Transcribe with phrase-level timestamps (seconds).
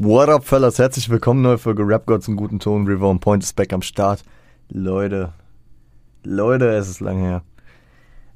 [0.00, 0.78] What up, fellas?
[0.78, 2.86] Herzlich willkommen, neue Folge Rap Gods im guten Ton.
[2.86, 4.22] River on Point ist back am Start.
[4.68, 5.32] Leute,
[6.22, 7.42] Leute, es ist lange her.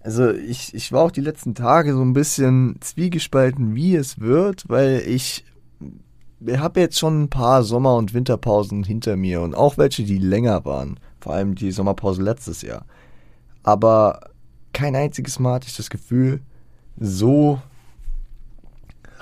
[0.01, 4.69] Also, ich, ich war auch die letzten Tage so ein bisschen zwiegespalten, wie es wird,
[4.69, 5.45] weil ich,
[6.41, 10.19] ich habe jetzt schon ein paar Sommer- und Winterpausen hinter mir und auch welche, die
[10.19, 10.99] länger waren.
[11.21, 12.87] Vor allem die Sommerpause letztes Jahr.
[13.63, 14.33] Aber
[14.73, 16.41] kein einziges Mal hatte ich das Gefühl,
[16.99, 17.63] so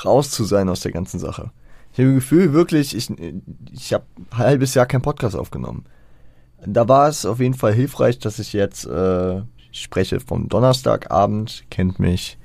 [0.07, 1.51] raus zu sein aus der ganzen Sache.
[1.93, 3.11] Ich habe das Gefühl, wirklich, ich,
[3.73, 5.85] ich habe ein halbes Jahr keinen Podcast aufgenommen.
[6.65, 11.99] Da war es auf jeden Fall hilfreich, dass ich jetzt, äh, spreche vom Donnerstagabend, kennt
[11.99, 12.39] mich.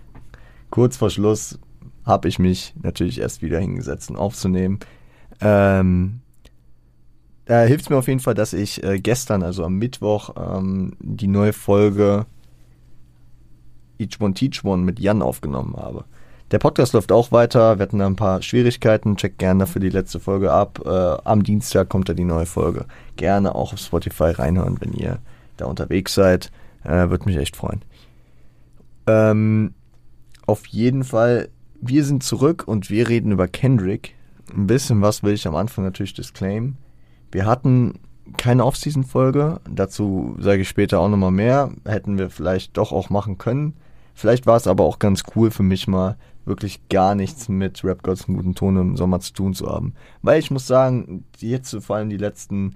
[0.69, 1.59] Kurz vor Schluss
[2.05, 4.79] habe ich mich natürlich erst wieder hingesetzt, um aufzunehmen.
[5.41, 6.21] Ähm,
[7.45, 10.95] da hilft es mir auf jeden Fall, dass ich äh, gestern, also am Mittwoch, ähm,
[10.99, 12.25] die neue Folge
[13.97, 16.05] Each One Teach One mit Jan aufgenommen habe.
[16.51, 17.79] Der Podcast läuft auch weiter.
[17.79, 19.15] Wir hatten ein paar Schwierigkeiten.
[19.15, 20.79] Checkt gerne dafür die letzte Folge ab.
[20.85, 22.85] Äh, am Dienstag kommt da die neue Folge.
[23.15, 25.17] Gerne auch auf Spotify reinhören, wenn ihr
[25.57, 26.51] da unterwegs seid.
[26.83, 27.81] Äh, Würde mich echt freuen.
[29.07, 29.73] Ähm,
[30.45, 31.49] auf jeden Fall,
[31.81, 34.13] wir sind zurück und wir reden über Kendrick.
[34.55, 36.77] Ein bisschen was will ich am Anfang natürlich disclaimen.
[37.31, 37.99] Wir hatten
[38.37, 39.61] keine Off-Season-Folge.
[39.67, 41.71] Dazu sage ich später auch nochmal mehr.
[41.85, 43.73] Hätten wir vielleicht doch auch machen können.
[44.13, 48.03] Vielleicht war es aber auch ganz cool für mich mal wirklich gar nichts mit Rap
[48.03, 49.93] Gods im guten Ton im Sommer zu tun zu haben.
[50.21, 52.75] Weil ich muss sagen, jetzt vor allem die letzten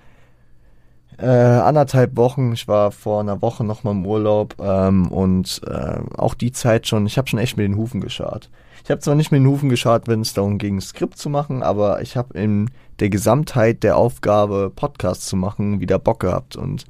[1.18, 6.34] äh, anderthalb Wochen, ich war vor einer Woche nochmal im Urlaub ähm, und äh, auch
[6.34, 8.50] die Zeit schon, ich habe schon echt mit den Hufen geschart.
[8.84, 11.62] Ich habe zwar nicht mit den Hufen geschart, wenn es darum ging, Skript zu machen,
[11.62, 16.56] aber ich habe in der Gesamtheit der Aufgabe, Podcasts zu machen, wieder Bock gehabt.
[16.56, 16.86] Und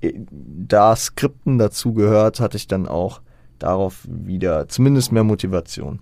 [0.00, 3.20] äh, da Skripten dazu gehört, hatte ich dann auch
[3.58, 6.00] darauf wieder zumindest mehr Motivation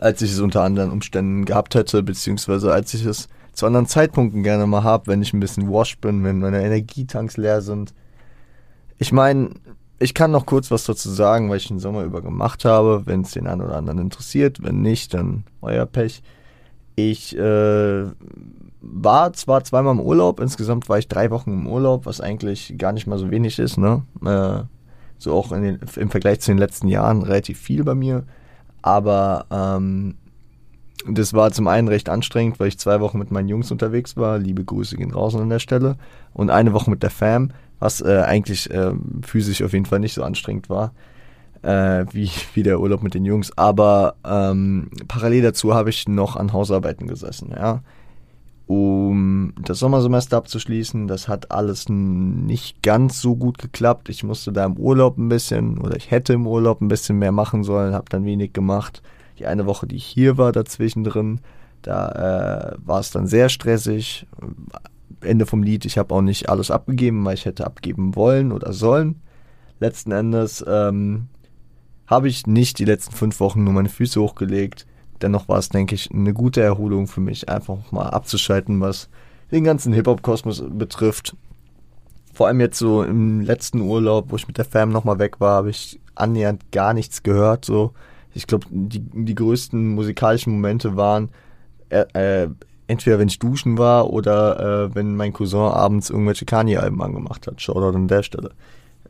[0.00, 4.42] als ich es unter anderen Umständen gehabt hätte, beziehungsweise als ich es zu anderen Zeitpunkten
[4.42, 7.94] gerne mal habe, wenn ich ein bisschen washed bin, wenn meine Energietanks leer sind.
[8.98, 9.50] Ich meine,
[9.98, 13.22] ich kann noch kurz was dazu sagen, weil ich den Sommer über gemacht habe, wenn
[13.22, 14.62] es den einen oder anderen interessiert.
[14.62, 16.22] Wenn nicht, dann euer Pech.
[16.96, 18.04] Ich äh,
[18.80, 22.92] war zwar zweimal im Urlaub, insgesamt war ich drei Wochen im Urlaub, was eigentlich gar
[22.92, 24.02] nicht mal so wenig ist, ne?
[24.24, 24.64] Äh,
[25.18, 28.24] so auch den, im Vergleich zu den letzten Jahren relativ viel bei mir.
[28.86, 30.14] Aber ähm,
[31.08, 34.38] das war zum einen recht anstrengend, weil ich zwei Wochen mit meinen Jungs unterwegs war.
[34.38, 35.96] Liebe Grüße gehen raus an der Stelle.
[36.32, 38.92] Und eine Woche mit der Fam, was äh, eigentlich äh,
[39.22, 40.92] physisch auf jeden Fall nicht so anstrengend war.
[41.62, 43.50] Äh, wie, wie der Urlaub mit den Jungs.
[43.58, 47.82] Aber ähm, parallel dazu habe ich noch an Hausarbeiten gesessen, ja.
[48.66, 51.06] Um das Sommersemester abzuschließen.
[51.06, 54.08] Das hat alles nicht ganz so gut geklappt.
[54.08, 57.32] Ich musste da im Urlaub ein bisschen, oder ich hätte im Urlaub ein bisschen mehr
[57.32, 59.02] machen sollen, habe dann wenig gemacht.
[59.38, 61.40] Die eine Woche, die ich hier war, dazwischen drin,
[61.82, 64.26] da äh, war es dann sehr stressig.
[65.20, 68.72] Ende vom Lied, ich habe auch nicht alles abgegeben, weil ich hätte abgeben wollen oder
[68.72, 69.20] sollen.
[69.78, 71.28] Letzten Endes ähm,
[72.06, 74.86] habe ich nicht die letzten fünf Wochen nur meine Füße hochgelegt
[75.22, 79.08] dennoch war es, denke ich, eine gute Erholung für mich, einfach mal abzuschalten, was
[79.50, 81.36] den ganzen Hip-Hop-Kosmos betrifft.
[82.32, 85.56] Vor allem jetzt so im letzten Urlaub, wo ich mit der Fam nochmal weg war,
[85.56, 87.64] habe ich annähernd gar nichts gehört.
[87.64, 87.92] So,
[88.34, 91.30] ich glaube, die, die größten musikalischen Momente waren
[91.88, 92.04] äh,
[92.42, 92.48] äh,
[92.88, 97.60] entweder wenn ich duschen war oder äh, wenn mein Cousin abends irgendwelche Kanye-Alben angemacht hat.
[97.60, 98.50] Shoutout an der Stelle.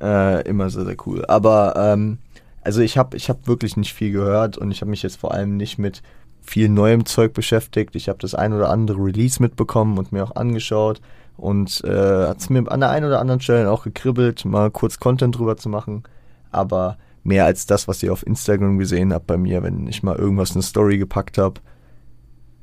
[0.01, 1.25] Äh, immer sehr, sehr cool.
[1.27, 2.19] Aber ähm,
[2.67, 5.33] also ich habe ich hab wirklich nicht viel gehört und ich habe mich jetzt vor
[5.33, 6.03] allem nicht mit
[6.43, 7.95] viel neuem Zeug beschäftigt.
[7.95, 11.01] Ich habe das ein oder andere Release mitbekommen und mir auch angeschaut
[11.37, 14.99] und äh, hat es mir an der einen oder anderen Stelle auch gekribbelt, mal kurz
[14.99, 16.03] Content drüber zu machen.
[16.51, 20.17] Aber mehr als das, was ihr auf Instagram gesehen habt bei mir, wenn ich mal
[20.17, 21.61] irgendwas in eine Story gepackt habe,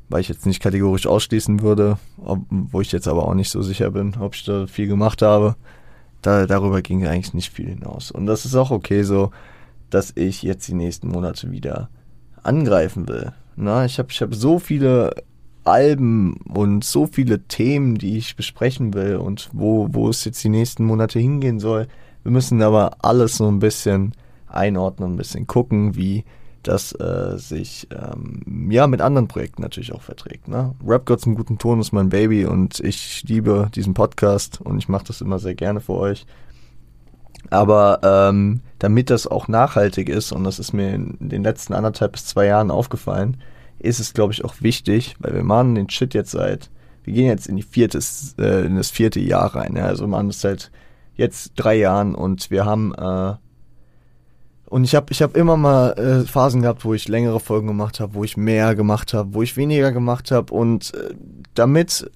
[0.10, 3.62] weil ich jetzt nicht kategorisch ausschließen würde, ob, wo ich jetzt aber auch nicht so
[3.62, 5.56] sicher bin, ob ich da viel gemacht habe.
[6.22, 8.12] Da, darüber ging eigentlich nicht viel hinaus.
[8.12, 9.32] Und das ist auch okay so
[9.94, 11.90] dass ich jetzt die nächsten Monate wieder
[12.42, 13.32] angreifen will.
[13.56, 15.14] Na, ich habe ich hab so viele
[15.64, 20.50] Alben und so viele Themen, die ich besprechen will und wo, wo es jetzt die
[20.50, 21.88] nächsten Monate hingehen soll.
[22.24, 24.14] Wir müssen aber alles so ein bisschen
[24.48, 26.26] einordnen, ein bisschen gucken, wie
[26.64, 30.48] das äh, sich ähm, ja mit anderen Projekten natürlich auch verträgt.
[30.48, 30.74] Ne?
[30.86, 34.88] Rap Gods im guten Ton ist mein Baby und ich liebe diesen Podcast und ich
[34.88, 36.26] mache das immer sehr gerne für euch.
[37.50, 42.14] Aber ähm, damit das auch nachhaltig ist, und das ist mir in den letzten anderthalb
[42.14, 43.38] bis zwei Jahren aufgefallen,
[43.80, 46.70] ist es, glaube ich, auch wichtig, weil wir machen den Shit jetzt seit,
[47.04, 49.76] wir gehen jetzt in die viertes, äh, in das vierte Jahr rein.
[49.76, 49.86] Ja?
[49.86, 50.72] Also machen das seit
[51.16, 53.34] jetzt drei Jahren und wir haben äh,
[54.66, 58.00] Und ich habe ich hab immer mal äh, Phasen gehabt, wo ich längere Folgen gemacht
[58.00, 60.52] habe, wo ich mehr gemacht habe, wo ich weniger gemacht habe.
[60.54, 61.14] Und äh,
[61.54, 62.10] damit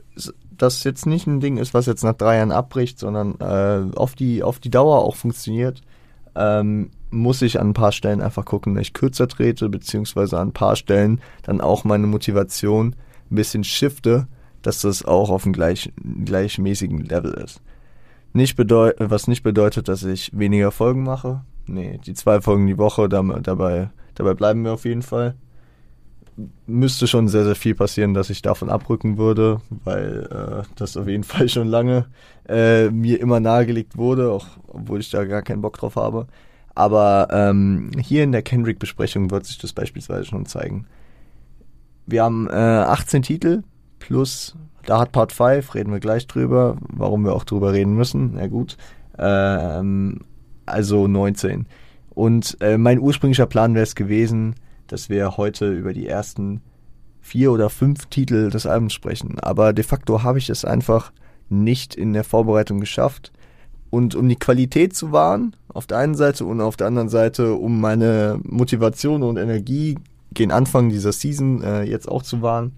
[0.57, 4.15] das jetzt nicht ein Ding ist, was jetzt nach drei Jahren abbricht, sondern äh, auf,
[4.15, 5.81] die, auf die Dauer auch funktioniert,
[6.36, 10.50] ähm, muss ich an ein paar Stellen einfach gucken, dass ich kürzer trete, beziehungsweise an
[10.50, 12.95] ein paar Stellen dann auch meine Motivation
[13.31, 14.27] ein bisschen shifte,
[14.62, 15.92] dass das auch auf einem gleich,
[16.25, 17.62] gleichmäßigen Level ist.
[18.33, 21.42] Nicht was nicht bedeutet, dass ich weniger Folgen mache.
[21.65, 25.36] Nee, die zwei Folgen die Woche, dabei, dabei bleiben wir auf jeden Fall.
[26.68, 31.07] Müsste schon sehr, sehr viel passieren, dass ich davon abrücken würde, weil äh, das auf
[31.07, 32.06] jeden Fall schon lange
[32.48, 36.28] äh, mir immer nahegelegt wurde, auch obwohl ich da gar keinen Bock drauf habe.
[36.75, 40.86] Aber ähm, hier in der Kendrick-Besprechung wird sich das beispielsweise schon zeigen.
[42.06, 43.63] Wir haben äh, 18 Titel
[43.98, 44.56] plus
[44.88, 48.36] da hat Part 5, reden wir gleich drüber, warum wir auch drüber reden müssen.
[48.36, 48.78] Na gut.
[49.18, 50.22] Ähm,
[50.66, 51.66] also 19.
[52.12, 54.56] Und äh, mein ursprünglicher Plan wäre es gewesen,
[54.88, 56.62] dass wir heute über die ersten
[57.22, 59.39] vier oder fünf Titel des Albums sprechen.
[59.39, 61.12] Aber de facto habe ich es einfach
[61.50, 63.31] nicht in der Vorbereitung geschafft.
[63.89, 67.54] Und um die Qualität zu wahren, auf der einen Seite und auf der anderen Seite,
[67.54, 69.98] um meine Motivation und Energie
[70.34, 72.74] gegen Anfang dieser Season äh, jetzt auch zu wahren,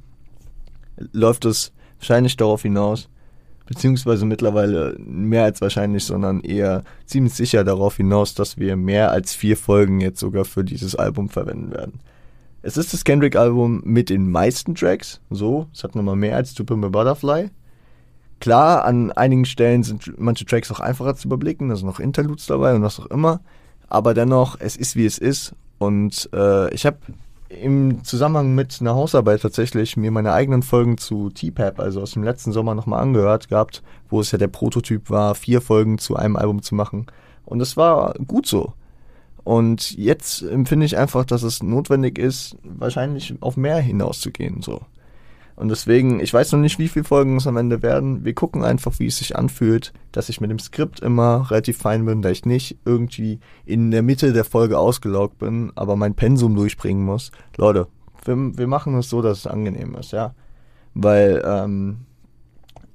[1.12, 3.10] läuft es wahrscheinlich darauf hinaus,
[3.70, 9.36] beziehungsweise mittlerweile mehr als wahrscheinlich, sondern eher ziemlich sicher darauf hinaus, dass wir mehr als
[9.36, 12.00] vier Folgen jetzt sogar für dieses Album verwenden werden.
[12.64, 16.64] Es ist das Kendrick-Album mit den meisten Tracks, so, es hat nochmal mehr als To
[16.68, 17.52] a Butterfly.
[18.40, 22.48] Klar, an einigen Stellen sind manche Tracks auch einfacher zu überblicken, da sind noch Interludes
[22.48, 23.40] dabei und was auch immer,
[23.88, 26.98] aber dennoch, es ist wie es ist und äh, ich habe
[27.50, 32.24] im Zusammenhang mit einer Hausarbeit tatsächlich mir meine eigenen Folgen zu T-Pap, also aus dem
[32.24, 36.36] letzten Sommer nochmal angehört gehabt, wo es ja der Prototyp war, vier Folgen zu einem
[36.36, 37.08] Album zu machen.
[37.46, 38.74] Und es war gut so.
[39.44, 44.82] Und jetzt empfinde ich einfach, dass es notwendig ist, wahrscheinlich auf mehr hinauszugehen, so.
[45.60, 48.24] Und deswegen, ich weiß noch nicht, wie viele Folgen es am Ende werden.
[48.24, 52.06] Wir gucken einfach, wie es sich anfühlt, dass ich mit dem Skript immer relativ fein
[52.06, 56.56] bin, da ich nicht irgendwie in der Mitte der Folge ausgelaugt bin, aber mein Pensum
[56.56, 57.34] durchbringen muss.
[57.58, 57.88] Leute,
[58.24, 60.34] wir, wir machen es so, dass es angenehm ist, ja.
[60.94, 62.06] Weil ähm,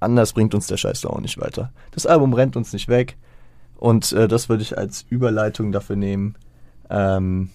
[0.00, 1.70] anders bringt uns der Scheiß auch nicht weiter.
[1.90, 3.18] Das Album rennt uns nicht weg.
[3.76, 6.36] Und äh, das würde ich als Überleitung dafür nehmen.
[6.88, 7.50] Ähm,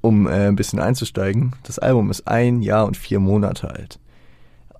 [0.00, 1.54] um äh, ein bisschen einzusteigen.
[1.62, 3.98] Das Album ist ein Jahr und vier Monate alt.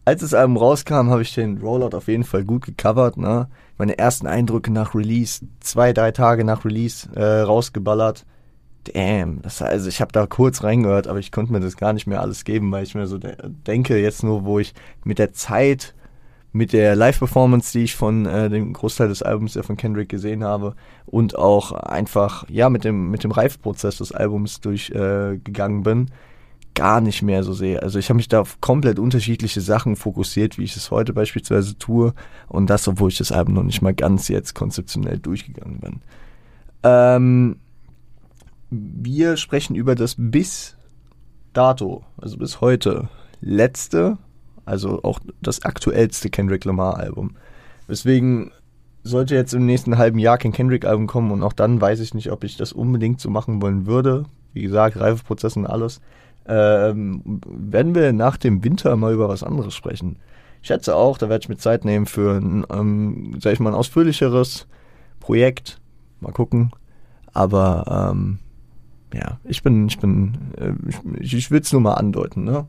[0.04, 3.16] Als das Album rauskam, habe ich den Rollout auf jeden Fall gut gecovert.
[3.16, 3.48] Ne?
[3.76, 8.24] Meine ersten Eindrücke nach Release, zwei, drei Tage nach Release äh, rausgeballert.
[8.84, 12.06] Damn, das, also ich habe da kurz reingehört, aber ich konnte mir das gar nicht
[12.06, 13.36] mehr alles geben, weil ich mir so de
[13.66, 14.72] denke, jetzt nur, wo ich
[15.04, 15.94] mit der Zeit
[16.52, 20.42] mit der Live-Performance, die ich von äh, dem Großteil des Albums ja von Kendrick gesehen
[20.42, 20.74] habe
[21.06, 26.10] und auch einfach ja mit dem mit dem Reifprozess des Albums durchgegangen äh, bin,
[26.74, 27.82] gar nicht mehr so sehe.
[27.82, 31.78] Also ich habe mich da auf komplett unterschiedliche Sachen fokussiert, wie ich es heute beispielsweise
[31.78, 32.14] tue
[32.48, 36.00] und das, obwohl ich das Album noch nicht mal ganz jetzt konzeptionell durchgegangen bin.
[36.82, 37.56] Ähm,
[38.70, 40.76] wir sprechen über das bis
[41.52, 43.08] dato, also bis heute
[43.40, 44.18] letzte
[44.64, 47.36] also auch das aktuellste Kendrick Lamar-Album.
[47.88, 48.52] Deswegen
[49.02, 52.30] sollte jetzt im nächsten halben Jahr kein Kendrick-Album kommen und auch dann weiß ich nicht,
[52.30, 54.24] ob ich das unbedingt so machen wollen würde.
[54.52, 56.00] Wie gesagt, Reifeprozess und alles.
[56.46, 60.16] Ähm, werden wir nach dem Winter mal über was anderes sprechen.
[60.62, 63.70] Ich schätze auch, da werde ich mir Zeit nehmen für ein, ähm, sag ich mal,
[63.70, 64.66] ein ausführlicheres
[65.20, 65.80] Projekt.
[66.20, 66.70] Mal gucken.
[67.32, 68.38] Aber ähm,
[69.14, 70.72] ja, ich bin, ich bin, äh,
[71.20, 72.66] ich, ich will es nur mal andeuten, ne?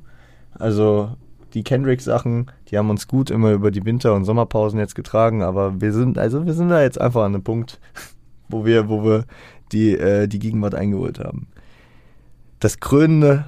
[0.53, 1.11] Also
[1.53, 5.81] die Kendrick-Sachen, die haben uns gut immer über die Winter- und Sommerpausen jetzt getragen, aber
[5.81, 7.79] wir sind, also wir sind da jetzt einfach an einem Punkt,
[8.49, 9.25] wo wir, wo wir
[9.71, 11.47] die, äh, die Gegenwart eingeholt haben.
[12.59, 13.45] Das krönende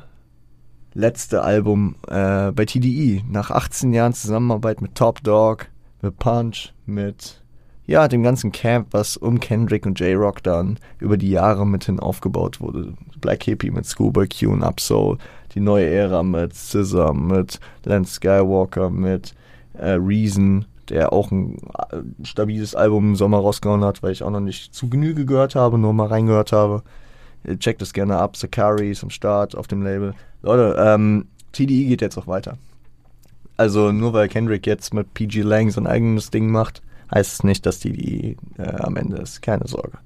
[0.94, 5.68] letzte Album äh, bei TDE, nach 18 Jahren Zusammenarbeit mit Top Dog,
[6.02, 7.44] mit Punch, mit
[7.86, 12.62] ja, dem ganzen Camp, was um Kendrick und J-Rock dann über die Jahre mithin aufgebaut
[12.62, 12.94] wurde.
[13.20, 15.18] Black Hippie mit Schoolboy Q und Upsoul,
[15.54, 19.34] die neue Ära mit Scissor, mit Lance Skywalker, mit
[19.74, 21.58] äh, Reason, der auch ein
[21.92, 25.56] äh, stabiles Album im Sommer rausgehauen hat, weil ich auch noch nicht zu Genüge gehört
[25.56, 26.84] habe, nur mal reingehört habe.
[27.60, 28.38] Checkt das gerne ab.
[28.38, 30.14] Sakari ist am Start auf dem Label.
[30.42, 32.58] Leute, ähm, TDE geht jetzt auch weiter.
[33.58, 36.82] Also nur weil Kendrick jetzt mit PG Lang sein eigenes Ding macht,
[37.14, 39.42] heißt es nicht, dass die äh, am Ende ist.
[39.42, 39.98] Keine Sorge.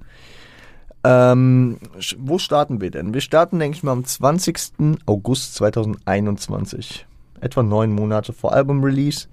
[1.04, 1.78] Ähm,
[2.18, 3.14] wo starten wir denn?
[3.14, 4.98] Wir starten, denke ich mal, am 20.
[5.06, 7.06] August 2021.
[7.40, 9.28] Etwa neun Monate vor Album-Release,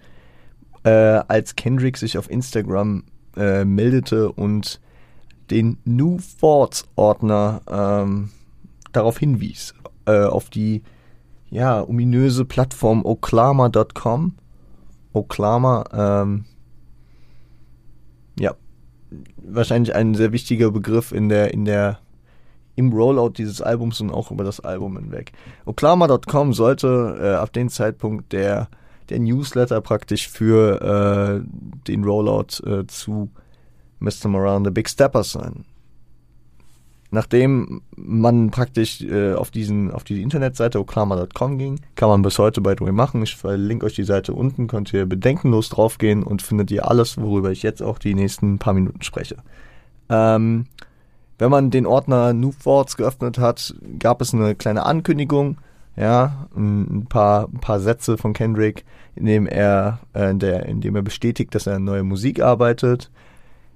[0.84, 3.03] äh, als Kendrick sich auf Instagram
[3.36, 4.79] äh, meldete und
[5.50, 8.29] den New Thoughts Ordner ähm,
[8.91, 9.74] darauf hinwies,
[10.05, 10.84] äh, auf die
[11.50, 14.36] ja, ominöse Plattform oklama.com.
[15.13, 16.45] Oklama, ähm,
[18.38, 18.53] ja,
[19.38, 22.00] wahrscheinlich ein sehr wichtiger Begriff in der, in der,
[22.75, 25.31] im Rollout dieses Albums und auch über das Album hinweg.
[25.65, 28.69] Oklama.com sollte äh, ab dem Zeitpunkt der,
[29.10, 31.48] der Newsletter praktisch für äh,
[31.88, 33.29] den Rollout äh, zu
[34.00, 34.27] Mr.
[34.27, 35.65] Moran the Big Steppers sein
[37.12, 42.62] nachdem man praktisch äh, auf diesen auf die Internetseite oklama.com ging, kann man bis heute
[42.62, 43.24] by the way machen.
[43.24, 47.51] Ich verlinke euch die Seite unten, könnt ihr bedenkenlos draufgehen und findet ihr alles, worüber
[47.51, 49.38] ich jetzt auch die nächsten paar Minuten spreche.
[50.09, 50.65] Ähm,
[51.38, 55.57] wenn man den Ordner New Thoughts geöffnet hat, gab es eine kleine Ankündigung,
[55.97, 58.85] ja, ein paar, ein paar Sätze von Kendrick,
[59.15, 63.09] in dem er, äh, der, in dem er bestätigt, dass er neue Musik arbeitet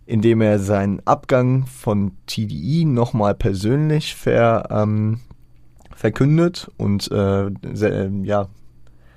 [0.09, 5.19] indem er seinen Abgang von TDI nochmal persönlich ver, ähm,
[5.95, 8.47] verkündet und äh, sehr, ja,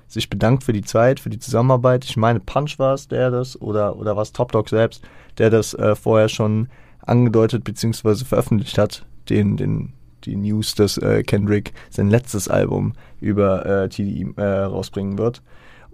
[0.07, 2.05] sich bedankt für die Zeit, für die Zusammenarbeit.
[2.05, 5.03] Ich meine, Punch war es, der das, oder, oder was Top Dog selbst,
[5.39, 6.69] der das äh, vorher schon
[7.01, 8.23] angedeutet bzw.
[8.23, 9.93] veröffentlicht hat, den, den,
[10.25, 15.41] die News, dass äh, Kendrick sein letztes Album über äh, TDI äh, rausbringen wird.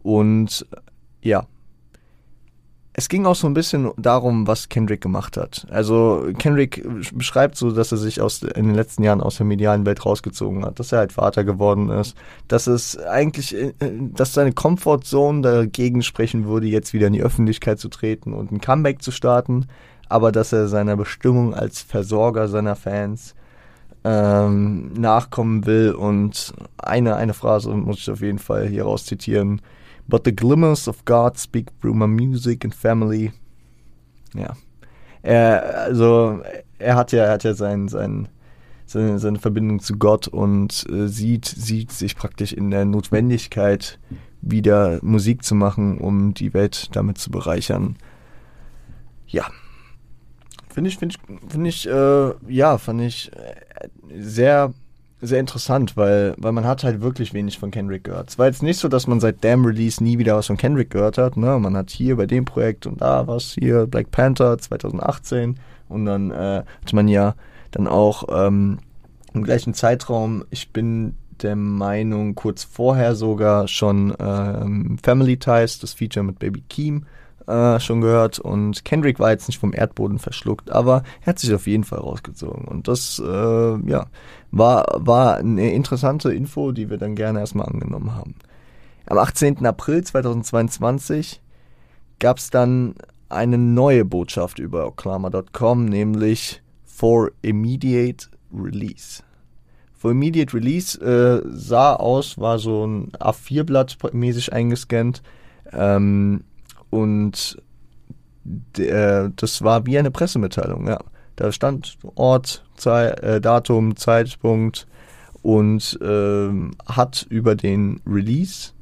[0.04, 0.68] Und
[1.22, 1.46] ja,
[3.00, 5.66] es ging auch so ein bisschen darum, was Kendrick gemacht hat.
[5.70, 9.86] Also Kendrick beschreibt so, dass er sich aus in den letzten Jahren aus der medialen
[9.86, 12.18] Welt rausgezogen hat, dass er halt Vater geworden ist,
[12.50, 17.80] dass es eigentlich, äh, dass seine Comfortzone dagegen sprechen würde, jetzt wieder in die Öffentlichkeit
[17.80, 19.68] zu treten und ein Comeback zu starten,
[20.10, 23.34] aber dass er seiner Bestimmung als Versorger seiner Fans
[24.04, 29.62] ähm, nachkommen will und eine eine Phrase muss ich auf jeden Fall hier raus zitieren
[30.10, 33.32] But the glimmers of God speak through my music and family.
[34.34, 34.56] Ja.
[35.22, 36.42] Er, also,
[36.80, 38.28] er hat ja, er hat ja sein, sein,
[38.86, 44.00] seine, seine Verbindung zu Gott und äh, sieht, sieht sich praktisch in der Notwendigkeit,
[44.42, 47.98] wieder Musik zu machen, um die Welt damit zu bereichern.
[49.28, 49.46] Ja.
[50.70, 54.74] Finde ich, finde ich, finde ich, äh, ja, fand ich äh, sehr
[55.22, 58.30] sehr interessant, weil, weil man hat halt wirklich wenig von Kendrick gehört.
[58.30, 60.92] Es war jetzt nicht so, dass man seit Damn Release nie wieder was von Kendrick
[60.92, 61.36] gehört hat.
[61.36, 61.60] Ne?
[61.60, 65.60] Man hat hier bei dem Projekt und da was, hier Black Panther 2018
[65.90, 67.36] und dann äh, hat man ja
[67.72, 68.80] dann auch ähm,
[69.34, 75.94] im gleichen Zeitraum, ich bin der Meinung, kurz vorher sogar schon ähm, Family Ties, das
[75.94, 77.06] Feature mit Baby Keem,
[77.50, 81.54] äh, schon gehört und Kendrick war jetzt nicht vom Erdboden verschluckt, aber er hat sich
[81.54, 84.08] auf jeden Fall rausgezogen und das äh, ja
[84.52, 88.36] war war eine interessante Info, die wir dann gerne erstmal angenommen haben.
[89.08, 89.66] Am 18.
[89.66, 91.42] April 2022
[92.20, 92.96] gab es dann
[93.30, 99.24] eine neue Botschaft über Oklama.com, nämlich for immediate release.
[100.00, 105.22] For Immediate Release äh, sah aus, war so ein A4-Blatt mäßig eingescannt.
[105.74, 106.46] Ähm,
[106.90, 107.62] und
[108.44, 111.00] der, das war wie eine Pressemitteilung, ja.
[111.36, 114.88] Da stand Ort, Zeit, äh, Datum, Zeitpunkt
[115.42, 116.50] und äh,
[116.86, 118.74] hat über den Release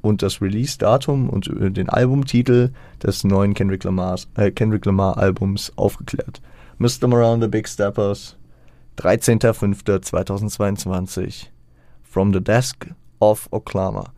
[0.00, 2.70] und das Release-Datum und äh, den Albumtitel
[3.02, 6.40] des neuen Kendrick, Lamar's, äh, Kendrick Lamar Albums aufgeklärt.
[6.78, 7.12] Mr.
[7.12, 8.36] Around the Big Steppers,
[8.98, 11.46] 13.05.2022,
[12.02, 12.86] From the Desk
[13.20, 14.12] of Oklahoma.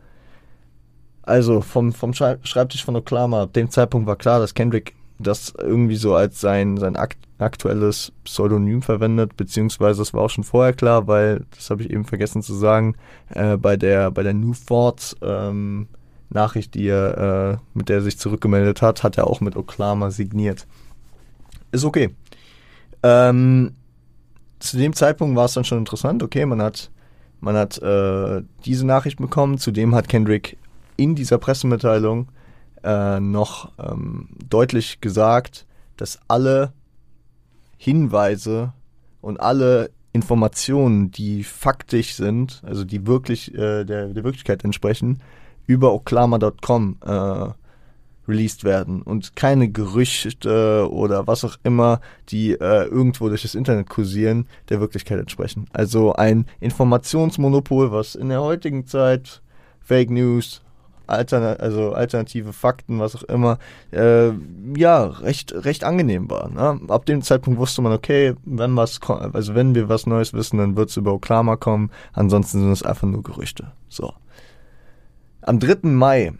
[1.23, 5.95] Also vom, vom Schreibtisch von Oklahoma, ab dem Zeitpunkt war klar, dass Kendrick das irgendwie
[5.95, 11.07] so als sein, sein akt aktuelles Pseudonym verwendet, beziehungsweise das war auch schon vorher klar,
[11.07, 12.95] weil, das habe ich eben vergessen zu sagen,
[13.29, 15.87] äh, bei der, bei der New Thoughts ähm,
[16.29, 17.17] Nachricht, die er,
[17.53, 20.67] äh, mit der er sich zurückgemeldet hat, hat er auch mit Oklahoma signiert.
[21.71, 22.15] Ist okay.
[23.01, 23.73] Ähm,
[24.59, 26.91] zu dem Zeitpunkt war es dann schon interessant, okay, man hat,
[27.41, 30.57] man hat äh, diese Nachricht bekommen, zudem hat Kendrick
[30.97, 32.29] in dieser Pressemitteilung
[32.83, 35.65] äh, noch ähm, deutlich gesagt,
[35.97, 36.73] dass alle
[37.77, 38.73] Hinweise
[39.21, 45.21] und alle Informationen, die faktisch sind, also die wirklich äh, der, der Wirklichkeit entsprechen,
[45.65, 47.49] über oklama.com äh,
[48.27, 53.89] released werden und keine Gerüchte oder was auch immer, die äh, irgendwo durch das Internet
[53.89, 55.67] kursieren, der Wirklichkeit entsprechen.
[55.73, 59.41] Also ein Informationsmonopol, was in der heutigen Zeit
[59.81, 60.61] Fake News,
[61.07, 63.57] Altern also alternative Fakten, was auch immer,
[63.91, 64.31] äh,
[64.75, 66.49] ja, recht, recht angenehm war.
[66.49, 66.79] Ne?
[66.87, 68.99] Ab dem Zeitpunkt wusste man, okay, wenn was,
[69.33, 72.83] also wenn wir was Neues wissen, dann wird es über Oklahoma kommen, ansonsten sind es
[72.83, 73.71] einfach nur Gerüchte.
[73.89, 74.13] So.
[75.41, 75.89] Am 3.
[75.89, 76.33] Mai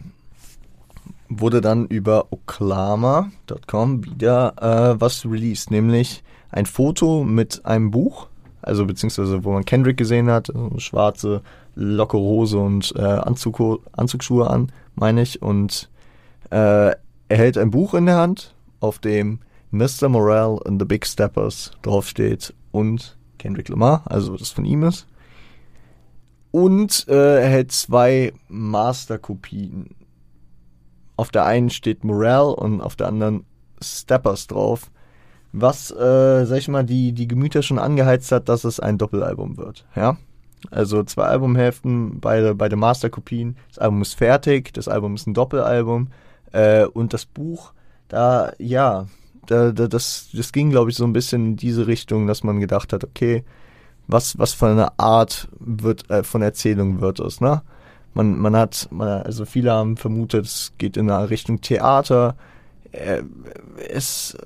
[1.28, 8.28] wurde dann über oklahoma.com wieder äh, was released, nämlich ein Foto mit einem Buch,
[8.62, 11.42] also beziehungsweise wo man Kendrick gesehen hat, schwarze,
[11.74, 15.90] lockere Hose und äh, Anzug, Anzugsschuhe an, meine ich, und
[16.50, 16.96] äh, er
[17.28, 19.40] hält ein Buch in der Hand, auf dem
[19.70, 20.08] Mr.
[20.08, 25.06] Morale and the Big Steppers draufsteht und Kendrick Lamar, also das von ihm ist.
[26.50, 29.96] Und äh, er hält zwei Masterkopien.
[31.16, 33.44] Auf der einen steht Morale und auf der anderen
[33.82, 34.90] Steppers drauf.
[35.52, 39.56] Was, äh, sag ich mal, die, die Gemüter schon angeheizt hat, dass es ein Doppelalbum
[39.56, 39.84] wird.
[39.96, 40.16] Ja.
[40.70, 43.56] Also zwei Albumhälften, beide, beide Masterkopien.
[43.68, 46.08] Das Album ist fertig, das Album ist ein Doppelalbum.
[46.52, 47.72] Äh, und das Buch,
[48.08, 49.06] da, ja,
[49.46, 52.60] da, da, das, das ging, glaube ich, so ein bisschen in diese Richtung, dass man
[52.60, 53.44] gedacht hat, okay,
[54.06, 57.62] was, was für eine Art wird, äh, von Erzählung wird es, ne?
[58.12, 62.36] Man, man hat, man, also viele haben vermutet, es geht in eine Richtung Theater,
[62.92, 63.22] äh,
[63.88, 64.36] es,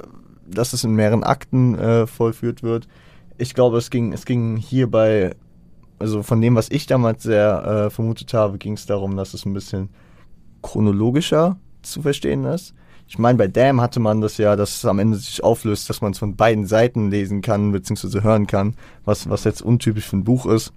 [0.46, 2.88] dass es in mehreren Akten äh, vollführt wird.
[3.36, 5.34] Ich glaube, es ging, es ging hierbei,
[5.98, 9.44] also von dem, was ich damals sehr äh, vermutet habe, ging es darum, dass es
[9.44, 9.90] ein bisschen
[10.62, 12.74] chronologischer zu verstehen ist.
[13.06, 16.02] Ich meine, bei Damn hatte man das ja, dass es am Ende sich auflöst, dass
[16.02, 18.74] man es von beiden Seiten lesen kann, beziehungsweise hören kann,
[19.04, 20.74] was, was jetzt untypisch für ein Buch ist.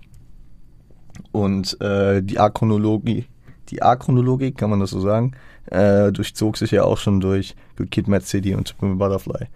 [1.34, 3.26] Und äh, die Achronologie,
[3.70, 5.34] die Achronologie, kann man das so sagen,
[5.66, 9.48] äh, durchzog sich ja auch schon durch Good Kid, Mad City und Butterfly.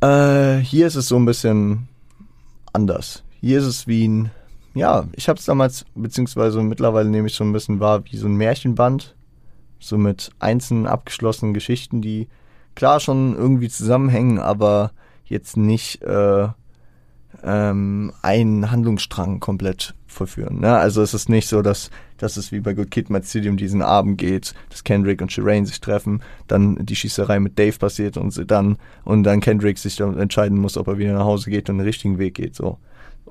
[0.00, 1.88] Äh, hier ist es so ein bisschen
[2.72, 3.22] anders.
[3.40, 4.30] Hier ist es wie ein,
[4.74, 8.26] ja, ich habe es damals, beziehungsweise mittlerweile nehme ich schon ein bisschen wahr, wie so
[8.26, 9.16] ein Märchenband,
[9.78, 12.28] so mit einzelnen abgeschlossenen Geschichten, die
[12.74, 14.92] klar schon irgendwie zusammenhängen, aber
[15.24, 16.48] jetzt nicht äh,
[17.42, 20.60] ähm, einen Handlungsstrang komplett vollführen.
[20.60, 20.76] Ne?
[20.76, 23.56] Also es ist nicht so, dass, dass es wie bei Good Kid Mad City um
[23.56, 28.16] diesen Abend geht, dass Kendrick und Shireen sich treffen, dann die Schießerei mit Dave passiert
[28.16, 31.70] und dann und dann Kendrick sich dann entscheiden muss, ob er wieder nach Hause geht
[31.70, 32.54] und den richtigen Weg geht.
[32.54, 32.78] So,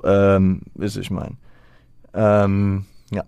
[0.03, 1.37] ähm, ist ich mein.
[2.13, 3.23] Ähm, ja.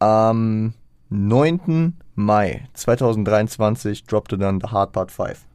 [0.00, 0.74] Ähm,
[1.08, 1.94] 9.
[2.14, 5.46] Mai 2023 droppte dann The Hard Part 5.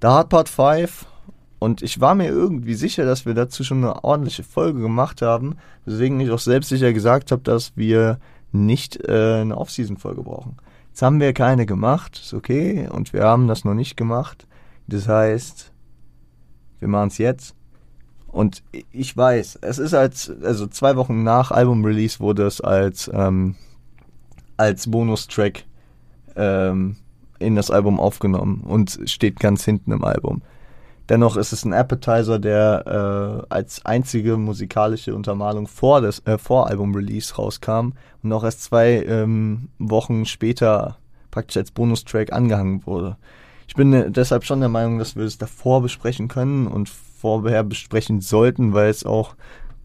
[0.00, 1.06] The Hard Part 5
[1.58, 5.56] und ich war mir irgendwie sicher, dass wir dazu schon eine ordentliche Folge gemacht haben,
[5.84, 8.18] weswegen ich auch selbstsicher gesagt habe, dass wir
[8.52, 10.56] nicht äh, eine Off-Season-Folge brauchen.
[10.88, 14.46] Jetzt haben wir keine gemacht, ist okay, und wir haben das noch nicht gemacht.
[14.86, 15.72] Das heißt,
[16.78, 17.54] wir machen es jetzt.
[18.36, 23.54] Und ich weiß, es ist als, also zwei Wochen nach Album-Release wurde es als ähm,
[24.58, 25.64] als Bonustrack
[26.36, 26.96] ähm,
[27.38, 30.42] in das Album aufgenommen und steht ganz hinten im Album.
[31.08, 37.36] Dennoch ist es ein Appetizer, der äh, als einzige musikalische Untermalung vor, äh, vor Album-Release
[37.36, 40.98] rauskam und auch erst zwei ähm, Wochen später
[41.30, 43.16] praktisch als Bonustrack angehangen wurde.
[43.66, 46.90] Ich bin äh, deshalb schon der Meinung, dass wir es davor besprechen können und
[47.26, 49.34] vorher besprechen sollten, weil es auch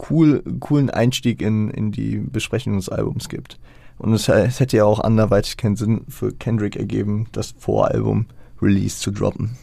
[0.09, 3.59] cool, coolen Einstieg in, in die Besprechung des Albums gibt.
[3.97, 9.11] Und es, es, hätte ja auch anderweitig keinen Sinn für Kendrick ergeben, das Voralbum-Release zu
[9.11, 9.57] droppen.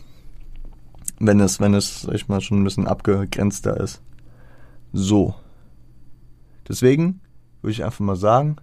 [1.20, 4.02] Wenn es, wenn es, sag ich mal, schon ein bisschen abgegrenzter ist.
[4.92, 5.34] So.
[6.68, 7.20] Deswegen
[7.62, 8.56] würde ich einfach mal sagen,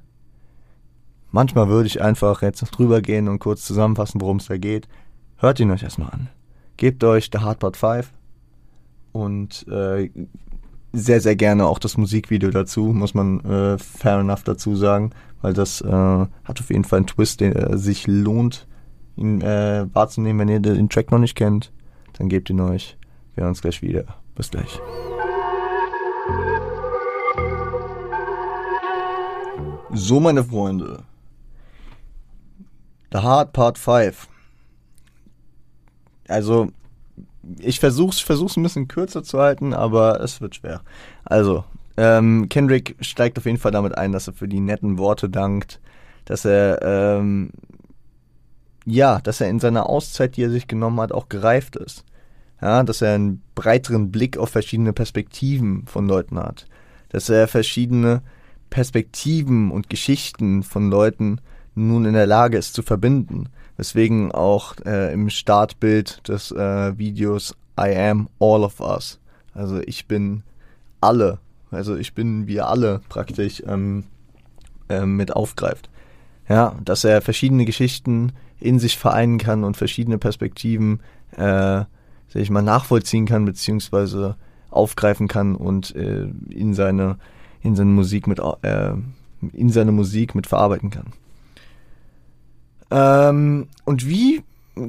[1.32, 4.88] manchmal würde ich einfach jetzt noch drüber gehen und kurz zusammenfassen, worum es da geht.
[5.38, 6.30] Hört ihn euch erstmal an.
[6.78, 8.10] Gebt euch The Hardpart 5
[9.16, 10.10] und äh,
[10.92, 15.54] sehr, sehr gerne auch das Musikvideo dazu, muss man äh, fair enough dazu sagen, weil
[15.54, 18.68] das äh, hat auf jeden Fall einen Twist, der äh, sich lohnt,
[19.16, 20.40] ihn äh, wahrzunehmen.
[20.40, 21.72] Wenn ihr den Track noch nicht kennt,
[22.18, 22.98] dann gebt ihn euch.
[23.36, 24.04] Wir hören uns gleich wieder.
[24.36, 24.82] Bis gleich.
[29.94, 31.04] So, meine Freunde.
[33.14, 34.28] The Hard Part 5.
[36.28, 36.68] Also,
[37.60, 40.82] ich versuch's, versuch's ein bisschen kürzer zu halten, aber es wird schwer.
[41.24, 41.64] Also,
[41.98, 45.80] ähm, Kendrick steigt auf jeden Fall damit ein, dass er für die netten Worte dankt,
[46.26, 47.52] dass er, ähm,
[48.86, 52.04] ja, dass er in seiner Auszeit, die er sich genommen hat, auch gereift ist.
[52.62, 56.68] Ja, dass er einen breiteren Blick auf verschiedene Perspektiven von Leuten hat.
[57.10, 58.22] Dass er verschiedene
[58.70, 61.42] Perspektiven und Geschichten von Leuten
[61.76, 63.50] nun in der Lage ist zu verbinden.
[63.78, 69.20] Weswegen auch äh, im Startbild des äh, Videos I am all of us.
[69.54, 70.44] Also ich bin
[71.02, 71.40] alle.
[71.72, 74.06] Also ich bin wir alle praktisch ähm,
[74.90, 75.90] äh, mit aufgreift.
[76.48, 81.00] Ja, dass er verschiedene Geschichten in sich vereinen kann und verschiedene Perspektiven,
[81.32, 81.90] äh, sag
[82.36, 84.36] ich mal, nachvollziehen kann, beziehungsweise
[84.70, 87.18] aufgreifen kann und äh, in seine
[87.62, 88.94] in seine Musik mit äh,
[89.54, 91.14] in seine Musik mit verarbeiten kann.
[92.96, 94.42] Ähm, und wie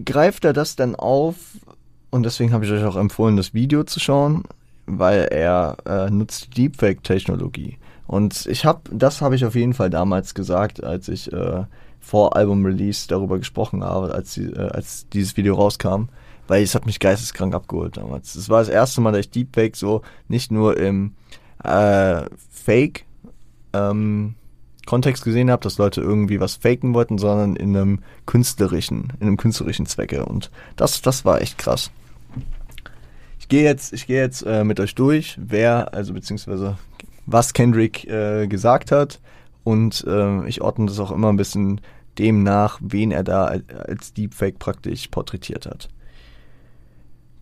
[0.04, 1.34] greift er das dann auf
[2.10, 4.44] und deswegen habe ich euch auch empfohlen, das Video zu schauen,
[4.86, 7.78] weil er äh, nutzt Deepfake-Technologie.
[8.06, 11.64] Und ich habe, das habe ich auf jeden Fall damals gesagt, als ich äh,
[12.00, 16.04] vor Album-Release darüber gesprochen habe, als, die, äh, als dieses Video rauskam,
[16.46, 18.36] weil es hat mich geisteskrank abgeholt damals.
[18.36, 21.14] Es war das erste Mal, dass ich Deepfake so nicht nur im
[21.64, 23.04] äh, Fake
[23.72, 24.36] ähm,
[24.86, 29.36] Kontext gesehen habe, dass Leute irgendwie was faken wollten, sondern in einem künstlerischen, in einem
[29.36, 30.24] künstlerischen Zwecke.
[30.24, 31.90] Und das, das war echt krass.
[33.38, 36.78] Ich gehe jetzt, ich gehe jetzt äh, mit euch durch, wer, also beziehungsweise
[37.26, 39.20] was Kendrick äh, gesagt hat.
[39.64, 41.80] Und äh, ich ordne das auch immer ein bisschen
[42.18, 43.52] dem nach, wen er da
[43.86, 45.88] als Deepfake praktisch porträtiert hat.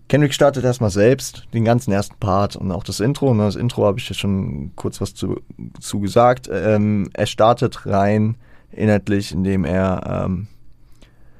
[0.08, 3.32] Kendrick startet erstmal selbst den ganzen ersten Part und auch das Intro.
[3.32, 5.40] Ne, das Intro habe ich ja schon kurz was zu,
[5.80, 6.48] zu gesagt.
[6.52, 8.36] Ähm, er startet rein
[8.70, 10.48] inhaltlich, indem er ähm,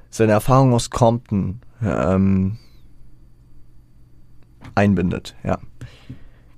[0.08, 2.56] seine Erfahrung aus Compton ähm,
[4.74, 5.34] einbindet.
[5.44, 5.58] Ja.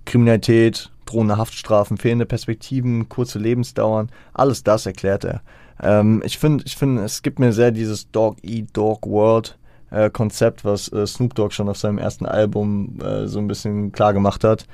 [0.04, 5.42] Kriminalität, drohende Haftstrafen, fehlende Perspektiven, kurze Lebensdauern, alles das erklärt er.
[5.82, 9.58] Ähm, ich finde, ich finde, es gibt mir sehr dieses Dog Eat Dog World
[9.90, 13.92] äh, Konzept, was äh, Snoop Dogg schon auf seinem ersten Album äh, so ein bisschen
[13.92, 14.66] klar gemacht hat.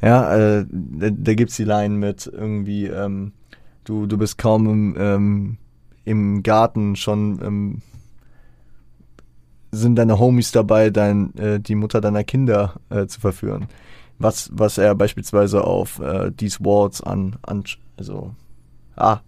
[0.00, 3.32] Ja, äh, da, da gibt's die Line mit irgendwie, ähm,
[3.84, 5.58] du, du bist kaum im, ähm,
[6.04, 7.82] im Garten schon ähm,
[9.70, 13.66] sind deine Homies dabei, dein, äh, die Mutter deiner Kinder äh, zu verführen.
[14.18, 17.64] Was, was er beispielsweise auf äh, These Walls an, an,
[17.96, 18.34] also,
[18.96, 19.18] ah,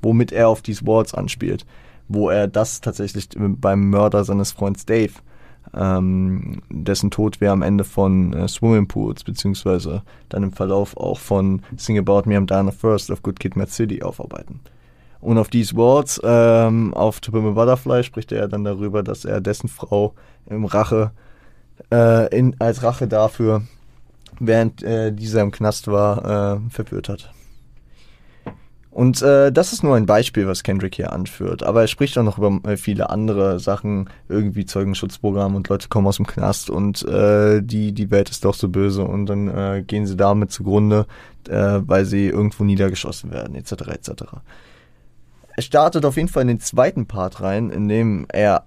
[0.00, 1.66] womit er auf These Walls anspielt
[2.08, 5.12] wo er das tatsächlich beim Mörder seines Freundes Dave,
[5.74, 11.18] ähm, dessen Tod wir am Ende von äh, Swimming Pools, beziehungsweise dann im Verlauf auch
[11.18, 14.60] von Sing About Me I'm Diana First of Good Kid Mad City aufarbeiten.
[15.20, 19.40] Und auf These Words, ähm, auf To Be Butterfly, spricht er dann darüber, dass er
[19.40, 20.14] dessen Frau
[20.46, 21.10] im Rache,
[21.92, 23.62] äh, in, als Rache dafür,
[24.38, 27.32] während äh, dieser im Knast war, äh, verführt hat.
[28.96, 31.62] Und äh, das ist nur ein Beispiel, was Kendrick hier anführt.
[31.62, 36.06] Aber er spricht auch noch über äh, viele andere Sachen, irgendwie Zeugenschutzprogramm und Leute kommen
[36.06, 39.84] aus dem Knast und äh, die, die Welt ist doch so böse und dann äh,
[39.86, 41.04] gehen sie damit zugrunde,
[41.46, 43.72] äh, weil sie irgendwo niedergeschossen werden, etc.
[43.88, 44.12] etc.
[45.54, 48.64] Er startet auf jeden Fall in den zweiten Part rein, in dem er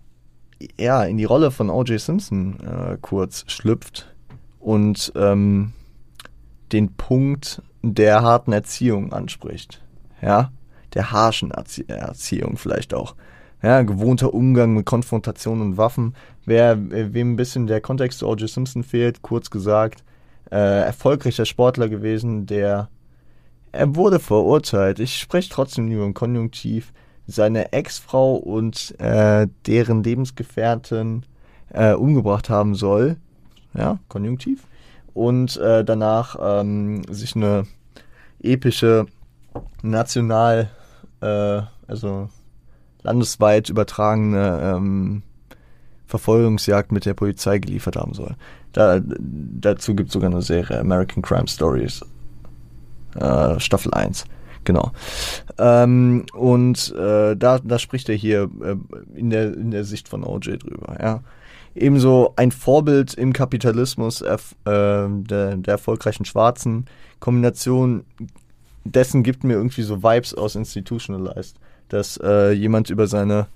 [0.79, 1.99] ja in die Rolle von O.J.
[1.99, 4.13] Simpson äh, kurz schlüpft
[4.59, 5.73] und ähm,
[6.71, 9.81] den Punkt der harten Erziehung anspricht
[10.21, 10.51] ja,
[10.93, 13.15] der harschen Erzie Erziehung vielleicht auch.
[13.61, 16.15] Ja, gewohnter Umgang mit Konfrontation und Waffen.
[16.45, 16.77] Wer,
[17.13, 18.49] wem ein bisschen der Kontext zu O.J.
[18.49, 20.03] Simpson fehlt, kurz gesagt,
[20.49, 22.89] äh, erfolgreicher Sportler gewesen, der
[23.71, 24.99] er wurde verurteilt.
[24.99, 26.91] Ich spreche trotzdem über im Konjunktiv.
[27.27, 31.23] Seine Ex-Frau und äh, deren Lebensgefährtin
[31.71, 33.17] äh, umgebracht haben soll.
[33.75, 34.63] Ja, Konjunktiv.
[35.13, 37.67] Und äh, danach ähm, sich eine
[38.41, 39.05] epische
[39.81, 40.69] national,
[41.21, 42.29] äh, also
[43.03, 45.23] landesweit übertragene ähm,
[46.05, 48.35] Verfolgungsjagd mit der Polizei geliefert haben soll.
[48.73, 52.01] Da, dazu gibt es sogar eine Serie, American Crime Stories,
[53.15, 54.25] äh, Staffel 1.
[54.65, 54.91] Genau.
[55.57, 58.75] Ähm, und äh, da, da spricht er hier äh,
[59.15, 60.97] in, der, in der Sicht von OJ drüber.
[61.01, 61.21] Ja.
[61.75, 65.09] Ebenso ein Vorbild im Kapitalismus äh, der,
[65.57, 66.85] der erfolgreichen Schwarzen.
[67.19, 68.03] Kombination
[68.83, 71.57] dessen gibt mir irgendwie so Vibes aus Institutionalized,
[71.89, 73.47] dass äh, jemand über seine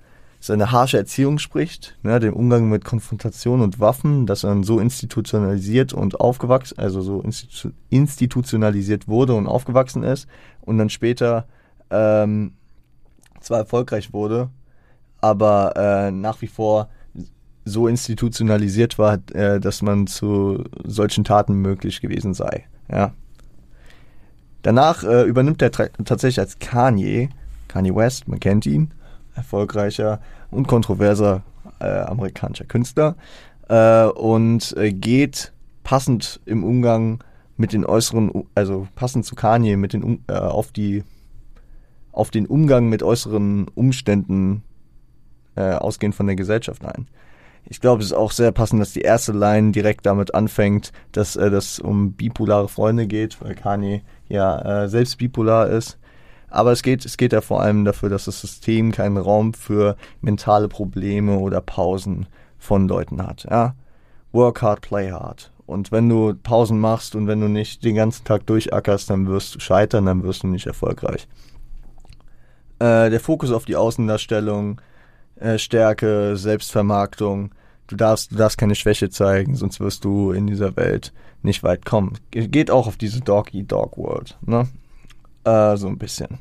[0.43, 5.93] seine harsche Erziehung spricht, ne, den Umgang mit Konfrontation und Waffen, dass er so institutionalisiert
[5.93, 10.27] und aufgewachsen, also so institu institutionalisiert wurde und aufgewachsen ist
[10.59, 11.47] und dann später
[11.89, 12.55] ähm,
[13.39, 14.49] zwar erfolgreich wurde,
[15.21, 16.89] aber äh, nach wie vor
[17.63, 22.65] so institutionalisiert war, äh, dass man zu solchen Taten möglich gewesen sei.
[22.91, 23.13] Ja,
[24.63, 27.29] Danach äh, übernimmt er tatsächlich als Kanye,
[27.67, 28.91] Kanye West, man kennt ihn,
[29.35, 30.19] erfolgreicher
[30.51, 31.43] und kontroverser
[31.79, 33.15] äh, amerikanischer Künstler
[33.67, 35.51] äh, und äh, geht
[35.83, 37.23] passend im Umgang
[37.57, 41.03] mit den äußeren, also passend zu Kanye mit den äh, auf die
[42.11, 44.63] auf den Umgang mit äußeren Umständen
[45.55, 47.07] äh, ausgehend von der Gesellschaft ein.
[47.65, 51.35] Ich glaube, es ist auch sehr passend, dass die erste Line direkt damit anfängt, dass
[51.35, 54.01] äh, das um bipolare Freunde geht, weil Kanye
[54.33, 55.97] ja äh, selbst bipolar ist.
[56.49, 59.95] Aber es geht, es geht ja vor allem dafür, dass das System keinen Raum für
[60.21, 62.27] mentale Probleme oder Pausen
[62.59, 63.47] von Leuten hat.
[63.49, 63.75] Ja?
[64.31, 65.51] Work hard, play hard.
[65.65, 69.55] Und wenn du Pausen machst und wenn du nicht den ganzen Tag durchackerst, dann wirst
[69.55, 71.27] du scheitern, dann wirst du nicht erfolgreich.
[72.79, 74.81] Äh, der Fokus auf die Außendarstellung,
[75.37, 77.51] äh, Stärke, Selbstvermarktung,
[77.87, 81.85] du darfst, du darfst keine Schwäche zeigen, sonst wirst du in dieser Welt nicht weit
[81.85, 82.17] kommen.
[82.31, 84.67] Geht auch auf diese Dog-Eat-Dog-World, ne?
[85.43, 86.39] Äh, so ein bisschen.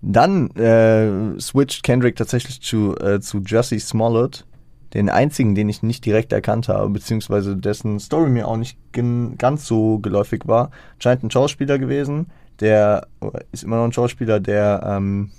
[0.00, 4.46] Dann äh, switcht Kendrick tatsächlich zu, äh, zu Jesse Smollett,
[4.92, 9.66] den einzigen, den ich nicht direkt erkannt habe, beziehungsweise dessen Story mir auch nicht ganz
[9.66, 10.70] so geläufig war.
[10.98, 12.26] Scheint ein Schauspieler gewesen,
[12.60, 13.08] der
[13.50, 15.30] ist immer noch ein Schauspieler, der ähm,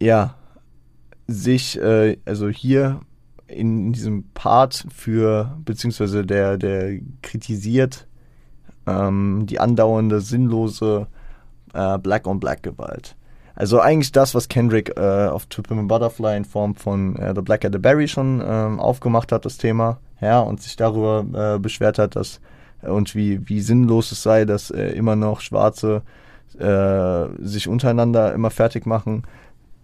[0.00, 0.37] ja
[1.28, 3.00] sich äh, also hier
[3.46, 8.08] in diesem Part für beziehungsweise der der kritisiert
[8.86, 11.06] ähm, die andauernde sinnlose
[11.74, 13.14] äh, Black on Black Gewalt.
[13.54, 17.42] Also eigentlich das, was Kendrick äh, auf To Pimp Butterfly in Form von äh, The
[17.42, 21.58] Black at the Berry schon ähm, aufgemacht hat, das Thema, ja, und sich darüber äh,
[21.58, 22.40] beschwert hat, dass
[22.82, 26.02] äh, und wie, wie sinnlos es sei, dass äh, immer noch Schwarze
[26.56, 29.24] äh, sich untereinander immer fertig machen,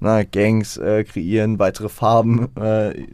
[0.04, 3.06] na, Gangs äh, kreieren, weitere Farben äh,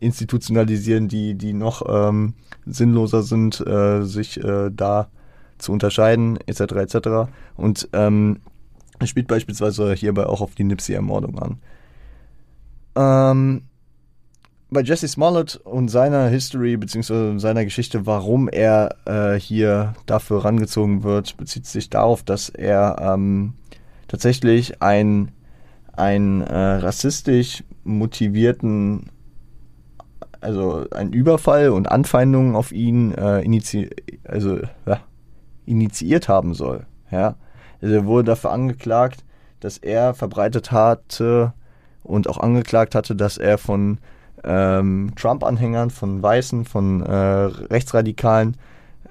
[0.00, 2.34] institutionalisieren, die, die noch ähm,
[2.66, 5.08] sinnloser sind, äh, sich äh, da
[5.58, 6.60] zu unterscheiden, etc.
[6.60, 7.08] etc.
[7.56, 8.40] Und ähm,
[9.04, 11.58] spielt beispielsweise hierbei auch auf die Nipsey-Ermordung an.
[12.96, 13.62] Ähm,
[14.70, 17.38] bei Jesse Smollett und seiner History bzw.
[17.38, 23.54] seiner Geschichte, warum er äh, hier dafür rangezogen wird, bezieht sich darauf, dass er ähm,
[24.08, 25.32] tatsächlich ein,
[25.96, 29.10] ein äh, rassistisch motivierten,
[30.40, 33.90] also ein Überfall und Anfeindungen auf ihn äh, initi
[34.24, 35.00] also, ja,
[35.64, 36.86] initiiert haben soll.
[37.10, 37.36] Ja?
[37.80, 39.24] Also er wurde dafür angeklagt,
[39.60, 41.52] dass er verbreitet hatte
[42.02, 43.98] und auch angeklagt hatte, dass er von
[44.44, 48.56] ähm, Trump-Anhängern, von Weißen, von äh, Rechtsradikalen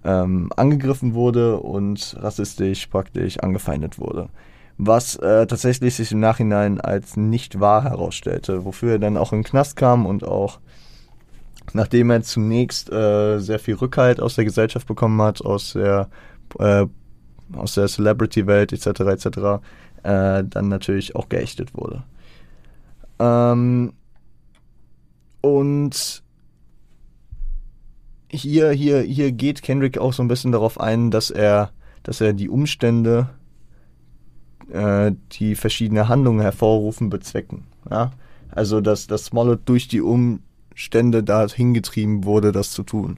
[0.03, 4.29] ähm, angegriffen wurde und rassistisch praktisch angefeindet wurde.
[4.77, 9.39] Was äh, tatsächlich sich im Nachhinein als nicht wahr herausstellte, wofür er dann auch in
[9.39, 10.59] den Knast kam und auch
[11.73, 16.09] nachdem er zunächst äh, sehr viel Rückhalt aus der Gesellschaft bekommen hat, aus der
[16.59, 16.85] äh,
[17.47, 18.87] der Celebrity-Welt etc.
[19.01, 19.25] etc.
[20.03, 22.03] Äh, dann natürlich auch geächtet wurde.
[23.19, 23.93] Ähm,
[25.41, 26.23] und
[28.31, 31.71] hier, hier, hier geht Kendrick auch so ein bisschen darauf ein, dass er,
[32.03, 33.29] dass er die Umstände,
[34.71, 37.65] äh, die verschiedene Handlungen hervorrufen, bezwecken.
[37.89, 38.11] Ja?
[38.51, 43.17] Also, dass, dass Smollett durch die Umstände dahin getrieben wurde, das zu tun.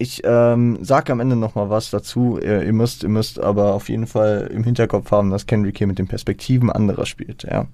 [0.00, 2.38] Ich ähm, sage am Ende nochmal was dazu.
[2.40, 5.88] Ihr, ihr, müsst, ihr müsst aber auf jeden Fall im Hinterkopf haben, dass Kendrick hier
[5.88, 7.42] mit den Perspektiven anderer spielt.
[7.42, 7.66] Ja?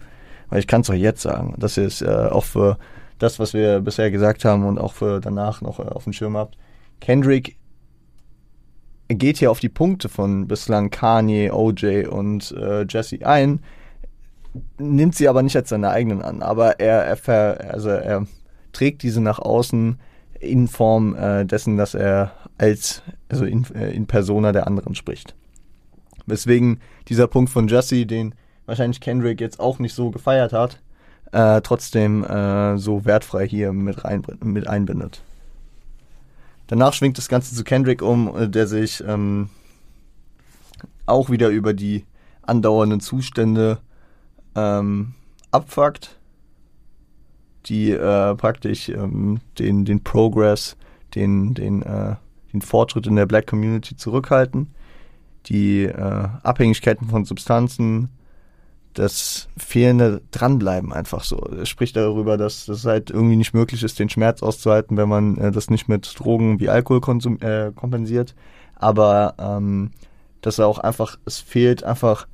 [0.48, 2.78] Weil ich kann es auch jetzt sagen, dass ihr es äh, auch für
[3.18, 6.36] das, was wir bisher gesagt haben und auch für danach noch äh, auf dem Schirm
[6.36, 6.56] habt.
[7.00, 7.56] Kendrick
[9.08, 13.60] geht hier auf die Punkte von bislang Kanye, OJ und äh, Jesse ein,
[14.78, 16.42] nimmt sie aber nicht als seine eigenen an.
[16.42, 18.26] Aber er, er, ver, also er
[18.72, 19.98] trägt diese nach außen
[20.40, 25.34] in Form äh, dessen, dass er als, also in, äh, in Persona der anderen spricht.
[26.26, 28.34] Weswegen dieser Punkt von Jesse, den
[28.66, 30.80] wahrscheinlich Kendrick jetzt auch nicht so gefeiert hat,
[31.32, 35.22] äh, trotzdem äh, so wertfrei hier mit, rein, mit einbindet.
[36.66, 39.50] Danach schwingt das Ganze zu Kendrick um, äh, der sich ähm,
[41.06, 42.04] auch wieder über die
[42.42, 43.78] andauernden Zustände
[44.54, 45.14] ähm,
[45.50, 46.18] abfuckt
[47.66, 50.76] die äh, praktisch ähm, den, den Progress,
[51.14, 52.16] den, den, äh,
[52.52, 54.74] den Fortschritt in der Black Community zurückhalten,
[55.46, 58.10] die äh, Abhängigkeiten von Substanzen,
[58.94, 61.36] das fehlende Dranbleiben einfach so.
[61.36, 65.36] Er spricht darüber, dass das halt irgendwie nicht möglich ist, den Schmerz auszuhalten, wenn man
[65.36, 68.34] äh, das nicht mit Drogen wie Alkohol konsum äh, kompensiert.
[68.76, 69.90] Aber ähm,
[70.40, 72.26] dass er auch einfach, es fehlt einfach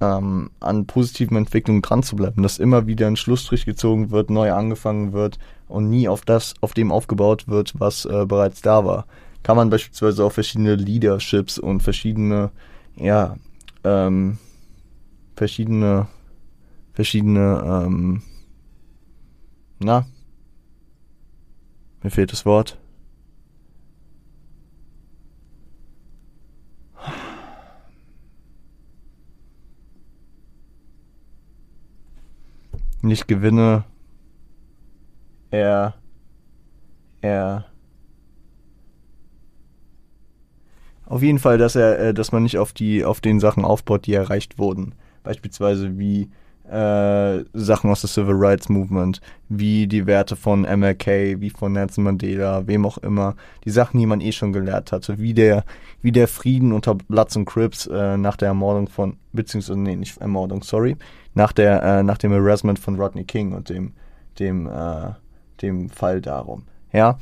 [0.00, 4.52] ähm, an positiven Entwicklungen dran zu bleiben, dass immer wieder ein Schlussstrich gezogen wird, neu
[4.52, 9.06] angefangen wird und nie auf das, auf dem aufgebaut wird, was äh, bereits da war.
[9.42, 12.50] Kann man beispielsweise auch verschiedene Leaderships und verschiedene,
[12.96, 13.36] ja,
[13.84, 14.38] ähm,
[15.36, 16.08] verschiedene,
[16.92, 18.22] verschiedene, ähm,
[19.78, 20.06] na,
[22.02, 22.78] mir fehlt das Wort.
[33.04, 33.84] nicht gewinne,
[35.50, 35.94] er,
[37.20, 37.66] er,
[41.06, 44.06] auf jeden Fall, dass er, äh, dass man nicht auf die, auf den Sachen aufbaut,
[44.06, 44.94] die erreicht wurden.
[45.24, 46.30] Beispielsweise wie
[46.70, 52.04] äh, Sachen aus der Civil Rights Movement, wie die Werte von MLK, wie von Nelson
[52.04, 55.64] Mandela, wem auch immer, die Sachen, die man eh schon gelehrt hatte, wie der,
[56.00, 60.18] wie der Frieden unter Bloods und Crips äh, nach der Ermordung von, beziehungsweise, nee, nicht
[60.18, 60.96] Ermordung, sorry,
[61.34, 63.92] nach der, äh, nach dem Harassment von Rodney King und dem,
[64.38, 65.10] dem, äh,
[65.60, 66.64] dem Fall darum.
[66.92, 67.18] Ja,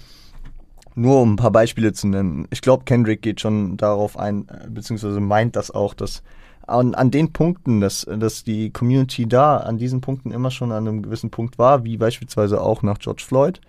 [0.94, 2.46] nur um ein paar Beispiele zu nennen.
[2.50, 6.22] Ich glaube, Kendrick geht schon darauf ein, äh, beziehungsweise meint das auch, dass
[6.66, 10.86] an, an den Punkten, dass, dass die Community da an diesen Punkten immer schon an
[10.86, 13.60] einem gewissen Punkt war, wie beispielsweise auch nach George Floyd,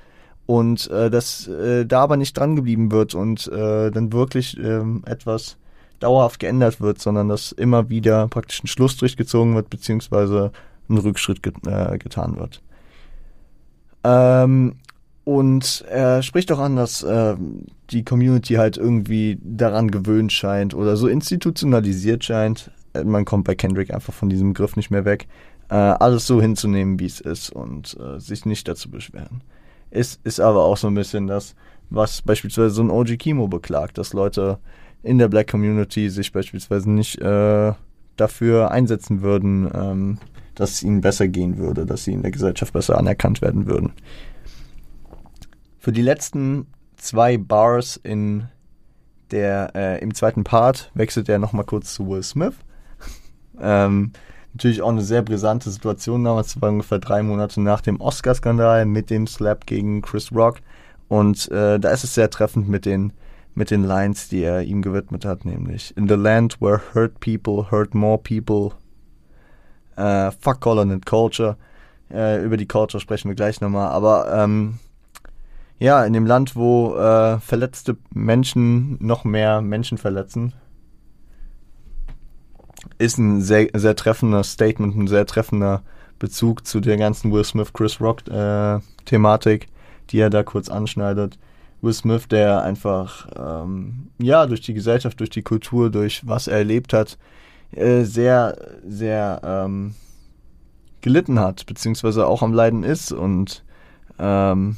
[0.46, 5.04] und äh, dass äh, da aber nicht dran geblieben wird und äh, dann wirklich ähm,
[5.06, 5.58] etwas
[6.00, 10.52] dauerhaft geändert wird, sondern dass immer wieder praktisch ein Schlussstrich gezogen wird, beziehungsweise
[10.90, 12.62] ein Rückschritt get äh, getan wird.
[14.04, 14.76] Ähm,
[15.24, 17.36] und er spricht auch an, dass äh,
[17.92, 22.72] die Community halt irgendwie daran gewöhnt scheint oder so institutionalisiert scheint.
[23.04, 25.28] Man kommt bei Kendrick einfach von diesem Griff nicht mehr weg,
[25.70, 29.42] äh, alles so hinzunehmen, wie es ist und äh, sich nicht dazu beschweren.
[29.90, 31.56] Ist, ist aber auch so ein bisschen das,
[31.90, 34.60] was beispielsweise so ein OG Kimo beklagt, dass Leute
[35.04, 37.74] in der Black Community sich beispielsweise nicht äh,
[38.16, 40.18] dafür einsetzen würden, ähm,
[40.56, 43.94] dass es ihnen besser gehen würde, dass sie in der Gesellschaft besser anerkannt werden würden.
[45.80, 48.48] Für die letzten zwei Bars in
[49.32, 52.54] der, äh, im zweiten Part wechselt er nochmal kurz zu Will Smith.
[53.64, 54.12] Ähm,
[54.54, 59.10] natürlich auch eine sehr brisante Situation damals, war ungefähr drei Monate nach dem Oscar-Skandal mit
[59.10, 60.58] dem Slap gegen Chris Rock.
[61.08, 63.14] Und äh, da ist es sehr treffend mit den,
[63.56, 67.70] mit den Lines, die er ihm gewidmet hat, nämlich In the land where hurt people
[67.72, 68.72] hurt more people,
[69.96, 71.58] äh, fuck calling it culture.
[72.12, 74.80] Äh, über die Culture sprechen wir gleich nochmal, aber ähm,
[75.80, 80.54] ja, in dem Land, wo äh, verletzte Menschen noch mehr Menschen verletzen,
[82.98, 85.84] ist ein sehr, sehr treffender Statement, ein sehr treffender
[86.20, 89.68] Bezug zu der ganzen Will Smith, Chris Rock äh, Thematik,
[90.10, 91.38] die er da kurz anschneidet.
[91.82, 96.60] Will Smith, der einfach, ähm, ja, durch die Gesellschaft, durch die Kultur, durch was er
[96.60, 97.18] erlebt hat,
[97.72, 99.96] äh, sehr, sehr ähm,
[101.02, 103.64] gelitten hat, beziehungsweise auch am Leiden ist und
[104.18, 104.78] ähm,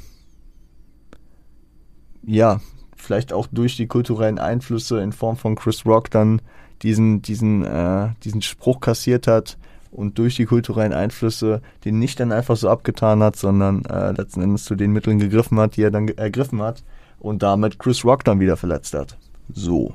[2.23, 2.59] ja,
[2.95, 6.41] vielleicht auch durch die kulturellen Einflüsse in Form von Chris Rock dann
[6.83, 9.57] diesen, diesen, äh, diesen Spruch kassiert hat
[9.91, 14.41] und durch die kulturellen Einflüsse den nicht dann einfach so abgetan hat, sondern äh, letzten
[14.41, 16.83] Endes zu den Mitteln gegriffen hat, die er dann ergriffen hat
[17.19, 19.17] und damit Chris Rock dann wieder verletzt hat.
[19.53, 19.93] So.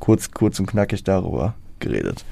[0.00, 2.24] Kurz, kurz und knackig darüber geredet.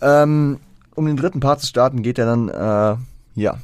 [0.00, 0.58] Ähm,
[0.94, 2.96] um den dritten Part zu starten, geht er dann, äh,
[3.40, 3.58] ja,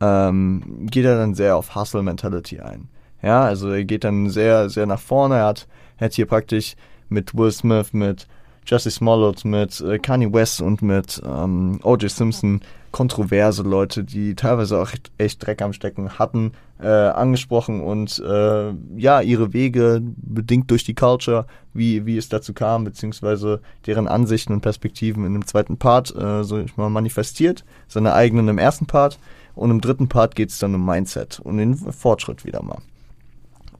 [0.00, 2.88] ähm, geht er dann sehr auf Hustle Mentality ein.
[3.24, 5.36] Ja, also er geht dann sehr, sehr nach vorne.
[5.36, 6.76] Er hat, er hat hier praktisch
[7.08, 8.26] mit Will Smith, mit
[8.66, 12.10] Jesse Smollett, mit äh, Kanye West und mit ähm, O.J.
[12.10, 12.60] Simpson
[12.92, 18.72] kontroverse Leute, die teilweise auch echt, echt Dreck am Stecken hatten, äh, angesprochen und äh,
[18.96, 24.52] ja, ihre Wege bedingt durch die Culture, wie, wie es dazu kam, beziehungsweise deren Ansichten
[24.52, 28.86] und Perspektiven in dem zweiten Part, äh, so ich mal manifestiert, seine eigenen im ersten
[28.86, 29.18] Part
[29.54, 32.78] und im dritten Part geht es dann um Mindset und den Fortschritt wieder mal.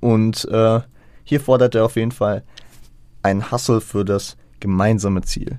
[0.04, 0.80] Und äh,
[1.24, 2.42] hier fordert er auf jeden Fall
[3.22, 5.58] einen Hustle für das gemeinsame Ziel.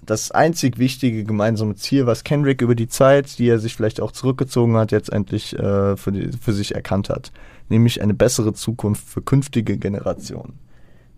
[0.00, 4.12] Das einzig wichtige gemeinsame Ziel, was Kendrick über die Zeit, die er sich vielleicht auch
[4.12, 7.32] zurückgezogen hat, jetzt endlich äh, für, die, für sich erkannt hat,
[7.68, 10.58] nämlich eine bessere Zukunft für künftige Generationen.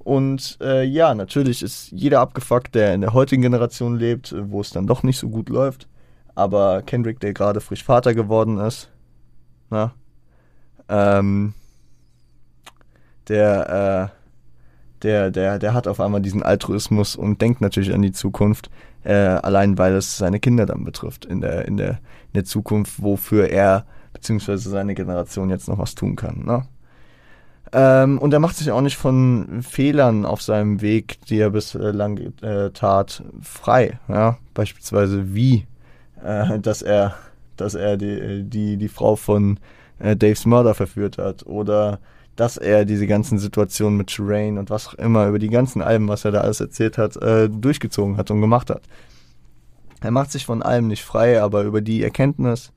[0.00, 4.70] Und äh, ja, natürlich ist jeder abgefuckt, der in der heutigen Generation lebt, wo es
[4.70, 5.86] dann doch nicht so gut läuft.
[6.34, 8.90] Aber Kendrick, der gerade frisch Vater geworden ist,
[9.70, 9.94] na,
[10.88, 11.54] ähm,
[13.28, 18.12] der, äh, der, der, der hat auf einmal diesen Altruismus und denkt natürlich an die
[18.12, 18.70] Zukunft,
[19.04, 23.02] äh, allein weil es seine Kinder dann betrifft in der, in der, in der Zukunft,
[23.02, 26.44] wofür er beziehungsweise seine Generation jetzt noch was tun kann.
[26.44, 26.66] Ne?
[27.72, 32.32] Ähm, und er macht sich auch nicht von Fehlern auf seinem Weg, die er bislang
[32.40, 33.98] äh, tat, frei.
[34.08, 34.38] Ja?
[34.54, 35.66] Beispielsweise wie
[36.22, 37.14] äh, dass er,
[37.56, 39.58] dass er die, die, die Frau von
[39.98, 42.00] äh, Daves Murder verführt hat oder
[42.36, 46.08] dass er diese ganzen Situationen mit Shireen und was auch immer über die ganzen Alben,
[46.08, 48.82] was er da alles erzählt hat, äh, durchgezogen hat und gemacht hat.
[50.02, 52.72] Er macht sich von allem nicht frei, aber über die Erkenntnis,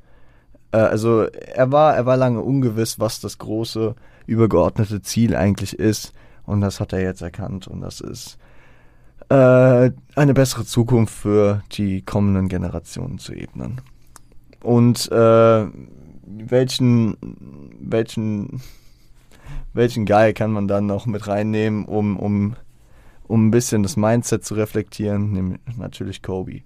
[0.71, 3.95] äh, also er war, er war lange ungewiss, was das große,
[4.25, 6.13] übergeordnete Ziel eigentlich ist.
[6.45, 8.37] Und das hat er jetzt erkannt und das ist
[9.29, 13.81] äh, eine bessere Zukunft für die kommenden Generationen zu ebnen.
[14.61, 15.67] Und äh,
[16.25, 17.17] welchen,
[17.79, 18.61] welchen,
[19.73, 22.55] welchen Guy kann man dann noch mit reinnehmen, um, um,
[23.27, 25.31] um ein bisschen das Mindset zu reflektieren?
[25.31, 26.61] Nämlich natürlich Kobe.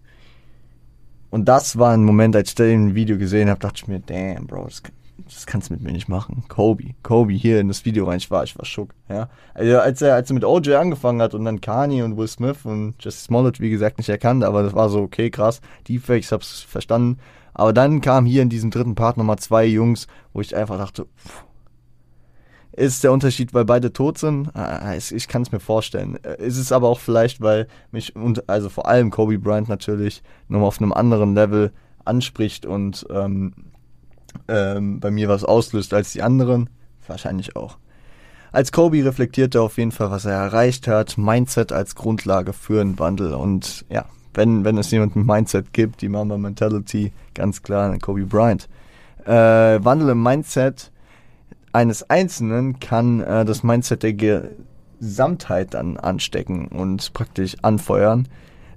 [1.30, 4.46] Und das war ein Moment, als ich den Video gesehen habe, dachte ich mir, damn,
[4.48, 4.84] Bro, das
[5.26, 6.44] das kannst du mit mir nicht machen.
[6.48, 9.30] Kobe, Kobe hier in das Video rein, ich war, ich war schock, ja.
[9.54, 12.66] Also als er, als er mit OJ angefangen hat und dann Kanye und Will Smith
[12.66, 16.62] und Jesse Smollett, wie gesagt, nicht erkannt, aber das war so, okay, krass, Deepfakes, hab's
[16.62, 17.20] verstanden.
[17.54, 21.06] Aber dann kam hier in diesem dritten Part nochmal zwei Jungs, wo ich einfach dachte,
[21.06, 21.46] pff,
[22.76, 24.56] ist der Unterschied, weil beide tot sind?
[24.56, 26.16] Ah, ich kann es mir vorstellen.
[26.16, 30.68] Ist es aber auch vielleicht, weil mich, und also vor allem Kobe Bryant natürlich, nochmal
[30.68, 31.72] auf einem anderen Level
[32.06, 33.54] anspricht und ähm,
[34.48, 36.70] ähm, bei mir was auslöst als die anderen?
[37.08, 37.78] Wahrscheinlich auch.
[38.52, 42.82] Als Kobe reflektiert er auf jeden Fall, was er erreicht hat, Mindset als Grundlage für
[42.82, 47.62] einen Wandel und ja, wenn, wenn es jemand mit Mindset gibt, die Mamba Mentality, ganz
[47.62, 48.68] klar, Kobe Bryant.
[49.26, 50.92] Äh, Wandel im Mindset
[51.74, 58.28] eines Einzelnen kann äh, das Mindset der Gesamtheit dann anstecken und praktisch anfeuern.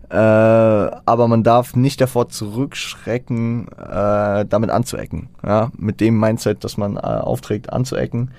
[0.08, 5.28] Äh, aber man darf nicht davor zurückschrecken, äh, damit anzuecken.
[5.44, 5.70] Ja?
[5.76, 8.30] Mit dem Mindset, das man äh, aufträgt, anzuecken.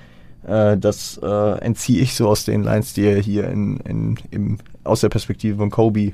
[0.43, 4.57] Äh, das äh, entziehe ich so aus den Lines, die er hier in, in, im,
[4.83, 6.13] aus der Perspektive von Kobe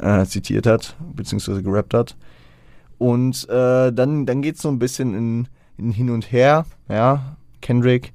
[0.00, 2.16] äh, zitiert hat, beziehungsweise gerappt hat.
[2.96, 7.36] Und äh, dann, dann geht es so ein bisschen in, in Hin und Her, ja,
[7.64, 8.12] Kendrick.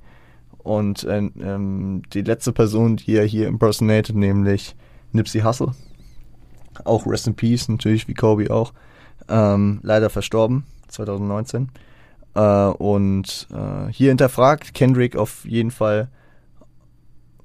[0.60, 4.76] Und äh, ähm, die letzte Person, die er hier impersonated, nämlich
[5.12, 5.74] Nipsey Hussle.
[6.86, 8.74] Auch Rest in Peace, natürlich, wie Kobe auch.
[9.28, 11.70] Ähm, leider verstorben, 2019.
[12.36, 16.10] Äh, und äh, hier hinterfragt Kendrick auf jeden Fall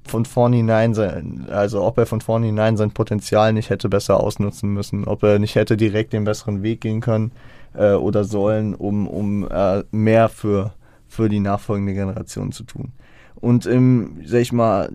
[0.07, 5.07] von vornherein sein, also ob er von vornherein sein Potenzial nicht hätte besser ausnutzen müssen,
[5.07, 7.33] ob er nicht hätte direkt den besseren Weg gehen können
[7.73, 10.75] äh, oder sollen, um, um äh, mehr für
[11.15, 12.93] für die nachfolgende Generation zu tun.
[13.37, 14.91] Und im, sag ich mal,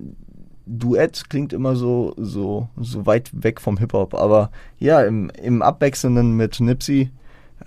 [0.65, 6.35] Duett klingt immer so, so, so weit weg vom Hip-Hop, aber ja, im, im Abwechselnden
[6.35, 7.09] mit Nipsey,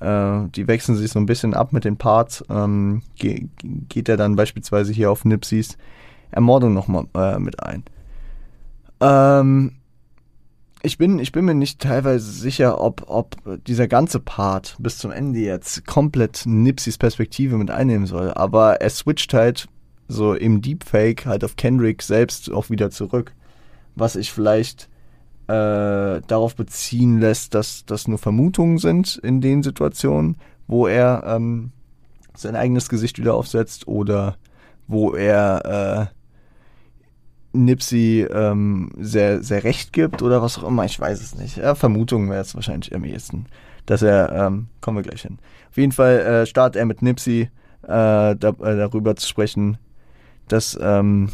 [0.01, 3.49] äh, die wechseln sich so ein bisschen ab mit den Parts, ähm, ge
[3.89, 5.77] geht er dann beispielsweise hier auf Nipseys
[6.31, 7.83] Ermordung nochmal äh, mit ein.
[9.01, 9.73] Ähm,
[10.83, 15.13] ich bin, ich bin mir nicht teilweise sicher, ob, ob dieser ganze Part bis zum
[15.13, 18.33] Ende jetzt komplett Nipsys Perspektive mit einnehmen soll.
[18.33, 19.69] Aber er switcht halt
[20.09, 23.33] so im Deepfake halt auf Kendrick selbst auch wieder zurück.
[23.95, 24.89] Was ich vielleicht
[25.47, 31.73] äh, darauf beziehen lässt, dass das nur Vermutungen sind in den Situationen, wo er ähm,
[32.35, 34.37] sein eigenes Gesicht wieder aufsetzt oder
[34.89, 36.22] wo er äh,
[37.53, 41.59] Nipsey ähm, sehr, sehr recht gibt oder was auch immer, ich weiß es nicht.
[41.59, 43.47] Ja, Vermutung wäre es wahrscheinlich am ehesten,
[43.87, 45.39] dass er, ähm, kommen wir gleich hin.
[45.71, 47.49] Auf jeden Fall äh, startet er mit Nipsey äh,
[47.87, 49.79] da, äh, darüber zu sprechen,
[50.49, 51.31] dass ähm,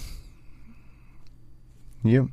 [2.03, 2.29] hier,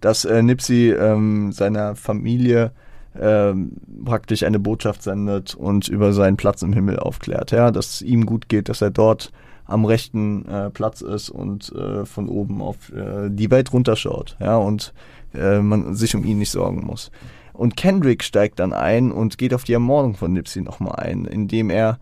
[0.00, 2.72] dass äh, Nipsey ähm, seiner Familie
[3.18, 3.72] ähm,
[4.04, 8.26] praktisch eine Botschaft sendet und über seinen Platz im Himmel aufklärt, ja, dass es ihm
[8.26, 9.32] gut geht, dass er dort
[9.68, 14.56] am rechten äh, Platz ist und äh, von oben auf äh, die Welt runterschaut, ja,
[14.56, 14.92] und
[15.34, 17.12] äh, man sich um ihn nicht sorgen muss.
[17.52, 21.70] Und Kendrick steigt dann ein und geht auf die Ermordung von Nipsey nochmal ein, indem
[21.70, 21.98] er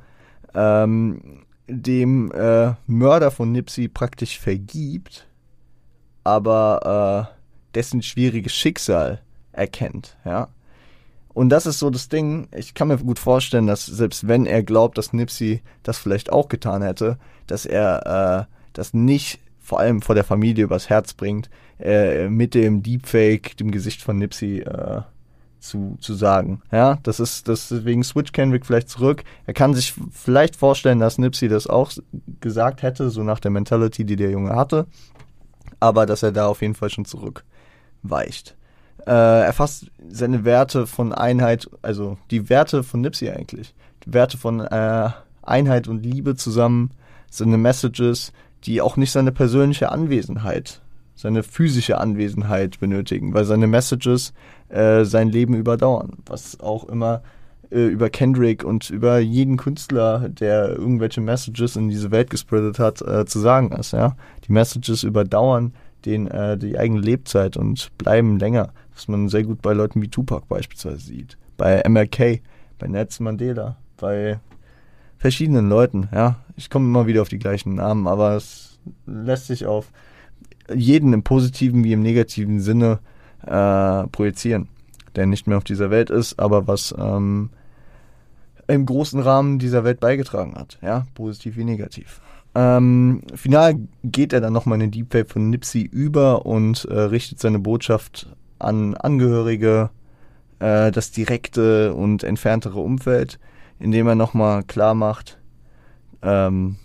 [0.55, 5.27] ähm, dem äh, Mörder von Nipsey praktisch vergibt,
[6.23, 9.21] aber äh, dessen schwieriges Schicksal
[9.53, 10.49] erkennt, ja.
[11.37, 14.62] Und das ist so das Ding, ich kann mir gut vorstellen, dass selbst wenn er
[14.62, 20.01] glaubt, dass Nipsey das vielleicht auch getan hätte, dass er äh, das nicht vor allem
[20.01, 25.03] vor der Familie übers Herz bringt, äh, mit dem Deepfake, dem Gesicht von Nipsey äh,
[25.61, 26.62] zu, zu sagen.
[26.72, 29.22] Ja, das ist deswegen Switch Kendrick vielleicht zurück.
[29.45, 31.93] Er kann sich vielleicht vorstellen, dass Nipsey das auch
[32.41, 34.87] gesagt hätte, so nach der Mentality, die der Junge hatte,
[35.80, 38.57] aber dass er da auf jeden Fall schon zurückweicht
[39.07, 44.37] äh, er fasst seine Werte von Einheit, also die Werte von Nipsey eigentlich, die Werte
[44.37, 45.11] von äh,
[45.43, 46.91] Einheit und Liebe zusammen,
[47.31, 48.33] seine Messages,
[48.65, 50.81] die auch nicht seine persönliche Anwesenheit,
[51.15, 54.33] seine physische Anwesenheit benötigen, weil seine Messages
[54.69, 57.23] äh, sein Leben überdauern, was auch immer
[57.71, 63.03] äh, über Kendrick und über jeden Künstler, der irgendwelche Messages in diese Welt gespreadet hat,
[63.03, 63.93] äh, zu sagen ist.
[63.93, 64.17] Ja?
[64.47, 69.62] Die Messages überdauern den, äh, die eigene Lebzeit und bleiben länger was man sehr gut
[69.62, 72.40] bei Leuten wie Tupac beispielsweise sieht, bei MLK,
[72.78, 74.40] bei Nelson Mandela, bei
[75.18, 76.36] verschiedenen Leuten, ja.
[76.57, 79.92] Ich komme immer wieder auf die gleichen Namen, aber es lässt sich auf
[80.74, 82.99] jeden im positiven wie im negativen Sinne
[83.42, 84.68] äh, projizieren,
[85.14, 87.51] der nicht mehr auf dieser Welt ist, aber was ähm,
[88.66, 92.20] im großen Rahmen dieser Welt beigetragen hat, ja, positiv wie negativ.
[92.55, 97.38] Ähm, final geht er dann nochmal in den Deepfake von Nipsey über und äh, richtet
[97.38, 98.28] seine Botschaft
[98.59, 99.91] an Angehörige,
[100.59, 103.39] äh, das direkte und entferntere Umfeld,
[103.79, 105.39] indem er nochmal klar macht,
[106.23, 106.77] ähm,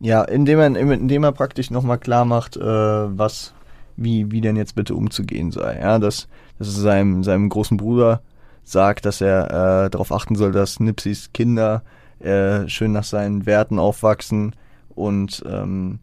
[0.00, 3.54] ja, indem er, indem er praktisch nochmal klar macht, äh, was,
[3.96, 5.78] wie, wie denn jetzt bitte umzugehen sei.
[5.80, 6.28] Ja, dass,
[6.58, 8.22] dass es seinem, seinem großen Bruder
[8.64, 11.82] sagt, dass er äh, darauf achten soll, dass Nipsys Kinder
[12.18, 14.54] äh, schön nach seinen Werten aufwachsen
[14.94, 16.00] und ähm,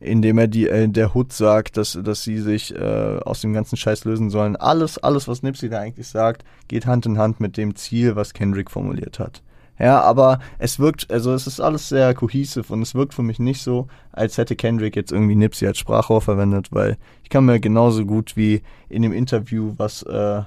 [0.00, 3.76] indem er die äh, der Hood sagt, dass dass sie sich äh, aus dem ganzen
[3.76, 4.56] Scheiß lösen sollen.
[4.56, 8.34] Alles alles was Nipsey da eigentlich sagt, geht Hand in Hand mit dem Ziel, was
[8.34, 9.42] Kendrick formuliert hat.
[9.78, 13.38] Ja, aber es wirkt, also es ist alles sehr cohesive und es wirkt für mich
[13.38, 17.60] nicht so, als hätte Kendrick jetzt irgendwie Nipsey als Sprachrohr verwendet, weil ich kann mir
[17.60, 20.42] genauso gut wie in dem Interview, was äh,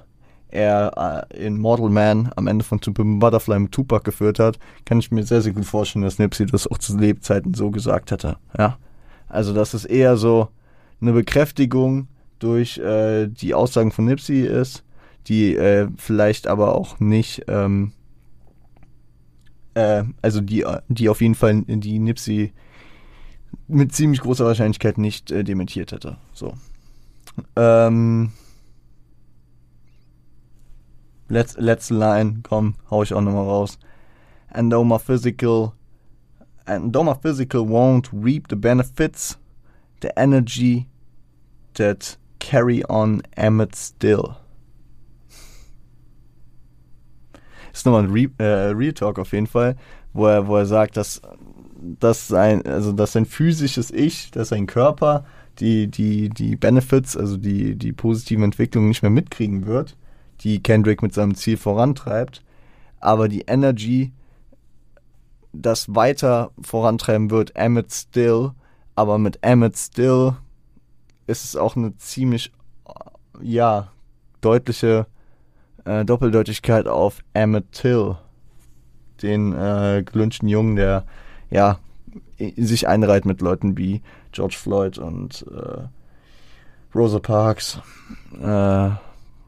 [0.49, 4.99] er äh, in Mortal Man am Ende von Super Butterfly mit Tupac geführt hat, kann
[4.99, 8.37] ich mir sehr, sehr gut vorstellen, dass Nipsey das auch zu Lebzeiten so gesagt hätte.
[8.55, 8.77] Ja.
[9.33, 10.49] Also dass es eher so
[11.01, 12.07] eine Bekräftigung
[12.37, 14.83] durch äh, die Aussagen von Nipsey ist,
[15.27, 17.93] die äh, vielleicht aber auch nicht, ähm,
[19.73, 22.53] äh, also die, die auf jeden Fall die Nipsey
[23.67, 26.17] mit ziemlich großer Wahrscheinlichkeit nicht äh, dementiert hätte.
[26.33, 26.53] So.
[27.55, 28.33] Ähm,
[31.27, 33.79] Let's, letzte Line, komm, hau ich auch nochmal raus.
[34.49, 35.73] And though my physical
[36.65, 39.37] and my physical won't reap the benefits,
[40.01, 40.87] the energy
[41.75, 44.37] that carry on Emmett still.
[47.73, 49.75] Ist nochmal ein Re äh, Real Talk auf jeden Fall,
[50.13, 51.21] wo er, wo er sagt, dass,
[51.75, 55.25] dass sein, also dass sein physisches Ich, dass sein Körper
[55.59, 59.95] die, die, die Benefits, also die, die positiven Entwicklungen nicht mehr mitkriegen wird
[60.43, 62.43] die Kendrick mit seinem Ziel vorantreibt.
[62.99, 64.11] Aber die Energy,
[65.53, 68.51] das weiter vorantreiben wird, Emmett Still.
[68.95, 70.33] Aber mit Emmett Still
[71.27, 72.51] ist es auch eine ziemlich,
[73.41, 73.89] ja,
[74.41, 75.07] deutliche
[75.85, 78.17] äh, Doppeldeutigkeit auf Emmett Till.
[79.21, 81.05] Den äh, gelünschten Jungen, der,
[81.49, 81.79] ja,
[82.57, 84.01] sich einreiht mit Leuten wie
[84.31, 85.83] George Floyd und äh,
[86.93, 87.79] Rosa Parks.
[88.41, 88.91] Äh,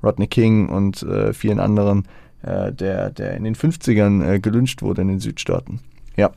[0.03, 2.07] Rodney King und äh, vielen anderen,
[2.43, 5.79] äh, der, der in den 50ern äh, gelünscht wurde in den Südstaaten.
[6.15, 6.31] Ja.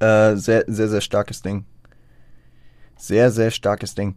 [0.00, 1.64] Äh, sehr, sehr, sehr starkes Ding.
[2.96, 4.14] Sehr, sehr starkes Ding.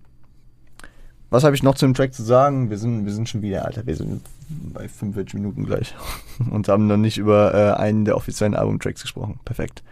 [1.30, 2.70] Was habe ich noch zu dem Track zu sagen?
[2.70, 5.94] Wir sind, wir sind schon wieder, Alter, wir sind bei 45 Minuten gleich
[6.52, 9.40] und haben noch nicht über äh, einen der offiziellen Albumtracks gesprochen.
[9.44, 9.84] Perfekt.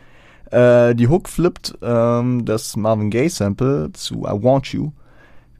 [0.51, 4.91] Äh, die Hook flippt ähm, das Marvin Gaye Sample zu I Want You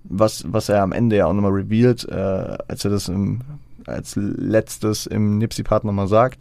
[0.10, 3.42] was, was er am Ende ja auch nochmal revealed, äh, als er das im,
[3.86, 6.40] als letztes im Nipsey-Part nochmal sagt.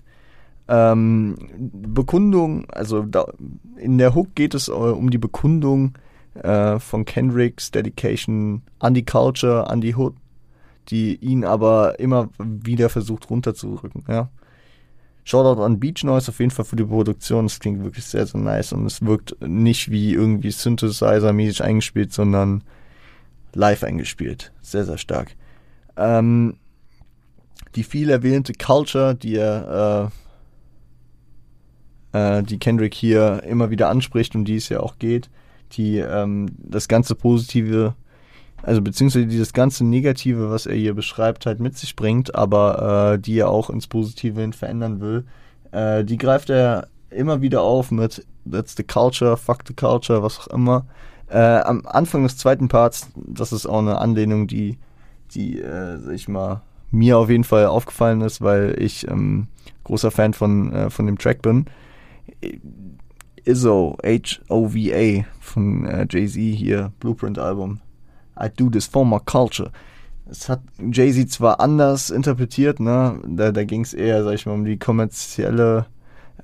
[0.67, 1.37] Ähm,
[1.73, 3.27] Bekundung, also da,
[3.77, 5.99] in der Hook geht es äh, um die Bekundung
[6.35, 10.15] äh, von Kendricks Dedication an die Culture, an die Hood,
[10.89, 14.31] die ihn aber immer wieder versucht runterzurücken, ja.
[15.27, 17.47] Shoutout an Beach Noise auf jeden Fall für die Produktion.
[17.47, 22.63] Es klingt wirklich sehr, sehr nice und es wirkt nicht wie irgendwie Synthesizer-mäßig eingespielt, sondern
[23.55, 24.53] live eingespielt.
[24.61, 25.35] Sehr, sehr stark.
[25.97, 26.57] Ähm,
[27.75, 30.24] die viel erwähnte Culture, die er, äh,
[32.15, 35.29] äh, die Kendrick hier immer wieder anspricht, um die es ja auch geht,
[35.73, 37.95] die ähm, das ganze Positive,
[38.63, 43.19] also beziehungsweise dieses ganze Negative, was er hier beschreibt, halt mit sich bringt, aber äh,
[43.19, 45.25] die er auch ins Positive hin verändern will,
[45.73, 50.39] äh, die greift er immer wieder auf mit That's the culture, fuck the culture, was
[50.39, 50.87] auch immer.
[51.29, 54.79] Äh, am Anfang des zweiten Parts, das ist auch eine Anlehnung, die,
[55.35, 59.49] die, äh, sag ich mal, mir auf jeden Fall aufgefallen ist, weil ich ähm,
[59.83, 61.67] großer Fan von, äh, von dem Track bin.
[63.45, 67.81] Izzo, H-O-V-A von äh, Jay-Z hier, Blueprint-Album.
[68.41, 69.71] I do this for my culture.
[70.31, 73.21] Es hat Jay-Z zwar anders interpretiert, ne?
[73.27, 75.87] Da, da ging es eher, sag ich mal, um die kommerzielle,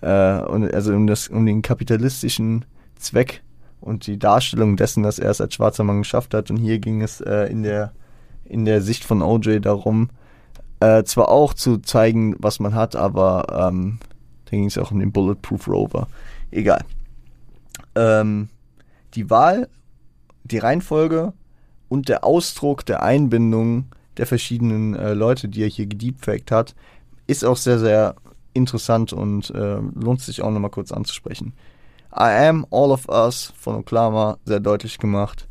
[0.03, 2.67] äh, also um, das, um den kapitalistischen
[2.97, 3.43] Zweck
[3.81, 6.51] und die Darstellung dessen, dass er es als schwarzer Mann geschafft hat.
[6.51, 7.93] Und hier ging es äh, in, der,
[8.45, 10.11] in der Sicht von OJ darum,
[10.81, 13.99] äh, zwar auch zu zeigen, was man hat, aber ähm,
[14.51, 16.09] da ging es auch um den Bulletproof Rover.
[16.51, 16.85] Egal.
[17.95, 18.49] Ähm,
[19.15, 19.69] die Wahl,
[20.45, 21.33] die Reihenfolge
[21.89, 23.87] und der Ausdruck der Einbindung
[24.17, 26.75] der verschiedenen äh, Leute, die er hier gedeepfaked hat,
[27.27, 28.17] ist auch sehr, sehr
[28.53, 31.53] interessant und äh, lohnt sich auch nochmal kurz anzusprechen.
[32.13, 35.47] I Am All of Us von Oklahoma sehr deutlich gemacht.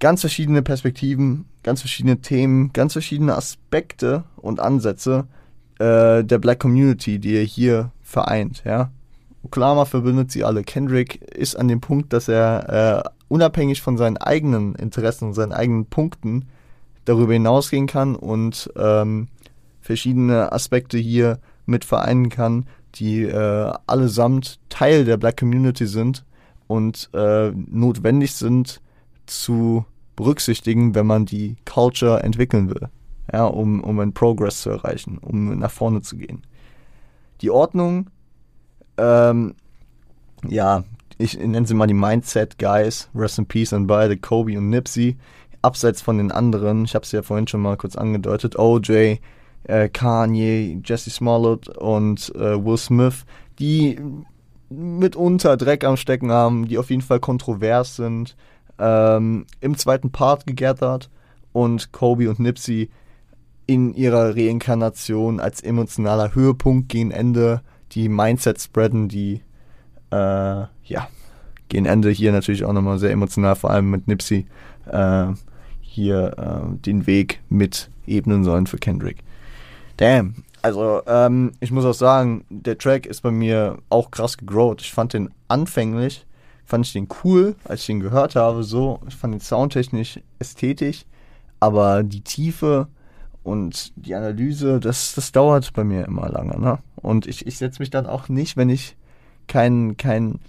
[0.00, 5.26] Ganz verschiedene Perspektiven, ganz verschiedene Themen, ganz verschiedene Aspekte und Ansätze
[5.78, 8.62] äh, der Black Community, die er hier vereint.
[8.64, 8.90] Ja?
[9.42, 10.62] Oklahoma verbindet sie alle.
[10.62, 15.52] Kendrick ist an dem Punkt, dass er äh, unabhängig von seinen eigenen Interessen und seinen
[15.52, 16.46] eigenen Punkten
[17.04, 19.28] darüber hinausgehen kann und ähm,
[19.80, 26.24] verschiedene Aspekte hier mit vereinen kann, die äh, allesamt Teil der Black Community sind
[26.66, 28.80] und äh, notwendig sind
[29.26, 29.84] zu
[30.16, 32.88] berücksichtigen, wenn man die Culture entwickeln will,
[33.32, 36.42] ja, um, um einen Progress zu erreichen, um nach vorne zu gehen.
[37.40, 38.10] Die Ordnung,
[38.96, 39.54] ähm,
[40.46, 40.84] ja,
[41.18, 45.16] ich nenne sie mal die Mindset Guys, Rest in Peace an beide, Kobe und Nipsey,
[45.62, 49.18] abseits von den anderen, ich habe es ja vorhin schon mal kurz angedeutet, OJ,
[49.64, 53.24] äh, Kanye, Jesse Smollett und äh, Will Smith,
[53.58, 53.98] die
[54.68, 58.36] mitunter Dreck am Stecken haben, die auf jeden Fall kontrovers sind,
[58.78, 61.10] ähm, im zweiten Part gegathert
[61.52, 62.90] und Kobe und Nipsey
[63.66, 67.62] in ihrer Reinkarnation als emotionaler Höhepunkt gegen Ende
[67.92, 69.42] die Mindset spreaden, die
[70.10, 71.08] äh, ja
[71.68, 74.46] gegen Ende hier natürlich auch nochmal sehr emotional, vor allem mit Nipsey
[74.90, 75.26] äh,
[75.80, 79.18] hier äh, den Weg mit ebnen sollen für Kendrick.
[79.96, 80.34] Damn.
[80.62, 84.80] Also, ähm, ich muss auch sagen, der Track ist bei mir auch krass gegrowt.
[84.80, 86.26] Ich fand den anfänglich,
[86.64, 89.00] fand ich den cool, als ich den gehört habe, so.
[89.06, 91.04] Ich fand den soundtechnisch ästhetisch,
[91.60, 92.88] aber die Tiefe
[93.44, 96.78] und die Analyse, das, das dauert bei mir immer lange, ne?
[96.96, 98.96] Und ich, ich setze mich dann auch nicht, wenn ich
[99.46, 100.40] keinen kein,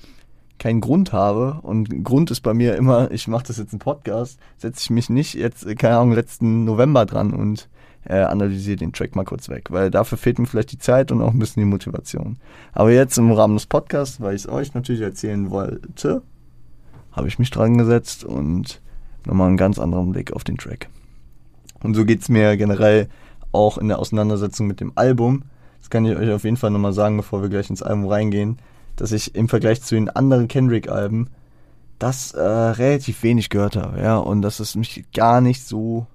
[0.60, 1.60] keinen Grund habe.
[1.62, 5.10] Und Grund ist bei mir immer, ich mache das jetzt im Podcast, setze ich mich
[5.10, 7.68] nicht jetzt, keine Ahnung, letzten November dran und
[8.06, 11.22] äh, analysiere den Track mal kurz weg, weil dafür fehlt mir vielleicht die Zeit und
[11.22, 12.38] auch ein bisschen die Motivation.
[12.72, 16.22] Aber jetzt im Rahmen des Podcasts, weil ich es euch natürlich erzählen wollte,
[17.12, 18.82] habe ich mich dran gesetzt und
[19.26, 20.88] nochmal einen ganz anderen Blick auf den Track.
[21.86, 23.08] Und so geht es mir generell
[23.52, 25.44] auch in der Auseinandersetzung mit dem Album.
[25.80, 28.58] Das kann ich euch auf jeden Fall nochmal sagen, bevor wir gleich ins Album reingehen,
[28.96, 31.30] dass ich im Vergleich zu den anderen Kendrick-Alben
[32.00, 36.08] das äh, relativ wenig gehört habe, ja, und dass es mich gar nicht so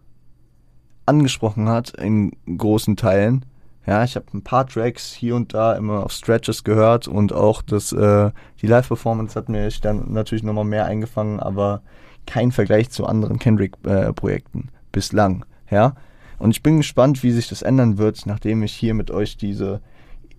[1.07, 3.47] angesprochen hat in großen Teilen.
[3.87, 7.63] Ja, ich habe ein paar Tracks hier und da immer auf Stretches gehört und auch
[7.63, 11.83] das, äh, die Live-Performance hat mir dann natürlich nochmal mehr eingefangen, aber
[12.27, 15.45] kein Vergleich zu anderen Kendrick-Projekten äh, bislang.
[15.71, 15.95] Ja,
[16.39, 19.81] und ich bin gespannt, wie sich das ändern wird, nachdem ich hier mit euch diese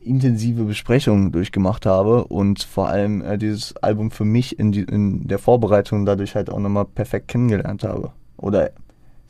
[0.04, 5.28] intensive Besprechung durchgemacht habe und vor allem äh, dieses Album für mich in, die, in
[5.28, 8.12] der Vorbereitung dadurch halt auch nochmal perfekt kennengelernt habe.
[8.38, 8.72] Oder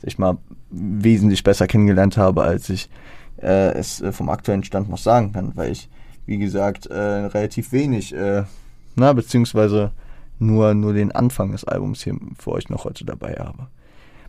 [0.02, 0.38] ich mal
[0.70, 2.88] wesentlich besser kennengelernt habe, als ich
[3.40, 5.88] äh, es äh, vom aktuellen Stand noch sagen kann, weil ich,
[6.26, 8.44] wie gesagt, äh, relativ wenig, äh,
[8.96, 9.92] na, beziehungsweise
[10.38, 13.68] nur, nur den Anfang des Albums hier für euch noch heute dabei habe.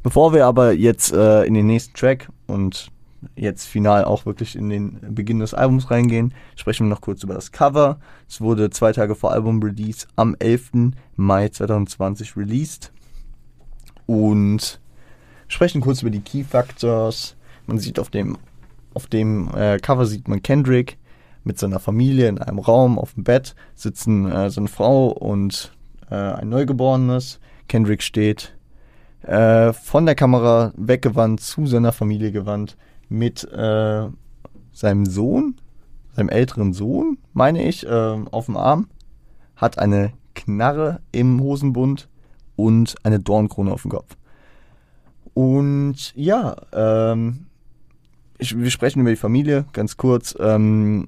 [0.03, 2.91] Bevor wir aber jetzt äh, in den nächsten Track und
[3.37, 7.33] jetzt final auch wirklich in den Beginn des Albums reingehen, sprechen wir noch kurz über
[7.33, 7.99] das Cover.
[8.27, 10.91] Es wurde zwei Tage vor Album-Release am 11.
[11.15, 12.91] Mai 2020 released.
[14.05, 14.81] Und
[15.47, 17.37] sprechen kurz über die Key Factors.
[17.65, 18.37] Man sieht auf dem,
[18.93, 20.97] auf dem äh, Cover sieht man Kendrick
[21.45, 25.73] mit seiner Familie in einem Raum auf dem Bett sitzen äh, seine Frau und
[26.09, 27.39] äh, ein Neugeborenes.
[27.69, 28.53] Kendrick steht
[29.23, 32.77] äh, von der Kamera weggewandt zu seiner Familie gewandt
[33.09, 34.07] mit äh,
[34.71, 35.55] seinem Sohn,
[36.15, 37.89] seinem älteren Sohn, meine ich, äh,
[38.31, 38.87] auf dem Arm,
[39.55, 42.09] hat eine Knarre im Hosenbund
[42.55, 44.17] und eine Dornkrone auf dem Kopf.
[45.33, 47.47] Und ja, ähm,
[48.37, 50.35] ich, wir sprechen über die Familie, ganz kurz.
[50.39, 51.07] Ähm,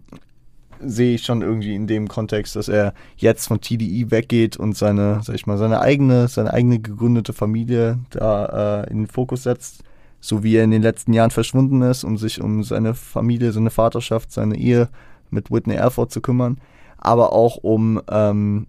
[0.80, 5.22] sehe ich schon irgendwie in dem Kontext, dass er jetzt von TDI weggeht und seine,
[5.24, 9.84] sag ich mal, seine eigene, seine eigene gegründete Familie da äh, in den Fokus setzt,
[10.20, 13.70] so wie er in den letzten Jahren verschwunden ist, um sich um seine Familie, seine
[13.70, 14.90] Vaterschaft, seine Ehe
[15.30, 16.60] mit Whitney Erford zu kümmern,
[16.98, 18.68] aber auch um ähm,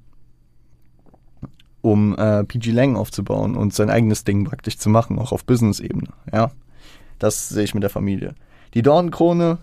[1.87, 6.09] um äh, PG Lang aufzubauen und sein eigenes Ding praktisch zu machen, auch auf Business-Ebene.
[6.33, 6.51] Ja,
[7.21, 8.35] das sehe ich mit der Familie.
[8.75, 9.59] Die Dornenkrone,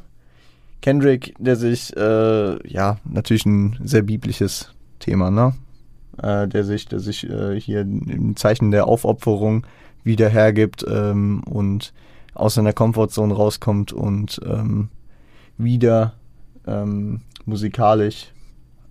[0.84, 5.54] Kendrick, der sich, äh, ja, natürlich ein sehr biblisches Thema, ne?
[6.22, 9.66] Äh, der sich, der sich äh, hier im Zeichen der Aufopferung
[10.04, 11.94] wieder hergibt ähm, und
[12.34, 14.90] aus seiner Komfortzone rauskommt und ähm,
[15.58, 16.16] wieder
[16.68, 18.34] ähm, musikalisch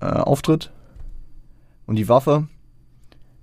[0.00, 0.72] äh, auftritt.
[1.84, 2.48] Und die Waffe,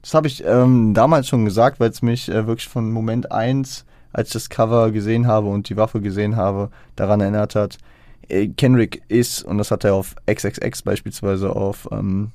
[0.01, 3.85] das habe ich ähm, damals schon gesagt, weil es mich äh, wirklich von Moment 1,
[4.11, 7.77] als ich das Cover gesehen habe und die Waffe gesehen habe, daran erinnert hat.
[8.29, 12.31] Äh, Kendrick ist, und das hat er auf XXX beispielsweise auf, ähm,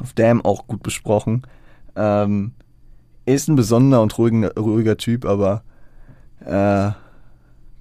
[0.00, 1.42] auf Damn auch gut besprochen,
[1.96, 2.52] ähm,
[3.26, 5.62] ist ein besonderer und ruhiger, ruhiger Typ, aber
[6.44, 6.90] äh,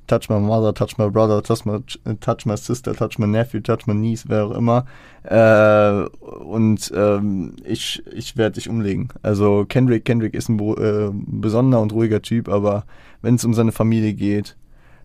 [0.07, 1.79] Touch My Mother, Touch My Brother, Touch My,
[2.19, 4.85] touch my Sister, Touch My Nephew, Touch My Niece, wer auch immer.
[5.23, 9.07] Äh, und ähm, ich, ich werde dich umlegen.
[9.21, 12.83] Also Kendrick, Kendrick ist ein äh, besonderer und ruhiger Typ, aber
[13.21, 14.57] wenn es um seine Familie geht,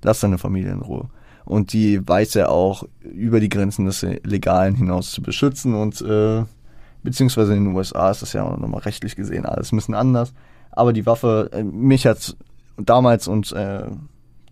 [0.03, 1.09] lass seine Familie in Ruhe.
[1.47, 6.45] Und die weiß er auch über die Grenzen des Legalen hinaus zu beschützen und äh,
[7.03, 10.35] beziehungsweise in den USA ist das ja auch nochmal rechtlich gesehen alles ein bisschen anders.
[10.73, 12.37] Aber die Waffe, äh, mich hat
[12.77, 13.87] damals und äh,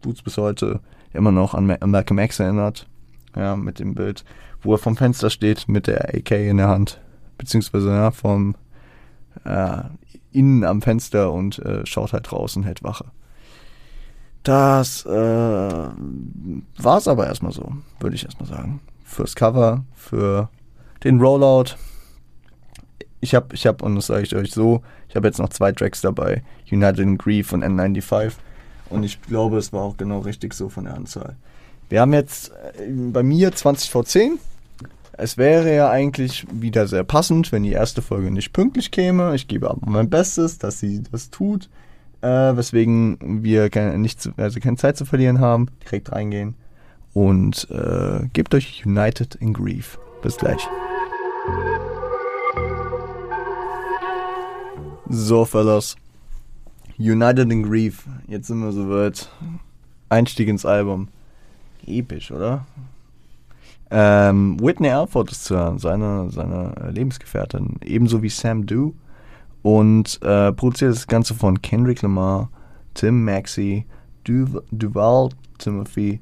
[0.00, 0.80] tut's bis heute
[1.12, 2.88] immer noch an, an Malcolm X erinnert.
[3.36, 4.24] Ja, mit dem Bild,
[4.62, 7.00] wo er vom Fenster steht mit der AK in der Hand,
[7.36, 8.54] beziehungsweise ja, vom
[9.44, 9.82] äh,
[10.30, 13.06] innen am Fenster und äh, schaut halt und hält Wache.
[14.44, 18.80] Das äh, war es aber erstmal so, würde ich erstmal sagen.
[19.02, 20.50] Fürs Cover, für
[21.02, 21.76] den Rollout.
[23.20, 25.72] Ich habe, ich habe, und das sage ich euch so, ich habe jetzt noch zwei
[25.72, 26.42] Tracks dabei.
[26.70, 28.32] United in Grief und N95.
[28.90, 31.36] Und ich glaube, es war auch genau richtig so von der Anzahl.
[31.88, 34.38] Wir haben jetzt äh, bei mir 20 vor 10.
[35.12, 39.34] Es wäre ja eigentlich wieder sehr passend, wenn die erste Folge nicht pünktlich käme.
[39.34, 41.70] Ich gebe aber mein Bestes, dass sie das tut
[42.24, 45.68] äh, weswegen wir keine, nicht, also keine Zeit zu verlieren haben.
[45.84, 46.54] Direkt reingehen
[47.12, 49.98] und äh, gebt euch United in Grief.
[50.22, 50.66] Bis gleich.
[55.08, 55.96] So, Fellas.
[56.98, 58.06] United in Grief.
[58.26, 59.28] Jetzt sind wir soweit.
[60.08, 61.08] Einstieg ins Album.
[61.86, 62.66] Episch, oder?
[63.90, 67.76] Ähm, Whitney Alford ist zu hören, seine, seine Lebensgefährtin.
[67.84, 68.92] Ebenso wie Sam Dew
[69.64, 72.50] und äh, produziert das Ganze von Kendrick Lamar,
[72.92, 73.86] Tim Maxey,
[74.22, 76.20] du Duval Timothy,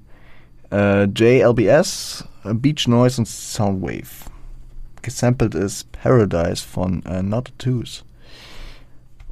[0.71, 4.31] äh, JLBS, Beach Noise und Soundwave.
[5.03, 8.05] Gesampelt ist Paradise von äh, Not Twos.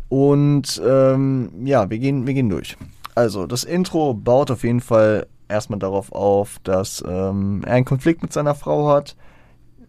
[0.08, 2.76] Und ähm, ja, wir gehen, wir gehen durch.
[3.14, 8.22] Also, das Intro baut auf jeden Fall erstmal darauf auf, dass ähm, er einen Konflikt
[8.22, 9.14] mit seiner Frau hat.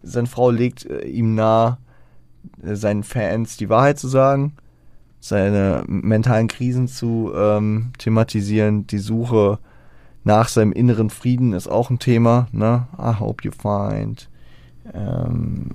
[0.04, 1.78] Seine Frau legt äh, ihm nahe,
[2.62, 4.54] seinen Fans die Wahrheit zu sagen,
[5.20, 9.58] seine mentalen Krisen zu ähm, thematisieren, die Suche
[10.24, 12.48] nach seinem inneren Frieden ist auch ein Thema.
[12.52, 12.86] Ne?
[12.98, 14.28] I hope you find.
[14.92, 15.70] Ähm,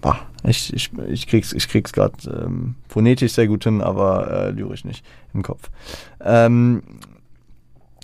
[0.00, 4.50] boah, ich, ich, ich krieg's, ich krieg's gerade ähm, phonetisch sehr gut hin, aber äh,
[4.50, 5.70] lyrisch nicht im Kopf.
[6.20, 6.82] Ähm,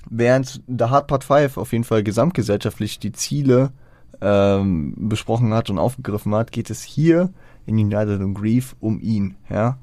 [0.08, 3.72] während The Hard Part 5 auf jeden Fall gesamtgesellschaftlich die Ziele
[4.20, 7.30] ähm, besprochen hat und aufgegriffen hat, geht es hier
[7.66, 9.36] in United and Grief um ihn.
[9.48, 9.78] Ja?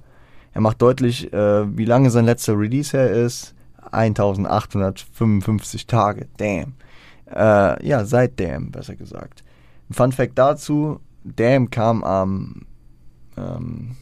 [0.54, 3.56] Er macht deutlich, äh, wie lange sein letzter Release her ist.
[3.92, 6.28] 1855 Tage.
[6.38, 6.74] Damn.
[7.34, 9.44] Äh, ja, seit Damn, besser gesagt.
[9.90, 12.66] Ein Fun Fact dazu: Damn kam am,
[13.38, 13.96] ähm,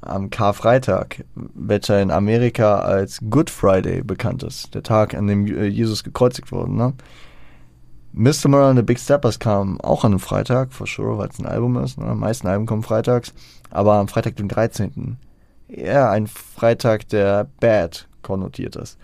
[0.00, 4.74] am Karfreitag, welcher in Amerika als Good Friday bekannt ist.
[4.74, 6.74] Der Tag, an dem Jesus gekreuzigt wurde.
[6.74, 6.94] Ne?
[8.14, 8.48] Mr.
[8.48, 11.46] Murray and the Big Steppers kam auch an einem Freitag, for sure, weil es ein
[11.46, 11.98] Album ist.
[11.98, 12.06] Ne?
[12.10, 13.32] Die meisten Alben kommen freitags.
[13.70, 15.16] Aber am Freitag, den 13.
[15.68, 18.98] Ja, ein Freitag, der bad konnotiert ist.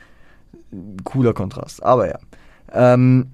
[1.05, 1.83] Cooler Kontrast.
[1.83, 2.19] Aber ja.
[2.71, 3.31] Ähm,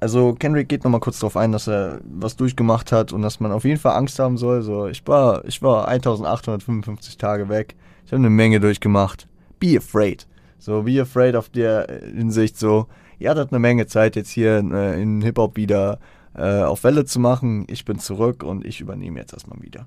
[0.00, 3.52] also Kendrick geht nochmal kurz darauf ein, dass er was durchgemacht hat und dass man
[3.52, 4.62] auf jeden Fall Angst haben soll.
[4.62, 7.76] So, ich war, ich war 1855 Tage weg.
[8.06, 9.28] Ich habe eine Menge durchgemacht.
[9.60, 10.26] Be afraid.
[10.58, 12.86] So, be afraid auf der Hinsicht so,
[13.22, 15.98] ihr hattet eine Menge Zeit jetzt hier äh, in Hip-Hop wieder
[16.34, 17.64] äh, auf Welle zu machen.
[17.68, 19.86] Ich bin zurück und ich übernehme jetzt erstmal wieder.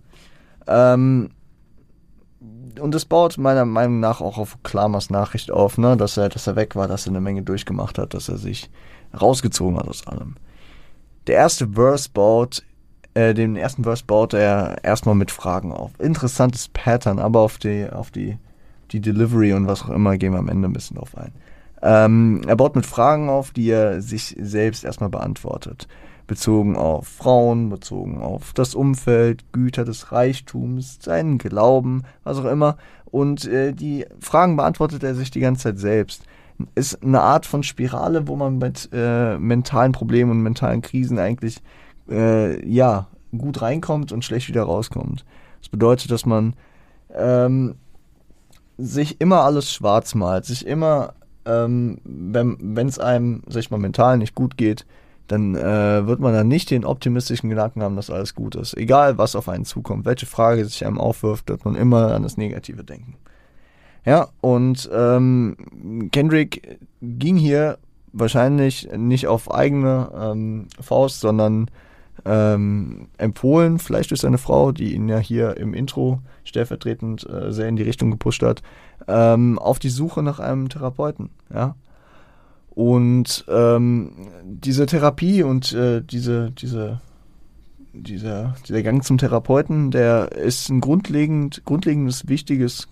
[0.67, 1.29] Ähm,
[2.79, 5.97] und das baut meiner Meinung nach auch auf Klamers Nachricht auf, ne?
[5.97, 8.69] dass, er, dass er weg war, dass er eine Menge durchgemacht hat, dass er sich
[9.19, 10.35] rausgezogen hat aus allem.
[11.27, 12.63] Der erste Verse baut,
[13.13, 15.91] äh, den ersten Verse baut er erstmal mit Fragen auf.
[15.99, 18.37] Interessantes Pattern, aber auf die, auf die,
[18.91, 21.31] die Delivery und was auch immer gehen wir am Ende ein bisschen drauf ein.
[21.85, 25.87] Ähm, er baut mit Fragen auf, die er sich selbst erstmal beantwortet.
[26.25, 32.77] Bezogen auf Frauen, bezogen auf das Umfeld, Güter des Reichtums, seinen Glauben, was auch immer.
[33.05, 36.23] Und äh, die Fragen beantwortet er sich die ganze Zeit selbst.
[36.73, 41.61] Ist eine Art von Spirale, wo man mit äh, mentalen Problemen und mentalen Krisen eigentlich
[42.09, 45.23] äh, ja gut reinkommt und schlecht wieder rauskommt.
[45.61, 46.55] Das bedeutet, dass man
[47.13, 47.75] ähm,
[48.79, 51.13] sich immer alles schwarz malt, sich immer
[51.45, 54.85] ähm, wenn es einem, sag ich mal, mental nicht gut geht,
[55.27, 58.77] dann äh, wird man dann nicht den optimistischen Gedanken haben, dass alles gut ist.
[58.77, 62.37] Egal, was auf einen zukommt, welche Frage sich einem aufwirft, wird man immer an das
[62.37, 63.15] Negative denken.
[64.05, 67.79] Ja, und ähm, Kendrick ging hier
[68.13, 71.71] wahrscheinlich nicht auf eigene ähm, Faust, sondern
[72.23, 77.67] ähm, empfohlen, vielleicht durch seine Frau, die ihn ja hier im Intro stellvertretend äh, sehr
[77.67, 78.61] in die Richtung gepusht hat,
[79.07, 81.29] ähm, auf die Suche nach einem Therapeuten.
[81.53, 81.75] Ja?
[82.69, 84.11] Und ähm,
[84.43, 87.01] diese Therapie und äh, diese, diese,
[87.93, 92.87] dieser, dieser Gang zum Therapeuten, der ist ein grundlegend, grundlegendes, wichtiges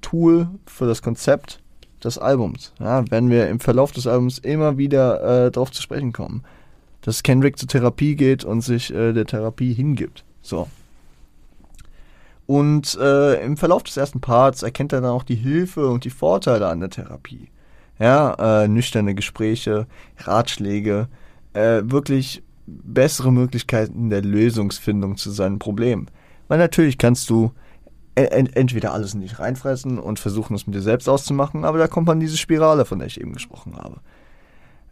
[0.00, 1.60] Tool für das Konzept
[2.02, 2.72] des Albums.
[2.78, 6.42] Ja, werden wir im Verlauf des Albums immer wieder äh, darauf zu sprechen kommen,
[7.06, 10.24] dass Kendrick zur Therapie geht und sich äh, der Therapie hingibt.
[10.42, 10.66] So.
[12.46, 16.10] Und äh, im Verlauf des ersten Parts erkennt er dann auch die Hilfe und die
[16.10, 17.48] Vorteile an der Therapie.
[18.00, 19.86] Ja, äh, nüchterne Gespräche,
[20.18, 21.08] Ratschläge,
[21.54, 26.10] äh, wirklich bessere Möglichkeiten der Lösungsfindung zu seinen Problemen.
[26.48, 27.52] Weil natürlich kannst du
[28.16, 32.06] entweder alles in dich reinfressen und versuchen, es mit dir selbst auszumachen, aber da kommt
[32.06, 34.00] man in diese Spirale, von der ich eben gesprochen habe.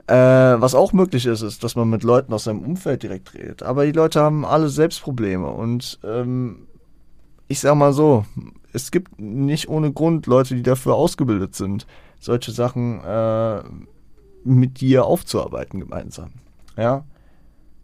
[0.07, 3.63] Äh, was auch möglich ist, ist, dass man mit Leuten aus seinem Umfeld direkt redet.
[3.63, 6.67] Aber die Leute haben alle Selbstprobleme und ähm,
[7.49, 8.27] ich sag mal so,
[8.73, 11.87] es gibt nicht ohne Grund Leute, die dafür ausgebildet sind,
[12.21, 13.63] solche Sachen äh,
[14.45, 16.33] mit dir aufzuarbeiten gemeinsam.
[16.77, 17.05] Ja,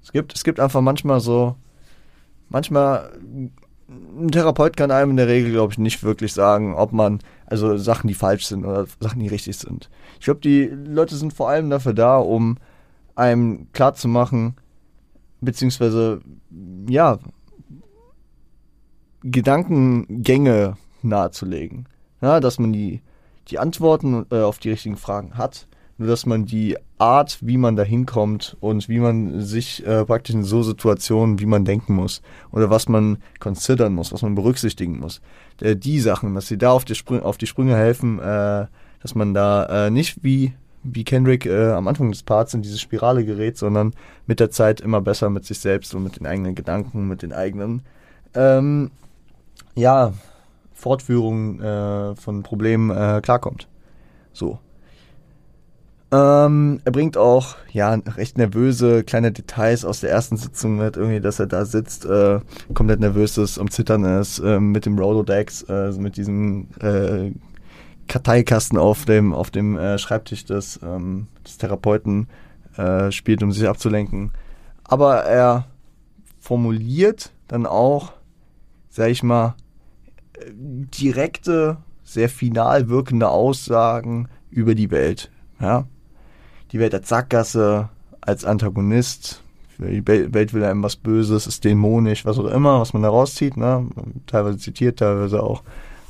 [0.02, 1.56] es gibt, es gibt einfach manchmal so,
[2.48, 3.12] manchmal
[3.90, 7.76] ein Therapeut kann einem in der Regel, glaube ich, nicht wirklich sagen, ob man, also
[7.76, 9.90] Sachen, die falsch sind oder Sachen, die richtig sind.
[10.18, 12.58] Ich glaube, die Leute sind vor allem dafür da, um
[13.16, 14.54] einem klarzumachen,
[15.40, 16.20] beziehungsweise,
[16.88, 17.18] ja,
[19.22, 21.86] Gedankengänge nahezulegen.
[22.22, 23.02] Ja, dass man die,
[23.48, 25.66] die Antworten äh, auf die richtigen Fragen hat
[26.00, 30.34] nur dass man die Art, wie man da hinkommt und wie man sich äh, praktisch
[30.34, 32.22] in so Situationen, wie man denken muss
[32.52, 35.20] oder was man considern muss, was man berücksichtigen muss.
[35.60, 38.66] Äh, die Sachen, dass sie da auf die, Sprünge, auf die Sprünge helfen, äh,
[39.02, 42.78] dass man da äh, nicht wie, wie Kendrick äh, am Anfang des Parts in diese
[42.78, 43.92] Spirale gerät, sondern
[44.26, 47.34] mit der Zeit immer besser mit sich selbst und mit den eigenen Gedanken, mit den
[47.34, 47.82] eigenen,
[48.32, 48.90] ähm,
[49.74, 50.14] ja,
[50.72, 53.68] Fortführungen äh, von Problemen klarkommt.
[54.32, 54.60] So.
[56.12, 61.20] Ähm, er bringt auch ja recht nervöse kleine Details aus der ersten Sitzung mit, irgendwie,
[61.20, 62.40] dass er da sitzt, äh,
[62.74, 67.30] komplett nervös ist, am Zittern ist, äh, mit dem Rolodex, äh, mit diesem äh,
[68.08, 72.26] Karteikasten auf dem auf dem äh, Schreibtisch des, ähm, des Therapeuten
[72.76, 74.32] äh, spielt, um sich abzulenken.
[74.82, 75.66] Aber er
[76.40, 78.12] formuliert dann auch,
[78.88, 79.54] sag ich mal,
[80.44, 85.30] direkte, sehr final wirkende Aussagen über die Welt.
[85.60, 85.86] Ja,
[86.72, 87.88] die Welt als Sackgasse,
[88.20, 89.42] als Antagonist.
[89.78, 93.56] Die Welt will einem was Böses, ist dämonisch, was auch immer, was man da rauszieht.
[93.56, 93.88] Ne?
[94.26, 95.62] Teilweise zitiert, teilweise auch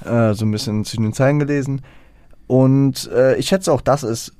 [0.04, 1.82] äh, so ein bisschen zwischen den Zeilen gelesen.
[2.48, 4.32] Und äh, ich schätze auch, das ist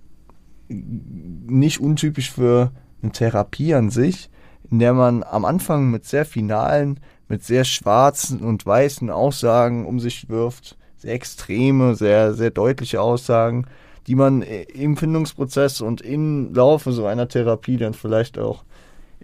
[0.69, 4.31] nicht untypisch für eine Therapie an sich,
[4.69, 10.01] in der man am Anfang mit sehr finalen, mit sehr schwarzen und weißen Aussagen um
[10.01, 13.67] sich wirft, sehr extreme, sehr, sehr deutliche Aussagen,
[14.07, 18.65] die man im Findungsprozess und im Laufe so einer Therapie dann vielleicht auch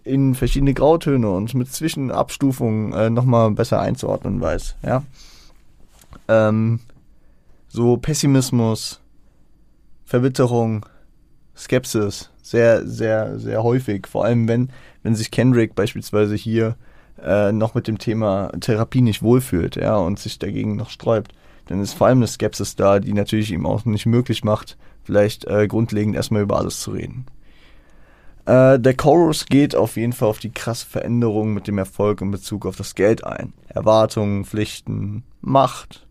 [0.05, 4.77] in verschiedene Grautöne und mit Zwischenabstufungen äh, nochmal besser einzuordnen weiß.
[4.85, 5.03] Ja?
[6.29, 6.81] Ähm,
[7.69, 9.01] so Pessimismus,
[10.05, 10.87] Verbitterung,
[11.57, 14.07] Skepsis, sehr, sehr, sehr häufig.
[14.07, 14.71] Vor allem, wenn,
[15.03, 16.77] wenn sich Kendrick beispielsweise hier
[17.21, 21.33] äh, noch mit dem Thema Therapie nicht wohlfühlt, ja, und sich dagegen noch sträubt
[21.67, 25.45] dann ist vor allem eine Skepsis da, die natürlich ihm auch nicht möglich macht, vielleicht
[25.47, 27.27] äh, grundlegend erstmal über alles zu reden.
[28.47, 32.31] Äh, der Chorus geht auf jeden Fall auf die krasse Veränderung mit dem Erfolg in
[32.31, 33.53] Bezug auf das Geld ein.
[33.69, 36.07] Erwartungen, Pflichten, Macht,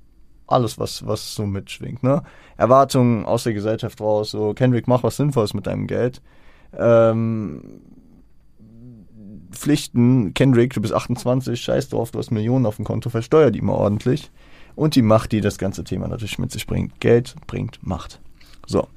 [0.45, 2.03] alles, was, was so mitschwingt.
[2.03, 2.21] Ne?
[2.57, 6.21] Erwartungen aus der Gesellschaft raus, so Kendrick, mach was Sinnvolles mit deinem Geld.
[6.77, 7.81] Ähm,
[9.51, 13.61] Pflichten, Kendrick, du bist 28, scheiß drauf, du hast Millionen auf dem Konto, versteuer die
[13.61, 14.29] mal ordentlich
[14.75, 16.99] und die Macht, die das ganze Thema natürlich mit sich bringt.
[16.99, 18.19] Geld bringt Macht.
[18.67, 18.87] So.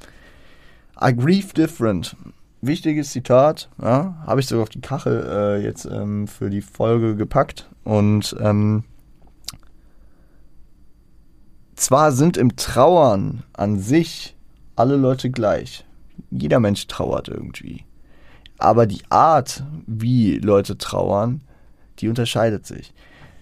[1.01, 2.16] I grieve different.
[2.61, 7.14] Wichtiges Zitat, ja, habe ich sogar auf die Kachel äh, jetzt ähm, für die Folge
[7.14, 7.70] gepackt.
[7.85, 8.83] Und ähm,
[11.76, 14.37] zwar sind im Trauern an sich
[14.74, 15.85] alle Leute gleich.
[16.33, 17.85] Jeder Mensch trauert irgendwie.
[18.59, 21.43] Aber die Art, wie Leute trauern,
[22.01, 22.93] die unterscheidet sich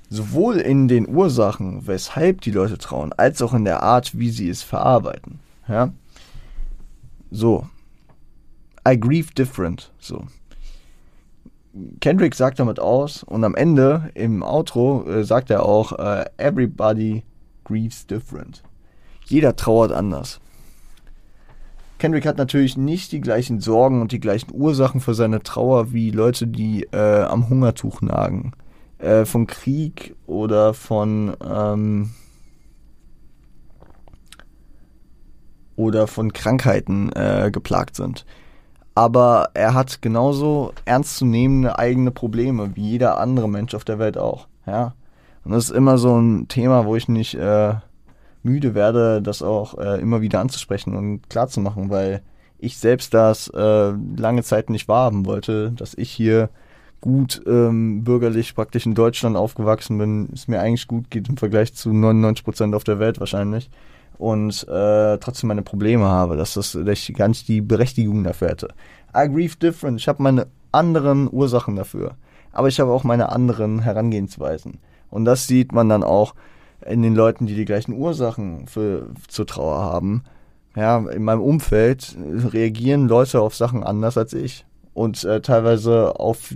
[0.09, 4.49] sowohl in den Ursachen, weshalb die Leute trauen, als auch in der Art, wie sie
[4.49, 5.41] es verarbeiten.
[5.69, 5.93] Ja?
[7.31, 7.67] So.
[8.89, 9.91] I grieve different.
[9.99, 10.25] So.
[12.01, 17.25] Kendrick sagt damit aus und am Ende im Outro äh, sagt er auch äh, Everybody
[17.65, 18.63] grieves different.
[19.25, 20.41] Jeder trauert anders.
[21.99, 26.11] Kendrick hat natürlich nicht die gleichen Sorgen und die gleichen Ursachen für seine Trauer wie
[26.11, 28.53] Leute, die äh, am Hungertuch nagen
[28.99, 32.11] äh, von Krieg oder von ähm,
[35.77, 38.25] oder von Krankheiten äh, geplagt sind.
[38.95, 44.49] Aber er hat genauso ernstzunehmende eigene Probleme wie jeder andere Mensch auf der Welt auch.
[44.67, 44.95] Ja.
[45.45, 47.75] Und das ist immer so ein Thema, wo ich nicht äh,
[48.43, 52.23] müde werde, das auch äh, immer wieder anzusprechen und klarzumachen, weil
[52.59, 56.49] ich selbst das äh, lange Zeit nicht wahrhaben wollte, dass ich hier
[57.01, 61.75] gut ähm, bürgerlich praktisch in Deutschland aufgewachsen bin, es mir eigentlich gut geht im Vergleich
[61.75, 63.71] zu 99 Prozent auf der Welt wahrscheinlich
[64.19, 68.49] und äh, trotzdem meine Probleme habe, dass, das, dass ich gar nicht die Berechtigung dafür
[68.49, 68.69] hätte.
[69.15, 70.01] I grieve different.
[70.01, 72.17] Ich habe meine anderen Ursachen dafür,
[72.53, 74.79] aber ich habe auch meine anderen Herangehensweisen.
[75.11, 76.35] Und das sieht man dann auch
[76.85, 80.25] in den Leuten, die die gleichen Ursachen für, zur Trauer haben.
[80.75, 82.17] Ja, in meinem Umfeld
[82.53, 84.66] reagieren Leute auf Sachen anders als ich
[84.97, 86.55] und äh, teilweise auf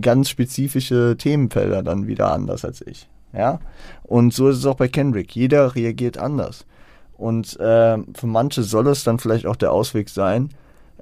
[0.00, 3.06] ganz spezifische Themenfelder dann wieder anders als ich.
[3.34, 3.60] Ja,
[4.02, 5.36] und so ist es auch bei Kendrick.
[5.36, 6.64] Jeder reagiert anders.
[7.18, 10.48] Und äh, für manche soll es dann vielleicht auch der Ausweg sein,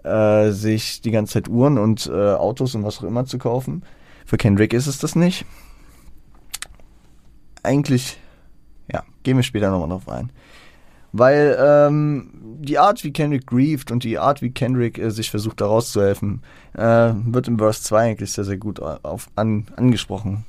[0.03, 3.85] äh, sich die ganze Zeit Uhren und äh, Autos und was auch immer zu kaufen.
[4.27, 5.47] Für Kendrick ist es das nicht.
[7.63, 8.19] Eigentlich,
[8.93, 10.33] ja, gehen wir später nochmal drauf ein.
[11.19, 15.61] Weil ähm, die Art, wie Kendrick grieft und die Art, wie Kendrick äh, sich versucht,
[15.61, 16.43] da rauszuhelfen,
[16.75, 20.45] äh, wird im Verse 2 eigentlich sehr, sehr gut auf, an, angesprochen,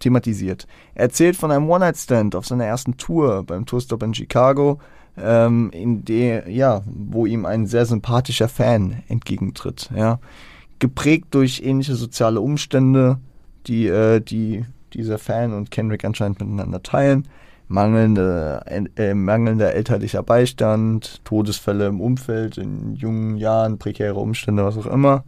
[0.00, 0.66] thematisiert.
[0.94, 4.78] Er erzählt von einem One-Night-Stand auf seiner ersten Tour beim Tourstop in Chicago,
[5.16, 10.18] ähm, in der, ja, wo ihm ein sehr sympathischer Fan entgegentritt, ja.
[10.80, 13.18] Geprägt durch ähnliche soziale Umstände,
[13.66, 17.26] die, äh, die dieser Fan und Kendrick anscheinend miteinander teilen
[17.68, 18.62] mangelnde,
[18.96, 25.24] äh, mangelnder elterlicher Beistand, Todesfälle im Umfeld, in jungen Jahren, prekäre Umstände, was auch immer.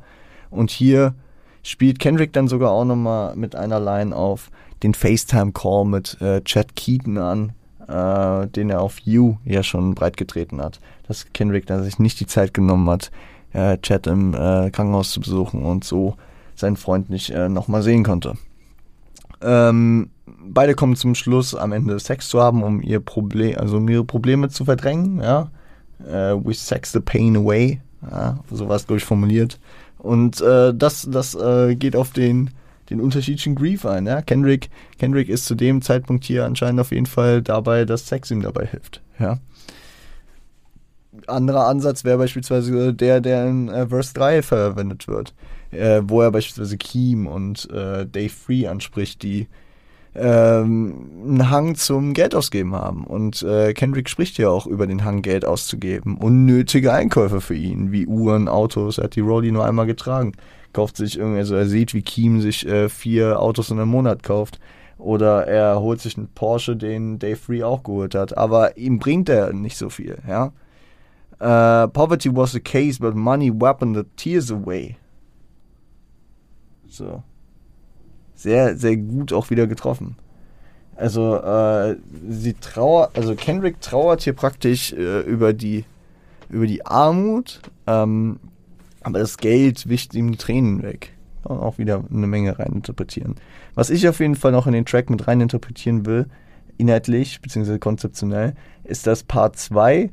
[0.51, 1.14] Und hier
[1.62, 4.51] spielt Kendrick dann sogar auch nochmal mit einer Line auf
[4.82, 7.53] den FaceTime-Call mit äh, Chad Keaton an,
[7.89, 10.80] äh, den er auf You ja schon breitgetreten hat.
[11.09, 13.11] Dass Kendrick da sich nicht die Zeit genommen hat,
[13.53, 16.16] äh, Chad im äh, Krankenhaus zu besuchen und so
[16.55, 18.34] seinen Freund nicht äh, nochmal sehen konnte.
[19.43, 23.88] Ähm, beide kommen zum Schluss, am Ende Sex zu haben, um ihr Problem, also um
[23.88, 25.50] ihre Probleme zu verdrängen, ja.
[25.98, 29.58] Uh, we sex the pain away, ja, so war es, glaube ich, formuliert.
[29.98, 32.50] Und äh, das, das äh, geht auf den,
[32.90, 34.06] den unterschiedlichen Grief ein.
[34.06, 34.22] Ja?
[34.22, 38.42] Kendrick, Kendrick ist zu dem Zeitpunkt hier anscheinend auf jeden Fall dabei, dass Sex ihm
[38.42, 39.02] dabei hilft.
[39.18, 39.38] Ja?
[41.26, 45.34] Anderer Ansatz wäre beispielsweise der, der in äh, Verse 3 verwendet wird,
[45.70, 49.48] äh, wo er beispielsweise Keem und äh, Dave Free anspricht, die
[50.16, 53.04] ähm, einen Hang zum Geld ausgeben haben.
[53.04, 56.16] Und äh, Kendrick spricht ja auch über den Hang, Geld auszugeben.
[56.18, 58.98] Unnötige Einkäufe für ihn, wie Uhren, Autos.
[58.98, 60.32] Er hat die Rolli nur einmal getragen.
[60.72, 64.22] Kauft sich irgendwie, also er sieht, wie Keem sich äh, vier Autos in einem Monat
[64.22, 64.58] kauft.
[64.98, 68.36] Oder er holt sich einen Porsche, den Dave Free auch geholt hat.
[68.36, 70.52] Aber ihm bringt er nicht so viel, ja.
[71.38, 74.96] Uh, poverty was the case, but money weaponed the tears away.
[76.88, 77.22] So
[78.37, 80.16] sehr, sehr gut auch wieder getroffen.
[80.95, 81.97] Also, äh,
[82.28, 85.84] sie trauert, also Kendrick trauert hier praktisch äh, über die,
[86.49, 88.39] über die Armut, ähm,
[89.03, 91.12] aber das Geld wischt ihm die Tränen weg.
[91.45, 93.37] Und auch wieder eine Menge reininterpretieren.
[93.76, 96.26] Was ich auf jeden Fall noch in den Track mit reininterpretieren will,
[96.76, 100.11] inhaltlich, beziehungsweise konzeptionell, ist, dass Part 2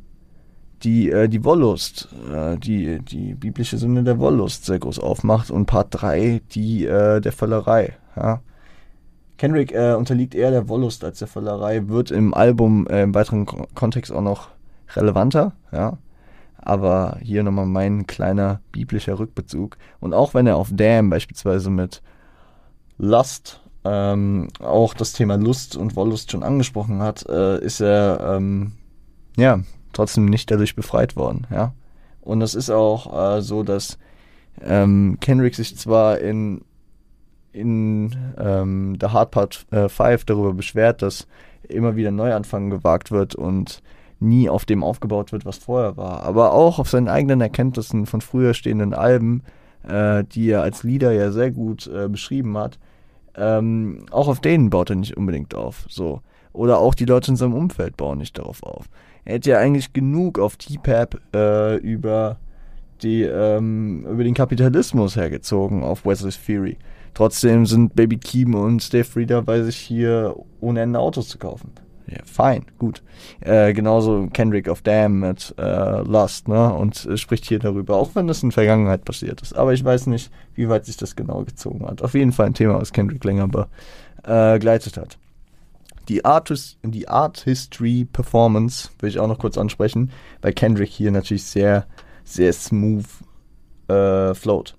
[0.84, 5.66] die, äh, die Wollust, äh, die, die biblische Sünde der Wollust sehr groß aufmacht und
[5.66, 7.94] Part 3 die äh, der Völlerei.
[8.16, 8.42] Ja.
[9.38, 13.46] Kendrick äh, unterliegt eher der Wollust als der Völlerei, wird im Album äh, im weiteren
[13.46, 14.50] Ko Kontext auch noch
[14.96, 15.98] relevanter, ja.
[16.58, 19.78] Aber hier nochmal mein kleiner biblischer Rückbezug.
[20.00, 22.02] Und auch wenn er auf Damn beispielsweise mit
[22.98, 28.74] Lust ähm, auch das Thema Lust und Wollust schon angesprochen hat, äh, ist er ähm,
[29.36, 29.60] ja
[29.92, 31.74] trotzdem nicht dadurch befreit worden, ja.
[32.22, 33.98] Und es ist auch äh, so, dass
[34.62, 36.62] ähm, Kendrick sich zwar in
[37.54, 41.28] in ähm, The Hard Part 5 äh, darüber beschwert, dass
[41.70, 43.82] immer wieder Neuanfang gewagt wird und
[44.20, 46.24] nie auf dem aufgebaut wird, was vorher war.
[46.24, 49.44] Aber auch auf seinen eigenen Erkenntnissen von früher stehenden Alben,
[49.88, 52.80] äh, die er als Lieder ja sehr gut äh, beschrieben hat,
[53.36, 55.86] ähm, auch auf denen baut er nicht unbedingt auf.
[55.90, 56.22] So.
[56.54, 58.86] Oder auch die Leute in seinem Umfeld bauen nicht darauf auf.
[59.26, 62.38] Er hätte ja eigentlich genug auf T-Pap äh, über,
[63.04, 66.78] ähm, über den Kapitalismus hergezogen auf Wesley's Theory.
[67.14, 71.72] Trotzdem sind Baby Keem und Dave Free dabei, sich hier ohne Ende Autos zu kaufen.
[72.08, 73.02] Ja, fein, gut.
[73.40, 76.74] Äh, genauso Kendrick of Damn mit äh, Lust, ne?
[76.74, 79.56] Und äh, spricht hier darüber, auch wenn das in der Vergangenheit passiert ist.
[79.56, 82.02] Aber ich weiß nicht, wie weit sich das genau gezogen hat.
[82.02, 85.18] Auf jeden Fall ein Thema, was Kendrick länger begleitet hat.
[86.10, 86.52] Die Art,
[86.84, 90.12] die Art History Performance will ich auch noch kurz ansprechen,
[90.42, 91.86] weil Kendrick hier natürlich sehr,
[92.26, 93.06] sehr smooth
[93.88, 94.76] äh, float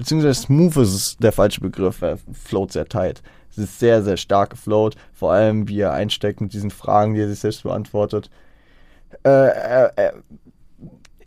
[0.00, 3.22] beziehungsweise smooth ist der falsche Begriff, er float sehr tight.
[3.50, 4.96] Es ist sehr, sehr stark geflowt.
[5.12, 8.30] Vor allem, wie er einsteckt mit diesen Fragen, die er sich selbst beantwortet.
[9.24, 10.14] Äh, er, er,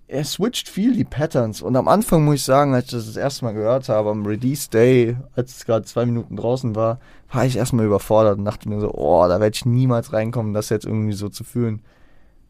[0.07, 1.61] er switcht viel die Patterns.
[1.61, 4.25] Und am Anfang muss ich sagen, als ich das das erste Mal gehört habe, am
[4.25, 6.99] Release Day, als es gerade zwei Minuten draußen war,
[7.31, 10.69] war ich erstmal überfordert und dachte mir so, oh, da werde ich niemals reinkommen, das
[10.69, 11.83] jetzt irgendwie so zu fühlen.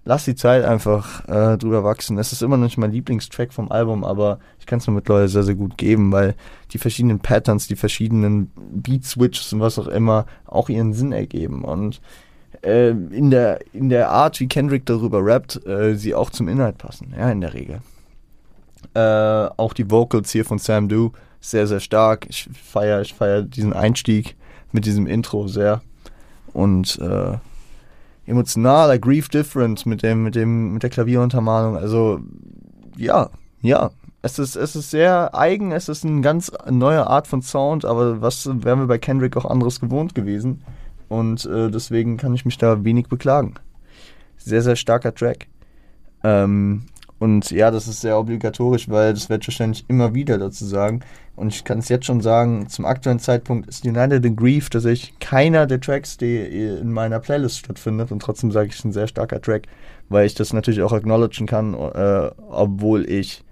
[0.05, 2.17] Lass die Zeit einfach äh, drüber wachsen.
[2.17, 5.29] Es ist immer noch nicht mein Lieblingstrack vom Album, aber ich kann es mir mittlerweile
[5.29, 6.35] sehr, sehr gut geben, weil
[6.71, 11.63] die verschiedenen Patterns, die verschiedenen Beat-Switches und was auch immer auch ihren Sinn ergeben.
[11.63, 12.01] Und
[12.63, 16.77] äh, in, der, in der Art, wie Kendrick darüber rappt, äh, sie auch zum Inhalt
[16.77, 17.79] passen, ja, in der Regel.
[18.93, 22.25] Äh, auch die Vocals hier von Sam Du, sehr, sehr stark.
[22.29, 24.35] Ich feiere ich feier diesen Einstieg
[24.73, 25.81] mit diesem Intro sehr.
[26.53, 27.37] Und äh,
[28.25, 31.77] emotional, I grieve different mit dem, mit dem, mit der Klavieruntermalung.
[31.77, 32.19] Also,
[32.97, 33.29] ja,
[33.61, 33.91] ja.
[34.25, 38.21] Es ist, es ist sehr eigen, es ist eine ganz neue Art von Sound, aber
[38.21, 40.63] was wären wir bei Kendrick auch anderes gewohnt gewesen?
[41.09, 43.55] Und äh, deswegen kann ich mich da wenig beklagen.
[44.37, 45.47] Sehr, sehr starker Track.
[46.23, 46.85] Ähm,
[47.23, 50.99] und ja, das ist sehr obligatorisch, weil das werde ich wahrscheinlich immer wieder dazu sagen.
[51.37, 55.17] Und ich kann es jetzt schon sagen, zum aktuellen Zeitpunkt ist United in Grief tatsächlich
[55.19, 58.11] keiner der Tracks, die in meiner Playlist stattfindet.
[58.11, 59.67] Und trotzdem sage ich, es ist ein sehr starker Track,
[60.09, 63.45] weil ich das natürlich auch acknowledgen kann, äh, obwohl ich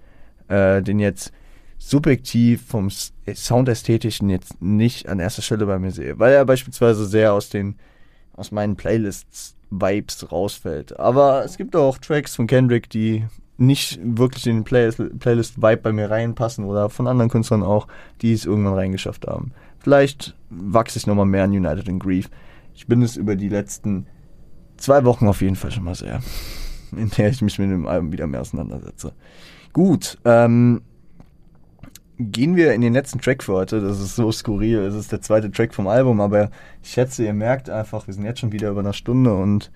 [0.48, 1.32] äh, den jetzt
[1.78, 7.32] subjektiv vom Soundästhetischen jetzt nicht an erster Stelle bei mir sehe, weil er beispielsweise sehr
[7.32, 7.76] aus den
[8.34, 11.00] aus meinen Playlists Vibes rausfällt.
[11.00, 13.24] Aber es gibt auch Tracks von Kendrick, die
[13.62, 17.86] nicht wirklich in den Playlist, Playlist Vibe bei mir reinpassen oder von anderen Künstlern auch,
[18.20, 19.52] die es irgendwann reingeschafft haben.
[19.78, 22.30] Vielleicht wachse ich nochmal mehr an United in Grief.
[22.74, 24.06] Ich bin es über die letzten
[24.76, 26.22] zwei Wochen auf jeden Fall schon mal sehr,
[26.96, 29.12] in der ich mich mit dem Album wieder mehr auseinandersetze.
[29.72, 30.82] Gut, ähm,
[32.18, 33.80] gehen wir in den letzten Track für heute.
[33.80, 34.80] Das ist so skurril.
[34.80, 36.50] Es ist der zweite Track vom Album, aber
[36.82, 39.70] ich schätze, ihr merkt einfach, wir sind jetzt schon wieder über eine Stunde und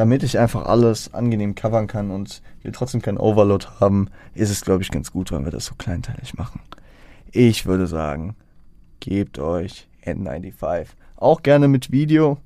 [0.00, 4.62] damit ich einfach alles angenehm covern kann und wir trotzdem keinen Overload haben, ist es,
[4.62, 6.62] glaube ich, ganz gut, wenn wir das so kleinteilig machen.
[7.32, 8.34] Ich würde sagen,
[9.00, 10.86] gebt euch N95.
[11.16, 12.38] Auch gerne mit Video.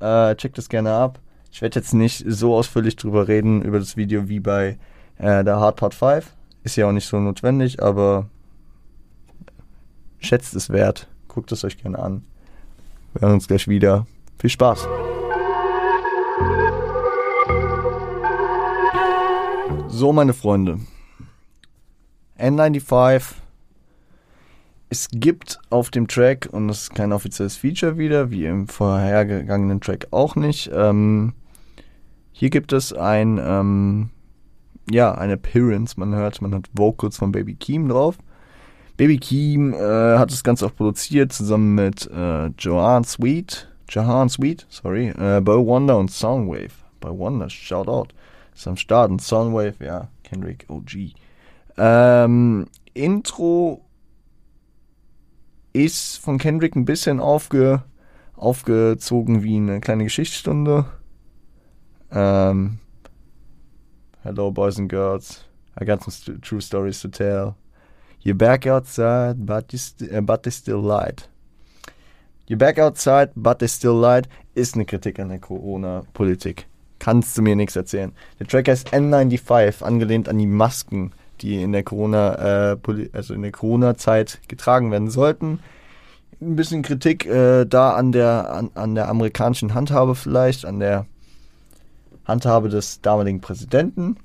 [0.00, 1.20] Äh, checkt das gerne ab.
[1.52, 4.78] Ich werde jetzt nicht so ausführlich drüber reden, über das Video wie bei
[5.18, 6.32] äh, der Hard Part 5.
[6.62, 8.30] Ist ja auch nicht so notwendig, aber
[10.20, 11.06] schätzt es wert.
[11.28, 12.24] Guckt es euch gerne an.
[13.12, 14.06] Wir hören uns gleich wieder.
[14.38, 14.88] Viel Spaß!
[19.96, 20.80] So, meine Freunde.
[22.36, 23.34] N95.
[24.88, 29.80] Es gibt auf dem Track, und das ist kein offizielles Feature wieder, wie im vorhergegangenen
[29.80, 31.34] Track auch nicht, ähm,
[32.32, 34.10] hier gibt es ein, ähm,
[34.90, 35.94] ja, ein Appearance.
[35.96, 38.18] Man hört, man hat Vocals von Baby Keem drauf.
[38.96, 44.66] Baby Keem äh, hat das Ganze auch produziert, zusammen mit äh, Johan Sweet, Jahan Sweet,
[44.68, 46.74] sorry, äh, Bo Wonder und Soundwave.
[46.98, 48.12] Bei Wonder, shout out
[48.54, 49.10] ist am Start.
[49.10, 51.14] Und Soundwave, ja, Kendrick OG.
[51.76, 53.84] Ähm, Intro
[55.72, 57.82] ist von Kendrick ein bisschen aufge,
[58.36, 60.86] aufgezogen wie eine kleine Geschichtsstunde.
[62.12, 62.78] Ähm,
[64.22, 65.44] Hello, boys and girls.
[65.78, 67.56] I got some true stories to tell.
[68.22, 69.78] You're back outside, but, you
[70.16, 71.28] uh, but there's still light.
[72.46, 76.66] You're back outside, but there's still light ist eine Kritik an der Corona-Politik
[77.04, 78.12] kannst du mir nichts erzählen.
[78.40, 82.76] Der Track heißt N95, angelehnt an die Masken, die in der Corona, äh,
[83.12, 85.60] also in der Corona-Zeit getragen werden sollten.
[86.40, 91.04] Ein bisschen Kritik äh, da an der, an, an der amerikanischen Handhabe vielleicht, an der
[92.24, 94.16] Handhabe des damaligen Präsidenten.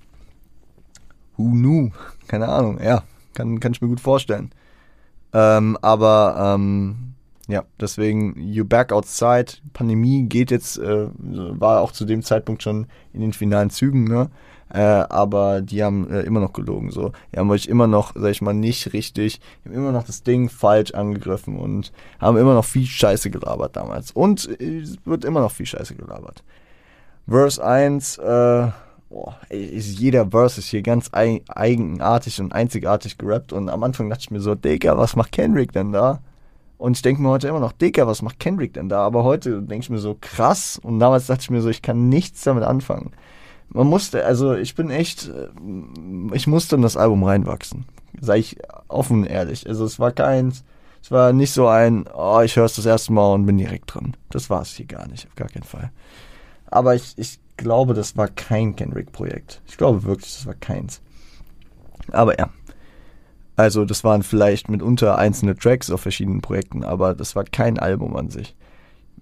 [1.36, 1.90] Who knew?
[2.30, 4.52] Keine Ahnung, ja, kann, kann ich mir gut vorstellen.
[5.34, 7.16] Ähm, aber ähm,
[7.50, 9.54] ja, deswegen You Back Outside.
[9.74, 14.30] Pandemie geht jetzt, äh, war auch zu dem Zeitpunkt schon in den finalen Zügen, ne?
[14.72, 16.92] Äh, aber die haben äh, immer noch gelogen.
[16.92, 20.22] So, die haben euch immer noch, sag ich mal, nicht richtig, haben immer noch das
[20.22, 24.12] Ding falsch angegriffen und haben immer noch viel Scheiße gelabert damals.
[24.12, 26.44] Und äh, es wird immer noch viel Scheiße gelabert.
[27.28, 28.68] Verse 1, äh,
[29.10, 33.54] boah, ist jeder Verse ist hier ganz eigenartig und einzigartig gerappt.
[33.54, 36.22] Und am Anfang dachte ich mir so, Digga, was macht Kendrick denn da?
[36.80, 39.02] Und ich denke mir heute immer noch, Dicker, was macht Kendrick denn da?
[39.02, 40.80] Aber heute denke ich mir so, krass.
[40.82, 43.12] Und damals dachte ich mir so, ich kann nichts damit anfangen.
[43.68, 45.50] Man musste, also ich bin echt, äh,
[46.34, 47.86] ich musste in das Album reinwachsen.
[48.22, 48.58] Sei ich
[48.88, 49.68] offen ehrlich.
[49.68, 50.64] Also es war keins,
[51.04, 53.94] es war nicht so ein, oh, ich höre es das erste Mal und bin direkt
[53.94, 54.16] drin.
[54.30, 55.92] Das war es hier gar nicht, auf gar keinen Fall.
[56.68, 59.62] Aber ich, ich glaube, das war kein Kendrick-Projekt.
[59.68, 61.02] Ich glaube wirklich, das war keins.
[62.14, 62.50] Aber ja.
[63.60, 68.15] Also das waren vielleicht mitunter einzelne Tracks auf verschiedenen Projekten, aber das war kein Album
[68.15, 68.56] an sich.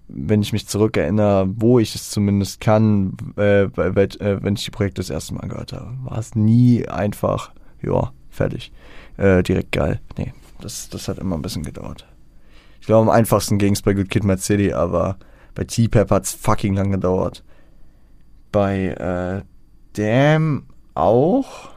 [0.06, 5.00] Wenn ich mich zurückerinnere, wo ich es zumindest kann, äh, äh, wenn ich die Projekte
[5.00, 7.50] das erste Mal gehört habe, war es nie einfach,
[7.82, 8.70] ja, fertig,
[9.16, 10.00] äh, direkt geil.
[10.16, 12.06] Nee, das, das hat immer ein bisschen gedauert.
[12.80, 15.16] Ich glaube, am einfachsten ging es bei Good Kid Mad City, aber
[15.56, 17.42] bei T-Pep hat es fucking lang gedauert.
[18.52, 19.42] Bei äh,
[19.94, 21.76] Damn auch.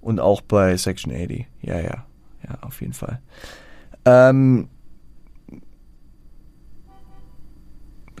[0.00, 1.46] Und auch bei Section 80.
[1.62, 2.04] Ja, ja.
[2.48, 3.20] Ja, auf jeden Fall.
[4.04, 4.68] Ähm,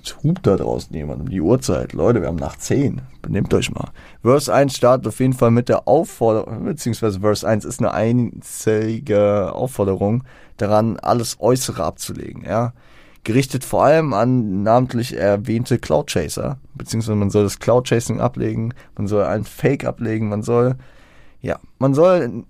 [0.00, 1.92] Jetzt hupt da draußen jemand um die Uhrzeit.
[1.92, 3.02] Leute, wir haben nach 10.
[3.20, 3.90] Benehmt euch mal.
[4.22, 9.52] Verse 1 startet auf jeden Fall mit der Aufforderung, beziehungsweise Verse 1 ist eine einzige
[9.52, 10.24] Aufforderung
[10.56, 12.72] daran, alles Äußere abzulegen, ja.
[13.24, 18.72] Gerichtet vor allem an namentlich erwähnte Cloud Chaser, beziehungsweise man soll das Cloud Chasing ablegen,
[18.96, 20.76] man soll ein Fake ablegen, man soll,
[21.40, 22.44] ja, man soll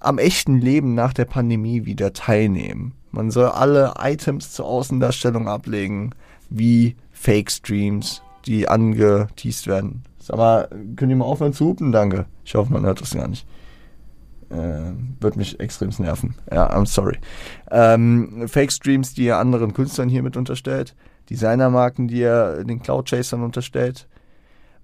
[0.00, 2.94] am echten Leben nach der Pandemie wieder teilnehmen.
[3.10, 6.14] Man soll alle Items zur Außendarstellung ablegen
[6.50, 10.04] wie Fake-Streams, die angeteased werden.
[10.18, 11.92] Sag mal, könnt ihr mal aufhören zu hupen?
[11.92, 12.26] Danke.
[12.44, 13.46] Ich hoffe, man hört das gar nicht.
[14.50, 16.34] Äh, wird mich extrem nerven.
[16.50, 17.18] Ja, I'm sorry.
[17.70, 20.94] Ähm, Fake-Streams, die er anderen Künstlern hier mit unterstellt.
[21.28, 24.08] Designermarken, die er den Cloud-Chasern unterstellt.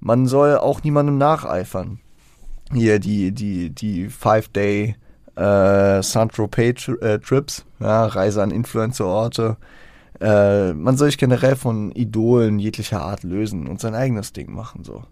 [0.01, 2.01] Man soll auch niemandem nacheifern.
[2.73, 4.97] Hier die, die, die Five-Day
[5.36, 9.57] äh, Saint-Tropez-Trips, äh, ja, Reise an Influencer-Orte,
[10.20, 14.85] äh, man soll sich generell von Idolen jeglicher Art lösen und sein eigenes Ding machen.
[14.85, 15.03] So.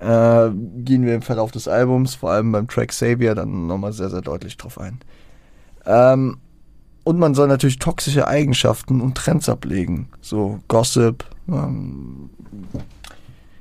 [0.00, 0.50] Äh,
[0.84, 4.20] gehen wir im Verlauf des Albums, vor allem beim Track Savior, dann nochmal sehr, sehr
[4.20, 5.00] deutlich drauf ein.
[5.86, 6.38] Ähm,
[7.04, 10.08] und man soll natürlich toxische Eigenschaften und Trends ablegen.
[10.20, 11.24] So Gossip.
[11.48, 12.30] Ähm,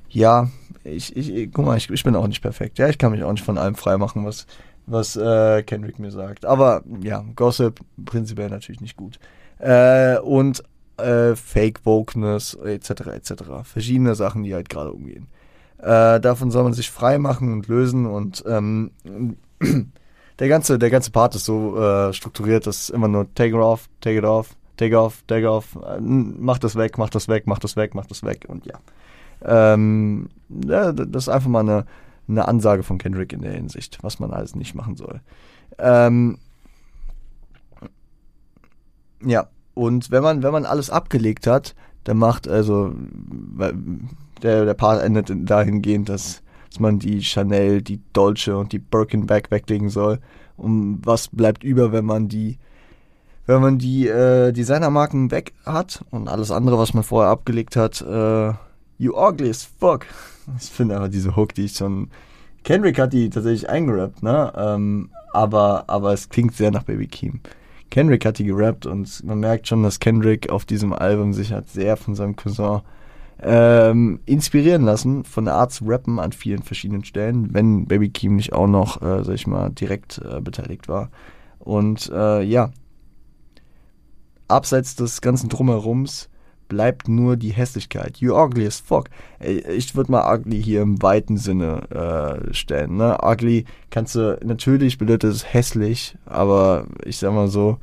[0.10, 0.50] ja,
[0.88, 2.78] ich, ich, guck mal, ich, ich bin auch nicht perfekt.
[2.80, 4.46] Ja, ich kann mich auch nicht von allem freimachen, was,
[4.86, 6.46] was äh, Kendrick mir sagt.
[6.46, 9.20] Aber ja, Gossip prinzipiell natürlich nicht gut
[9.60, 10.64] äh, und
[10.98, 13.08] äh, Fake Wokeness etc.
[13.08, 13.34] etc.
[13.64, 15.28] Verschiedene Sachen, die halt gerade umgehen.
[15.80, 18.92] Äh, davon soll man sich frei machen und lösen und ähm,
[20.40, 23.88] der ganze der ganze Part ist so äh, strukturiert, dass immer nur take it off,
[24.02, 27.60] take it off, take off, take off, äh, mach das weg, mach das weg, mach
[27.60, 28.80] das weg, mach das weg und ja.
[29.44, 31.86] Ähm, ja das ist einfach mal eine,
[32.28, 35.22] eine Ansage von Kendrick in der Hinsicht, was man alles nicht machen soll.
[35.80, 36.38] Ähm,
[39.24, 42.94] ja, und wenn man, wenn man alles abgelegt hat, dann macht also
[44.42, 49.52] der, der Part endet dahingehend, dass, dass man die Chanel, die Dolce und die Birkenback
[49.52, 50.20] weglegen soll.
[50.56, 52.58] Und was bleibt über, wenn man die
[53.48, 58.02] wenn man die äh, Designermarken weg hat und alles andere, was man vorher abgelegt hat,
[58.02, 58.54] äh,
[58.98, 60.06] you ugly as fuck.
[60.60, 62.10] Ich finde aber diese Hook, die ich schon.
[62.64, 64.52] Kendrick hat die tatsächlich eingerappt, ne?
[64.56, 67.40] Ähm, aber, aber es klingt sehr nach Baby Keem.
[67.90, 71.70] Kendrick hat die gerappt und man merkt schon, dass Kendrick auf diesem Album sich hat
[71.70, 72.82] sehr von seinem Cousin
[73.42, 78.36] ähm, inspirieren lassen, von der Art zu rappen an vielen verschiedenen Stellen, wenn Baby Keem
[78.36, 81.10] nicht auch noch, äh, sag ich mal, direkt äh, beteiligt war.
[81.60, 82.72] Und äh, ja,
[84.48, 86.30] abseits des ganzen Drumherums
[86.68, 88.18] bleibt nur die Hässlichkeit.
[88.18, 89.10] You ugly as fuck.
[89.40, 92.98] Ich würde mal ugly hier im weiten Sinne äh, stellen.
[92.98, 93.18] Ne?
[93.24, 97.78] Ugly kannst du, natürlich bedeutet es hässlich, aber ich sag mal so,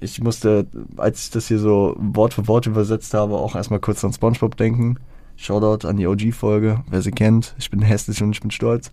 [0.00, 0.66] ich musste,
[0.96, 4.56] als ich das hier so Wort für Wort übersetzt habe, auch erstmal kurz an Spongebob
[4.56, 4.98] denken.
[5.36, 7.54] Shoutout an die OG-Folge, wer sie kennt.
[7.58, 8.92] Ich bin hässlich und ich bin stolz.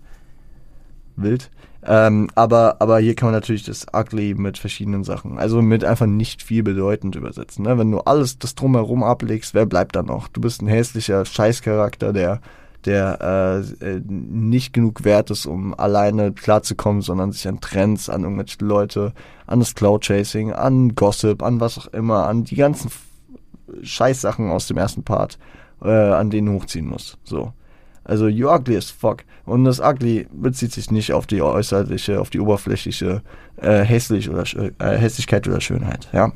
[1.16, 1.50] Wild.
[1.88, 6.08] Ähm, aber, aber hier kann man natürlich das Ugly mit verschiedenen Sachen, also mit einfach
[6.08, 7.64] nicht viel bedeutend übersetzen.
[7.64, 7.78] Ne?
[7.78, 10.28] Wenn du alles das drumherum ablegst, wer bleibt dann noch?
[10.28, 12.42] Du bist ein hässlicher Scheißcharakter, der,
[12.86, 13.20] der
[13.82, 18.66] äh, äh, nicht genug wert ist, um alleine klarzukommen, sondern sich an Trends, an irgendwelche
[18.66, 19.14] Leute,
[19.46, 22.90] an das Cloud-Chasing, an Gossip, an was auch immer, an die ganzen
[23.84, 25.38] Scheißsachen aus dem ersten Part,
[25.84, 27.20] äh, an denen hochziehen muss.
[27.24, 27.54] So.
[28.06, 29.24] Also you ugly as fuck.
[29.46, 33.22] Und das ugly bezieht sich nicht auf die äußerliche, auf die oberflächliche
[33.58, 34.44] äh, hässlich oder,
[34.80, 36.32] äh, Hässlichkeit oder Schönheit, ja.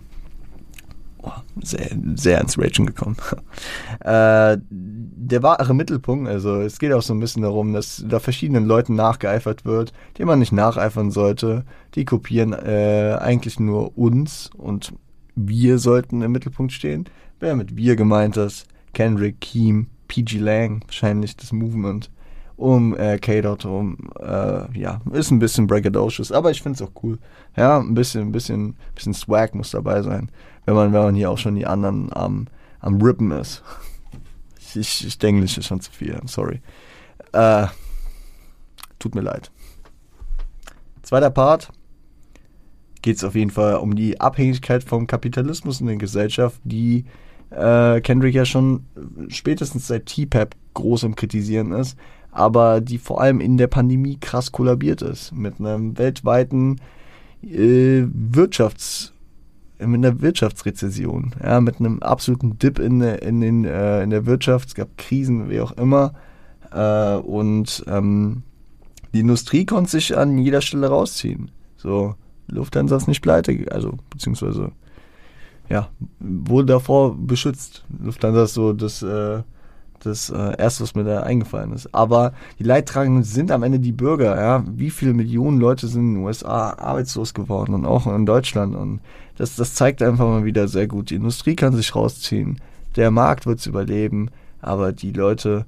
[1.22, 1.32] Oh,
[1.62, 3.18] sehr, sehr ins Ragen gekommen.
[4.00, 8.66] äh, der wahre Mittelpunkt, also es geht auch so ein bisschen darum, dass da verschiedenen
[8.66, 11.66] Leuten nachgeeifert wird, denen man nicht nacheifern sollte.
[11.96, 14.94] Die kopieren äh, eigentlich nur uns und
[15.36, 17.06] wir sollten im Mittelpunkt stehen.
[17.40, 22.12] Wer mit wir gemeint ist, Kendrick, Keem, PG Lang, wahrscheinlich das Movement
[22.58, 26.92] um äh, K-Dot um, äh, ja, ist ein bisschen braggadocious, aber ich finde es auch
[27.04, 27.18] cool.
[27.56, 30.30] Ja, ein bisschen, ein bisschen, bisschen Swag muss dabei sein,
[30.66, 32.48] wenn man, wenn man hier auch schon die anderen am,
[32.82, 33.64] am Rippen ist.
[34.76, 36.62] Ich, ich denke, ist schon zu viel, sorry.
[37.32, 37.68] Äh,
[39.00, 39.52] tut mir leid.
[41.02, 41.72] Zweiter Part,
[43.02, 47.06] geht es auf jeden Fall um die Abhängigkeit vom Kapitalismus in der Gesellschaft, die
[47.52, 48.86] äh, Kendrick ja schon
[49.30, 51.98] spätestens seit T-Pap groß im Kritisieren ist,
[52.32, 55.32] aber die vor allem in der Pandemie krass kollabiert ist.
[55.32, 56.80] Mit einem weltweiten
[57.44, 59.12] äh, Wirtschafts-
[59.80, 64.70] mit einer Wirtschaftsrezession, ja, mit einem absoluten Dip in, in, in, äh, in der Wirtschaft.
[64.70, 66.14] Es gab Krisen, wie auch immer.
[66.72, 68.44] Äh, und ähm,
[69.14, 71.52] die Industrie konnte sich an jeder Stelle rausziehen.
[71.78, 72.16] So,
[72.48, 74.72] Lufthansa ist nicht pleite, also beziehungsweise
[75.70, 75.90] ja,
[76.20, 77.86] wurde davor beschützt.
[78.04, 79.44] Lufthansa ist so das, äh,
[80.00, 81.94] das äh, Erste, was mir da eingefallen ist.
[81.94, 84.40] Aber die Leidtragenden sind am Ende die Bürger.
[84.40, 84.64] Ja?
[84.68, 88.76] Wie viele Millionen Leute sind in den USA arbeitslos geworden und auch in Deutschland.
[88.76, 89.00] Und
[89.38, 91.12] das, das zeigt einfach mal wieder sehr gut.
[91.12, 92.60] Die Industrie kann sich rausziehen.
[92.96, 94.32] Der Markt wird es überleben.
[94.62, 95.66] Aber die Leute,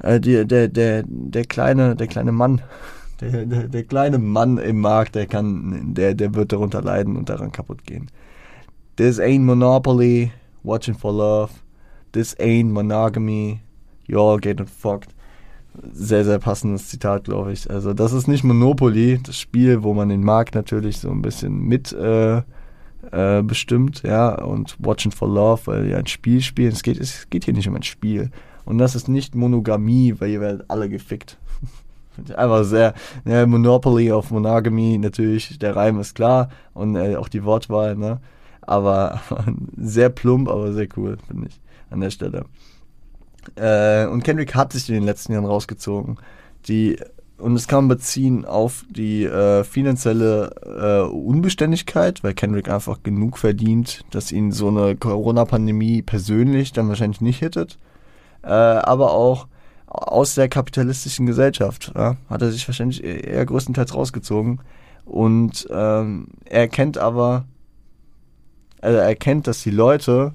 [0.00, 2.62] äh, die, der, der, der, kleine, der kleine Mann,
[3.20, 7.28] der, der, der kleine Mann im Markt, der kann, der, der wird darunter leiden und
[7.28, 8.10] daran kaputt gehen.
[9.00, 10.30] This ain't Monopoly,
[10.62, 11.62] watching for love.
[12.12, 13.62] This ain't monogamy,
[14.06, 15.14] you're getting fucked.
[15.90, 17.70] Sehr, sehr passendes Zitat, glaube ich.
[17.70, 21.62] Also, das ist nicht Monopoly, das Spiel, wo man den Markt natürlich so ein bisschen
[21.62, 22.42] mit äh,
[23.10, 27.30] äh, bestimmt, ja, und Watching for Love, weil ja ein Spiel spielen, es geht, es
[27.30, 28.30] geht hier nicht um ein Spiel.
[28.66, 31.38] Und das ist nicht Monogamie, weil ihr werdet alle gefickt.
[32.36, 32.92] Einfach sehr,
[33.24, 38.20] ja, Monopoly auf Monogamy, natürlich, der Reim ist klar und äh, auch die Wortwahl, ne?
[38.70, 39.20] Aber
[39.76, 41.60] sehr plump, aber sehr cool, finde ich,
[41.90, 42.44] an der Stelle.
[43.56, 46.18] Äh, und Kendrick hat sich in den letzten Jahren rausgezogen.
[46.68, 46.96] Die,
[47.36, 53.38] und es kann man beziehen auf die äh, finanzielle äh, Unbeständigkeit, weil Kendrick einfach genug
[53.38, 57.76] verdient, dass ihn so eine Corona-Pandemie persönlich dann wahrscheinlich nicht hittet.
[58.44, 59.48] Äh, aber auch
[59.88, 64.60] aus der kapitalistischen Gesellschaft ja, hat er sich wahrscheinlich e-, eher größtenteils rausgezogen.
[65.06, 67.46] Und ähm, er kennt aber,
[68.80, 70.32] also er erkennt, dass die Leute,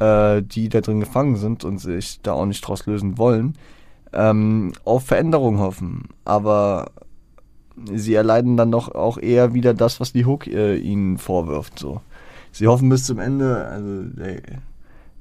[0.00, 3.54] äh, die da drin gefangen sind und sich da auch nicht draus lösen wollen,
[4.12, 6.08] ähm, auf Veränderung hoffen.
[6.24, 6.90] Aber
[7.92, 11.78] sie erleiden dann doch auch eher wieder das, was die Hook äh, ihnen vorwirft.
[11.78, 12.00] So.
[12.52, 14.40] Sie hoffen bis zum Ende, also der,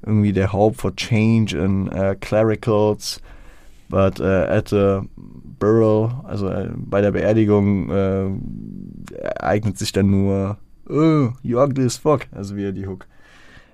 [0.05, 3.21] irgendwie der Hope for Change in uh, Clericals,
[3.89, 5.01] but uh, at the
[5.59, 8.29] burial, also äh, bei der Beerdigung, äh,
[9.15, 10.57] ereignet sich dann nur,
[10.89, 13.07] oh, you ugly as fuck, also wie die Hook.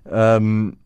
[0.10, 0.78] Ähm,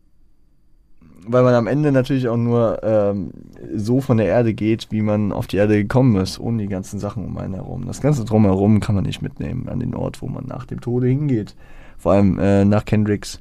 [1.26, 3.30] weil man am Ende natürlich auch nur ähm,
[3.74, 6.98] so von der Erde geht, wie man auf die Erde gekommen ist, ohne die ganzen
[6.98, 7.86] Sachen um einen herum.
[7.86, 11.08] Das ganze drumherum kann man nicht mitnehmen an den Ort, wo man nach dem Tode
[11.08, 11.54] hingeht.
[11.98, 13.40] Vor allem äh, nach Kendricks,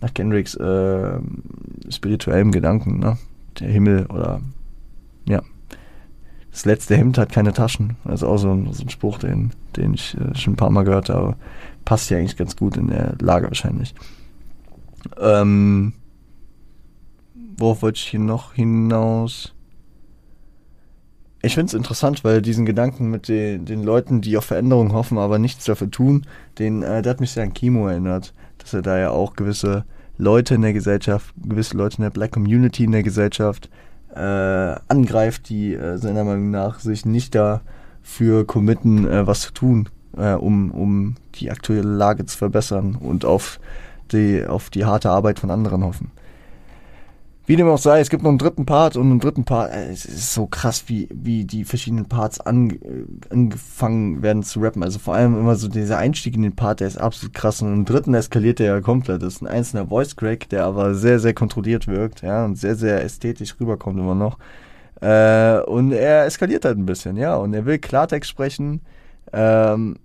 [0.00, 1.18] nach Kendricks äh,
[1.90, 3.18] spirituellem Gedanken, ne?
[3.60, 4.40] Der Himmel oder
[5.28, 5.42] ja.
[6.50, 7.96] Das letzte Hemd hat keine Taschen.
[8.04, 10.70] Das ist auch so ein, so ein Spruch, den, den ich äh, schon ein paar
[10.70, 11.36] Mal gehört habe.
[11.88, 13.94] Passt ja eigentlich ganz gut in der Lage wahrscheinlich.
[15.18, 15.94] Ähm,
[17.56, 19.54] worauf wollte ich hier noch hinaus?
[21.40, 25.16] Ich finde es interessant, weil diesen Gedanken mit den, den Leuten, die auf Veränderungen hoffen,
[25.16, 26.26] aber nichts dafür tun,
[26.58, 29.86] den, äh, der hat mich sehr an Kimo erinnert, dass er da ja auch gewisse
[30.18, 33.70] Leute in der Gesellschaft, gewisse Leute in der Black Community in der Gesellschaft
[34.14, 34.18] äh,
[34.88, 39.88] angreift, die äh, seiner Meinung nach sich nicht dafür committen, äh, was zu tun,
[40.18, 43.60] äh, um, um die aktuelle Lage zu verbessern und auf
[44.12, 46.10] die, auf die harte Arbeit von anderen hoffen.
[47.48, 49.90] Wie dem auch sei, es gibt noch einen dritten Part und einen dritten Part, äh,
[49.90, 52.76] es ist so krass, wie, wie die verschiedenen Parts an, äh,
[53.30, 54.82] angefangen werden zu rappen.
[54.82, 57.62] Also vor allem immer so dieser Einstieg in den Part, der ist absolut krass.
[57.62, 59.22] Und im dritten eskaliert der ja komplett.
[59.22, 62.76] Das ist ein einzelner Voice Crack, der aber sehr, sehr kontrolliert wirkt, ja, und sehr,
[62.76, 64.36] sehr ästhetisch rüberkommt immer noch.
[65.00, 68.82] Äh, und er eskaliert halt ein bisschen, ja, und er will Klartext sprechen,
[69.32, 69.96] ähm,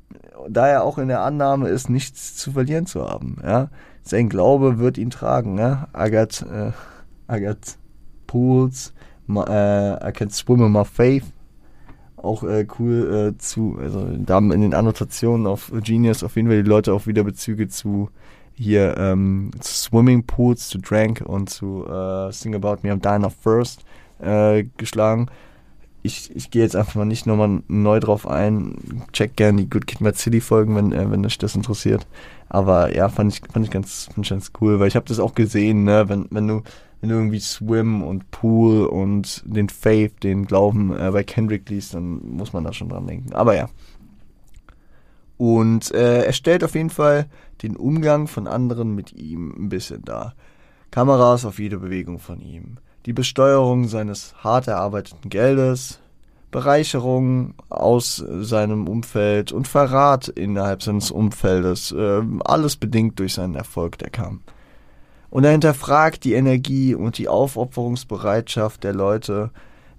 [0.49, 3.69] da er auch in der Annahme ist, nichts zu verlieren zu haben, ja.
[4.05, 5.87] Sein Glaube wird ihn tragen, ja.
[5.93, 6.71] Agat, äh,
[7.33, 7.57] I got
[8.27, 8.93] pools,
[9.27, 11.23] my, uh, I can swim in my faith.
[12.17, 16.63] Auch äh, cool äh, zu, also da in den Annotationen auf Genius auf jeden Fall
[16.63, 18.09] die Leute auch wieder Bezüge zu
[18.55, 23.83] hier ähm, zu Swimmingpools, zu Drank und zu äh, Sing About Me I'm Dying First
[24.77, 25.27] geschlagen.
[26.03, 29.05] Ich, ich gehe jetzt einfach mal nicht nochmal neu drauf ein.
[29.13, 32.05] Check gerne die Good Kid Mad City Folgen, wenn, äh, wenn euch das interessiert.
[32.49, 35.19] Aber ja, fand ich, fand ich ganz, fand ich ganz cool, weil ich habe das
[35.19, 36.61] auch gesehen, ne, wenn, wenn du
[37.03, 41.93] wenn du irgendwie Swim und Pool und den Faith, den Glauben äh, bei Kendrick liest,
[41.95, 43.33] dann muss man da schon dran denken.
[43.33, 43.67] Aber ja.
[45.35, 47.25] Und äh, er stellt auf jeden Fall
[47.61, 50.33] den Umgang von anderen mit ihm ein bisschen dar.
[50.91, 52.77] Kameras auf jede Bewegung von ihm.
[53.05, 55.99] Die Besteuerung seines hart erarbeiteten Geldes.
[56.51, 61.91] Bereicherung aus seinem Umfeld und Verrat innerhalb seines Umfeldes.
[61.91, 64.41] Äh, alles bedingt durch seinen Erfolg, der kam.
[65.31, 69.49] Und er hinterfragt die Energie und die Aufopferungsbereitschaft der Leute,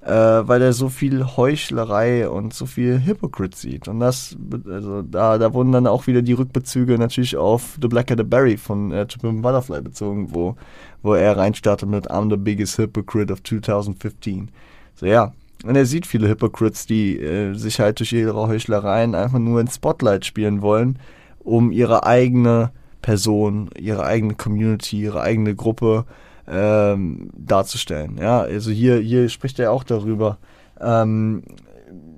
[0.05, 3.89] äh, weil er so viel Heuchlerei und so viel Hypocrite sieht.
[3.89, 4.37] Und das,
[4.67, 8.59] also da, da wurden dann auch wieder die Rückbezüge natürlich auf The Blacker the Berry
[8.59, 10.57] von äh, Triple Butterfly bezogen, wo,
[11.03, 14.51] wo er reinstartet mit I'm the biggest hypocrite of 2015.
[14.95, 15.33] So ja,
[15.65, 19.77] und er sieht viele Hypocrites, die äh, sich halt durch ihre Heuchlereien einfach nur ins
[19.77, 20.99] Spotlight spielen wollen,
[21.39, 26.05] um ihre eigene Person, ihre eigene Community, ihre eigene Gruppe
[26.49, 28.19] ähm, darzustellen.
[28.19, 30.39] Ja, also hier, hier spricht er auch darüber,
[30.81, 31.43] ähm,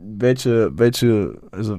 [0.04, 1.78] welche, welche, also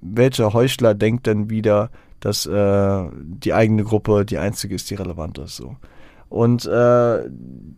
[0.00, 1.90] welcher Heuchler denkt denn wieder,
[2.20, 5.56] dass äh, die eigene Gruppe die einzige ist, die relevant ist.
[5.56, 5.76] So.
[6.28, 7.28] Und äh,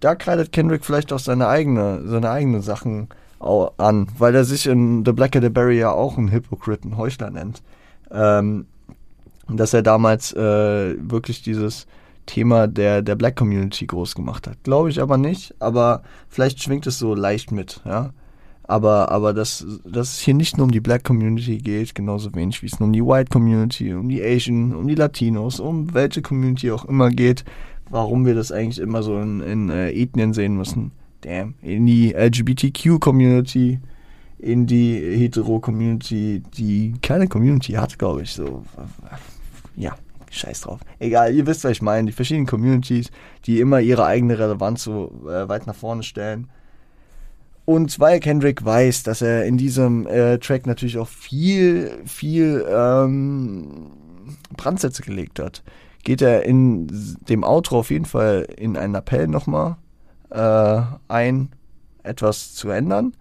[0.01, 3.09] da kleidet Kendrick vielleicht auch seine eigene, seine eigenen Sachen
[3.41, 7.63] an, weil er sich in The Black the Berry ja auch einen Hypocrite, Heuchler nennt.
[8.11, 8.67] Ähm,
[9.49, 11.87] dass er damals äh, wirklich dieses
[12.27, 14.63] Thema der, der Black Community groß gemacht hat.
[14.65, 18.13] Glaube ich aber nicht, aber vielleicht schwingt es so leicht mit, ja.
[18.67, 22.63] Aber, aber dass, dass es hier nicht nur um die Black Community geht, genauso wenig
[22.63, 26.23] wie es nur um die White Community, um die Asian, um die Latinos, um welche
[26.23, 27.45] Community auch immer geht,
[27.91, 30.93] warum wir das eigentlich immer so in, in äh, Ethnien sehen müssen.
[31.21, 31.55] Damn.
[31.61, 33.81] In die LGBTQ-Community,
[34.39, 38.33] in die Hetero-Community, die keine Community hat, glaube ich.
[38.33, 38.65] So,
[39.77, 39.95] ja,
[40.35, 40.81] scheiß drauf.
[40.99, 42.07] Egal, ihr wisst, was ich meine.
[42.07, 43.11] Die verschiedenen Communities,
[43.47, 46.49] die immer ihre eigene Relevanz so äh, weit nach vorne stellen.
[47.65, 53.93] Und weil Kendrick weiß, dass er in diesem äh, Track natürlich auch viel, viel ähm,
[54.57, 55.63] Brandsätze gelegt hat,
[56.03, 56.87] geht er in
[57.29, 59.77] dem Outro auf jeden Fall in einen Appell nochmal
[60.31, 61.51] äh, ein,
[62.03, 63.15] etwas zu ändern.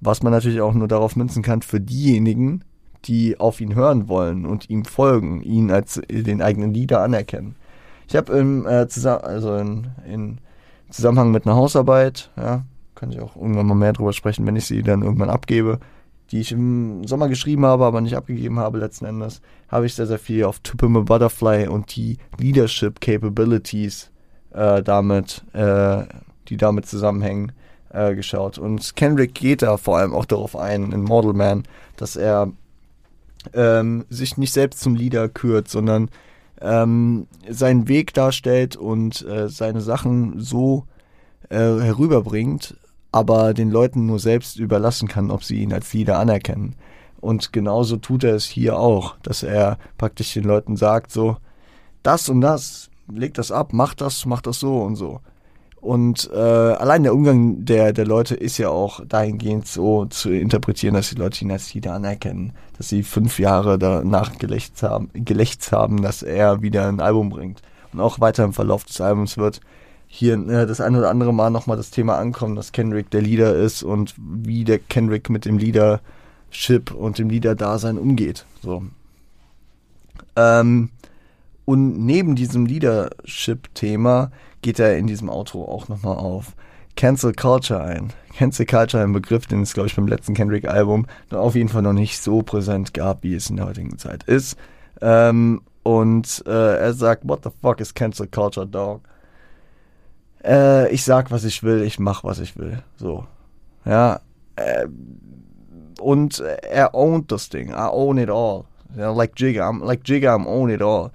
[0.00, 2.64] Was man natürlich auch nur darauf münzen kann für diejenigen,
[3.04, 7.56] die auf ihn hören wollen und ihm folgen, ihn als den eigenen Leader anerkennen.
[8.08, 10.38] Ich habe im äh, also in, in,
[10.90, 12.64] Zusammenhang mit einer Hausarbeit, ja,
[12.94, 15.78] kann ich auch irgendwann mal mehr drüber sprechen, wenn ich sie dann irgendwann abgebe,
[16.30, 20.06] die ich im Sommer geschrieben habe, aber nicht abgegeben habe letzten Endes, habe ich sehr,
[20.06, 24.10] sehr viel auf To Pimp a Butterfly und die Leadership Capabilities
[24.52, 26.04] äh, damit, äh,
[26.48, 27.52] die damit zusammenhängen,
[27.92, 28.58] äh, geschaut.
[28.58, 31.64] Und Kendrick geht da vor allem auch darauf ein, in Model Man,
[31.96, 32.50] dass er
[33.54, 36.10] ähm, sich nicht selbst zum Leader kürt, sondern
[36.60, 40.86] ähm, seinen Weg darstellt und äh, seine Sachen so
[41.48, 42.76] äh, herüberbringt,
[43.10, 46.76] aber den Leuten nur selbst überlassen kann, ob sie ihn als Leader anerkennen.
[47.20, 51.36] Und genauso tut er es hier auch, dass er praktisch den Leuten sagt, so,
[52.02, 55.20] das und das, leg das ab, mach das, mach das so und so.
[55.82, 60.94] Und äh, allein der Umgang der, der Leute ist ja auch dahingehend so zu interpretieren,
[60.94, 62.52] dass die Leute ihn als Leader anerkennen.
[62.78, 67.62] Dass sie fünf Jahre danach gelächzt haben, gelächzt haben, dass er wieder ein Album bringt.
[67.92, 69.60] Und auch weiter im Verlauf des Albums wird
[70.06, 73.56] hier äh, das ein oder andere Mal nochmal das Thema ankommen, dass Kendrick der Leader
[73.56, 78.46] ist und wie der Kendrick mit dem Leadership und dem Leader-Dasein umgeht.
[78.62, 78.84] So.
[80.36, 80.90] Ähm,
[81.64, 84.30] und neben diesem Leadership-Thema
[84.62, 86.54] geht er in diesem Outro auch nochmal auf
[86.96, 88.12] Cancel Culture ein.
[88.36, 91.92] Cancel Culture, ein Begriff, den es, glaube ich, beim letzten Kendrick-Album auf jeden Fall noch
[91.92, 94.56] nicht so präsent gab, wie es in der heutigen Zeit ist.
[95.00, 99.02] Ähm, und äh, er sagt, what the fuck is Cancel Culture, dog?
[100.44, 102.82] äh, ich sag, was ich will, ich mach, was ich will.
[102.96, 103.26] So.
[103.84, 104.20] Ja.
[104.56, 104.86] Äh,
[106.00, 107.70] und er ownt das Ding.
[107.70, 108.64] I own it all.
[108.96, 111.10] Ja, like Jigga, I'm, like Jigga, I'm own it all.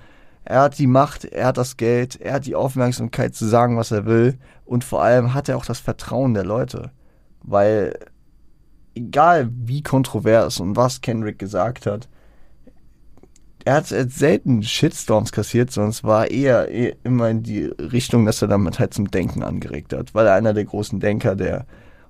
[0.49, 3.91] Er hat die Macht, er hat das Geld, er hat die Aufmerksamkeit zu sagen, was
[3.91, 4.38] er will.
[4.64, 6.91] Und vor allem hat er auch das Vertrauen der Leute.
[7.44, 7.99] Weil,
[8.95, 12.07] egal wie kontrovers und was Kendrick gesagt hat,
[13.65, 18.41] er hat selten Shitstorms kassiert, sondern es war eher, eher, immer in die Richtung, dass
[18.41, 21.65] er damit halt zum Denken angeregt hat, weil er einer der großen Denker der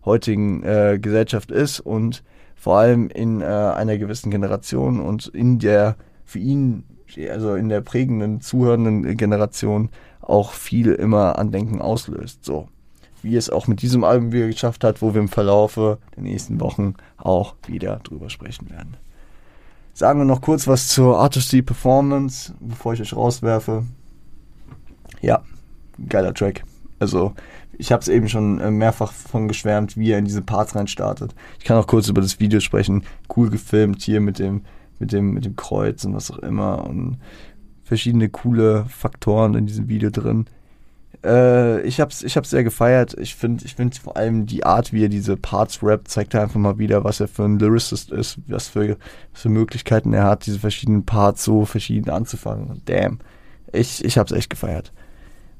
[0.05, 2.23] heutigen äh, Gesellschaft ist und
[2.55, 6.84] vor allem in äh, einer gewissen Generation und in der für ihn,
[7.29, 9.89] also in der prägenden, zuhörenden Generation
[10.21, 12.43] auch viel immer an Denken auslöst.
[12.43, 12.67] So.
[13.21, 16.59] Wie es auch mit diesem Album wieder geschafft hat, wo wir im Verlaufe der nächsten
[16.59, 18.97] Wochen auch wieder drüber sprechen werden.
[19.93, 23.84] Sagen wir noch kurz was zur Artistry Performance, bevor ich euch rauswerfe.
[25.21, 25.41] Ja,
[26.07, 26.63] geiler Track.
[26.99, 27.34] Also,
[27.79, 30.88] ich habe es eben schon äh, mehrfach von geschwärmt, wie er in diese Parts rein
[30.88, 31.34] startet.
[31.59, 33.03] Ich kann auch kurz über das Video sprechen.
[33.35, 34.61] Cool gefilmt hier mit dem,
[34.99, 37.18] mit dem, mit dem Kreuz und was auch immer und
[37.84, 40.45] verschiedene coole Faktoren in diesem Video drin.
[41.24, 43.15] Äh, ich hab's, ich hab's sehr gefeiert.
[43.18, 46.44] Ich finde, ich finde vor allem die Art, wie er diese Parts rappt, zeigt er
[46.44, 48.98] einfach mal wieder, was er für ein Lyricist ist, was für,
[49.32, 52.82] was für Möglichkeiten er hat, diese verschiedenen Parts so verschieden anzufangen.
[52.86, 53.19] Damn.
[53.74, 54.94] Ich, ich hab's echt gefeiert.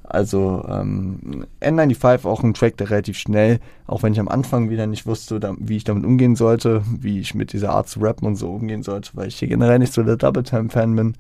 [0.10, 4.88] Also ähm, N95 auch ein Track, der relativ schnell, auch wenn ich am Anfang wieder
[4.88, 8.26] nicht wusste, da, wie ich damit umgehen sollte, wie ich mit dieser Art zu rappen
[8.26, 11.16] und so umgehen sollte, weil ich hier generell nicht so der Double Time Fan bin.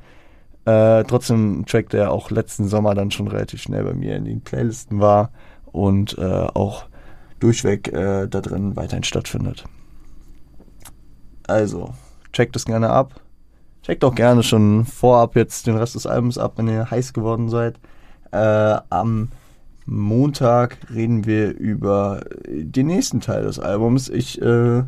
[0.63, 4.23] Äh, trotzdem ein Track, der auch letzten Sommer dann schon relativ schnell bei mir in
[4.23, 5.31] den Playlisten war
[5.65, 6.85] und äh, auch
[7.39, 9.65] durchweg äh, da drin weiterhin stattfindet.
[11.45, 11.93] Also,
[12.31, 13.19] checkt das gerne ab.
[13.83, 17.49] Checkt auch gerne schon vorab jetzt den Rest des Albums ab, wenn ihr heiß geworden
[17.49, 17.79] seid.
[18.31, 19.29] Äh, am
[19.85, 24.09] Montag reden wir über den nächsten Teil des Albums.
[24.09, 24.83] Ich äh,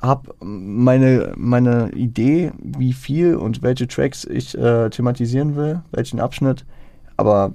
[0.00, 6.64] habe meine, meine Idee, wie viel und welche Tracks ich äh, thematisieren will, welchen Abschnitt,
[7.16, 7.52] aber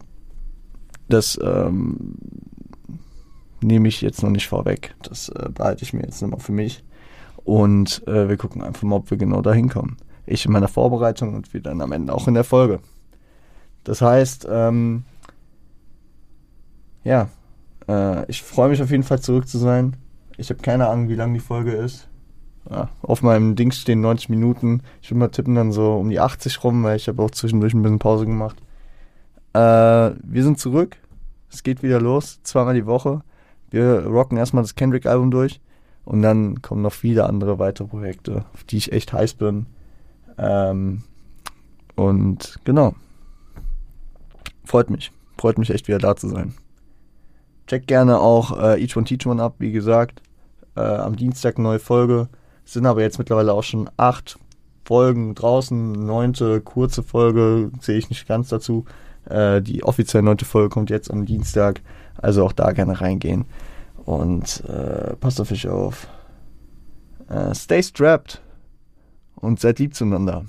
[1.09, 2.15] das ähm,
[3.61, 4.95] nehme ich jetzt noch nicht vorweg.
[5.03, 6.83] Das äh, behalte ich mir jetzt nochmal für mich.
[7.43, 9.97] Und äh, wir gucken einfach mal, ob wir genau dahin kommen.
[10.25, 12.79] Ich in meiner Vorbereitung und wir dann am Ende auch in der Folge.
[13.83, 15.03] Das heißt, ähm,
[17.03, 17.29] ja,
[17.87, 19.95] äh, ich freue mich auf jeden Fall zurück zu sein.
[20.37, 22.07] Ich habe keine Ahnung, wie lang die Folge ist.
[22.69, 24.81] Ja, auf meinem Ding stehen 90 Minuten.
[25.01, 27.73] Ich würde mal tippen dann so um die 80 rum, weil ich habe auch zwischendurch
[27.73, 28.55] ein bisschen Pause gemacht.
[29.53, 30.97] Äh, wir sind zurück.
[31.51, 33.21] Es geht wieder los, zweimal die Woche.
[33.69, 35.59] Wir rocken erstmal das Kendrick-Album durch
[36.05, 39.67] und dann kommen noch viele andere weitere Projekte, auf die ich echt heiß bin.
[40.37, 41.03] Ähm,
[41.95, 42.95] und genau
[44.63, 45.11] freut mich.
[45.37, 46.53] Freut mich echt wieder da zu sein.
[47.67, 50.21] Check gerne auch äh, Each One Teach One ab, wie gesagt.
[50.75, 52.27] Äh, am Dienstag neue Folge.
[52.65, 54.37] Sind aber jetzt mittlerweile auch schon acht
[54.85, 55.91] Folgen draußen.
[55.91, 58.85] Neunte kurze Folge sehe ich nicht ganz dazu.
[59.29, 61.81] Äh, die offizielle neunte Folge kommt jetzt am Dienstag.
[62.17, 63.45] Also auch da gerne reingehen.
[64.05, 66.07] Und äh, passt auf euch auf.
[67.29, 68.41] Äh, stay strapped
[69.35, 70.45] und seid lieb zueinander.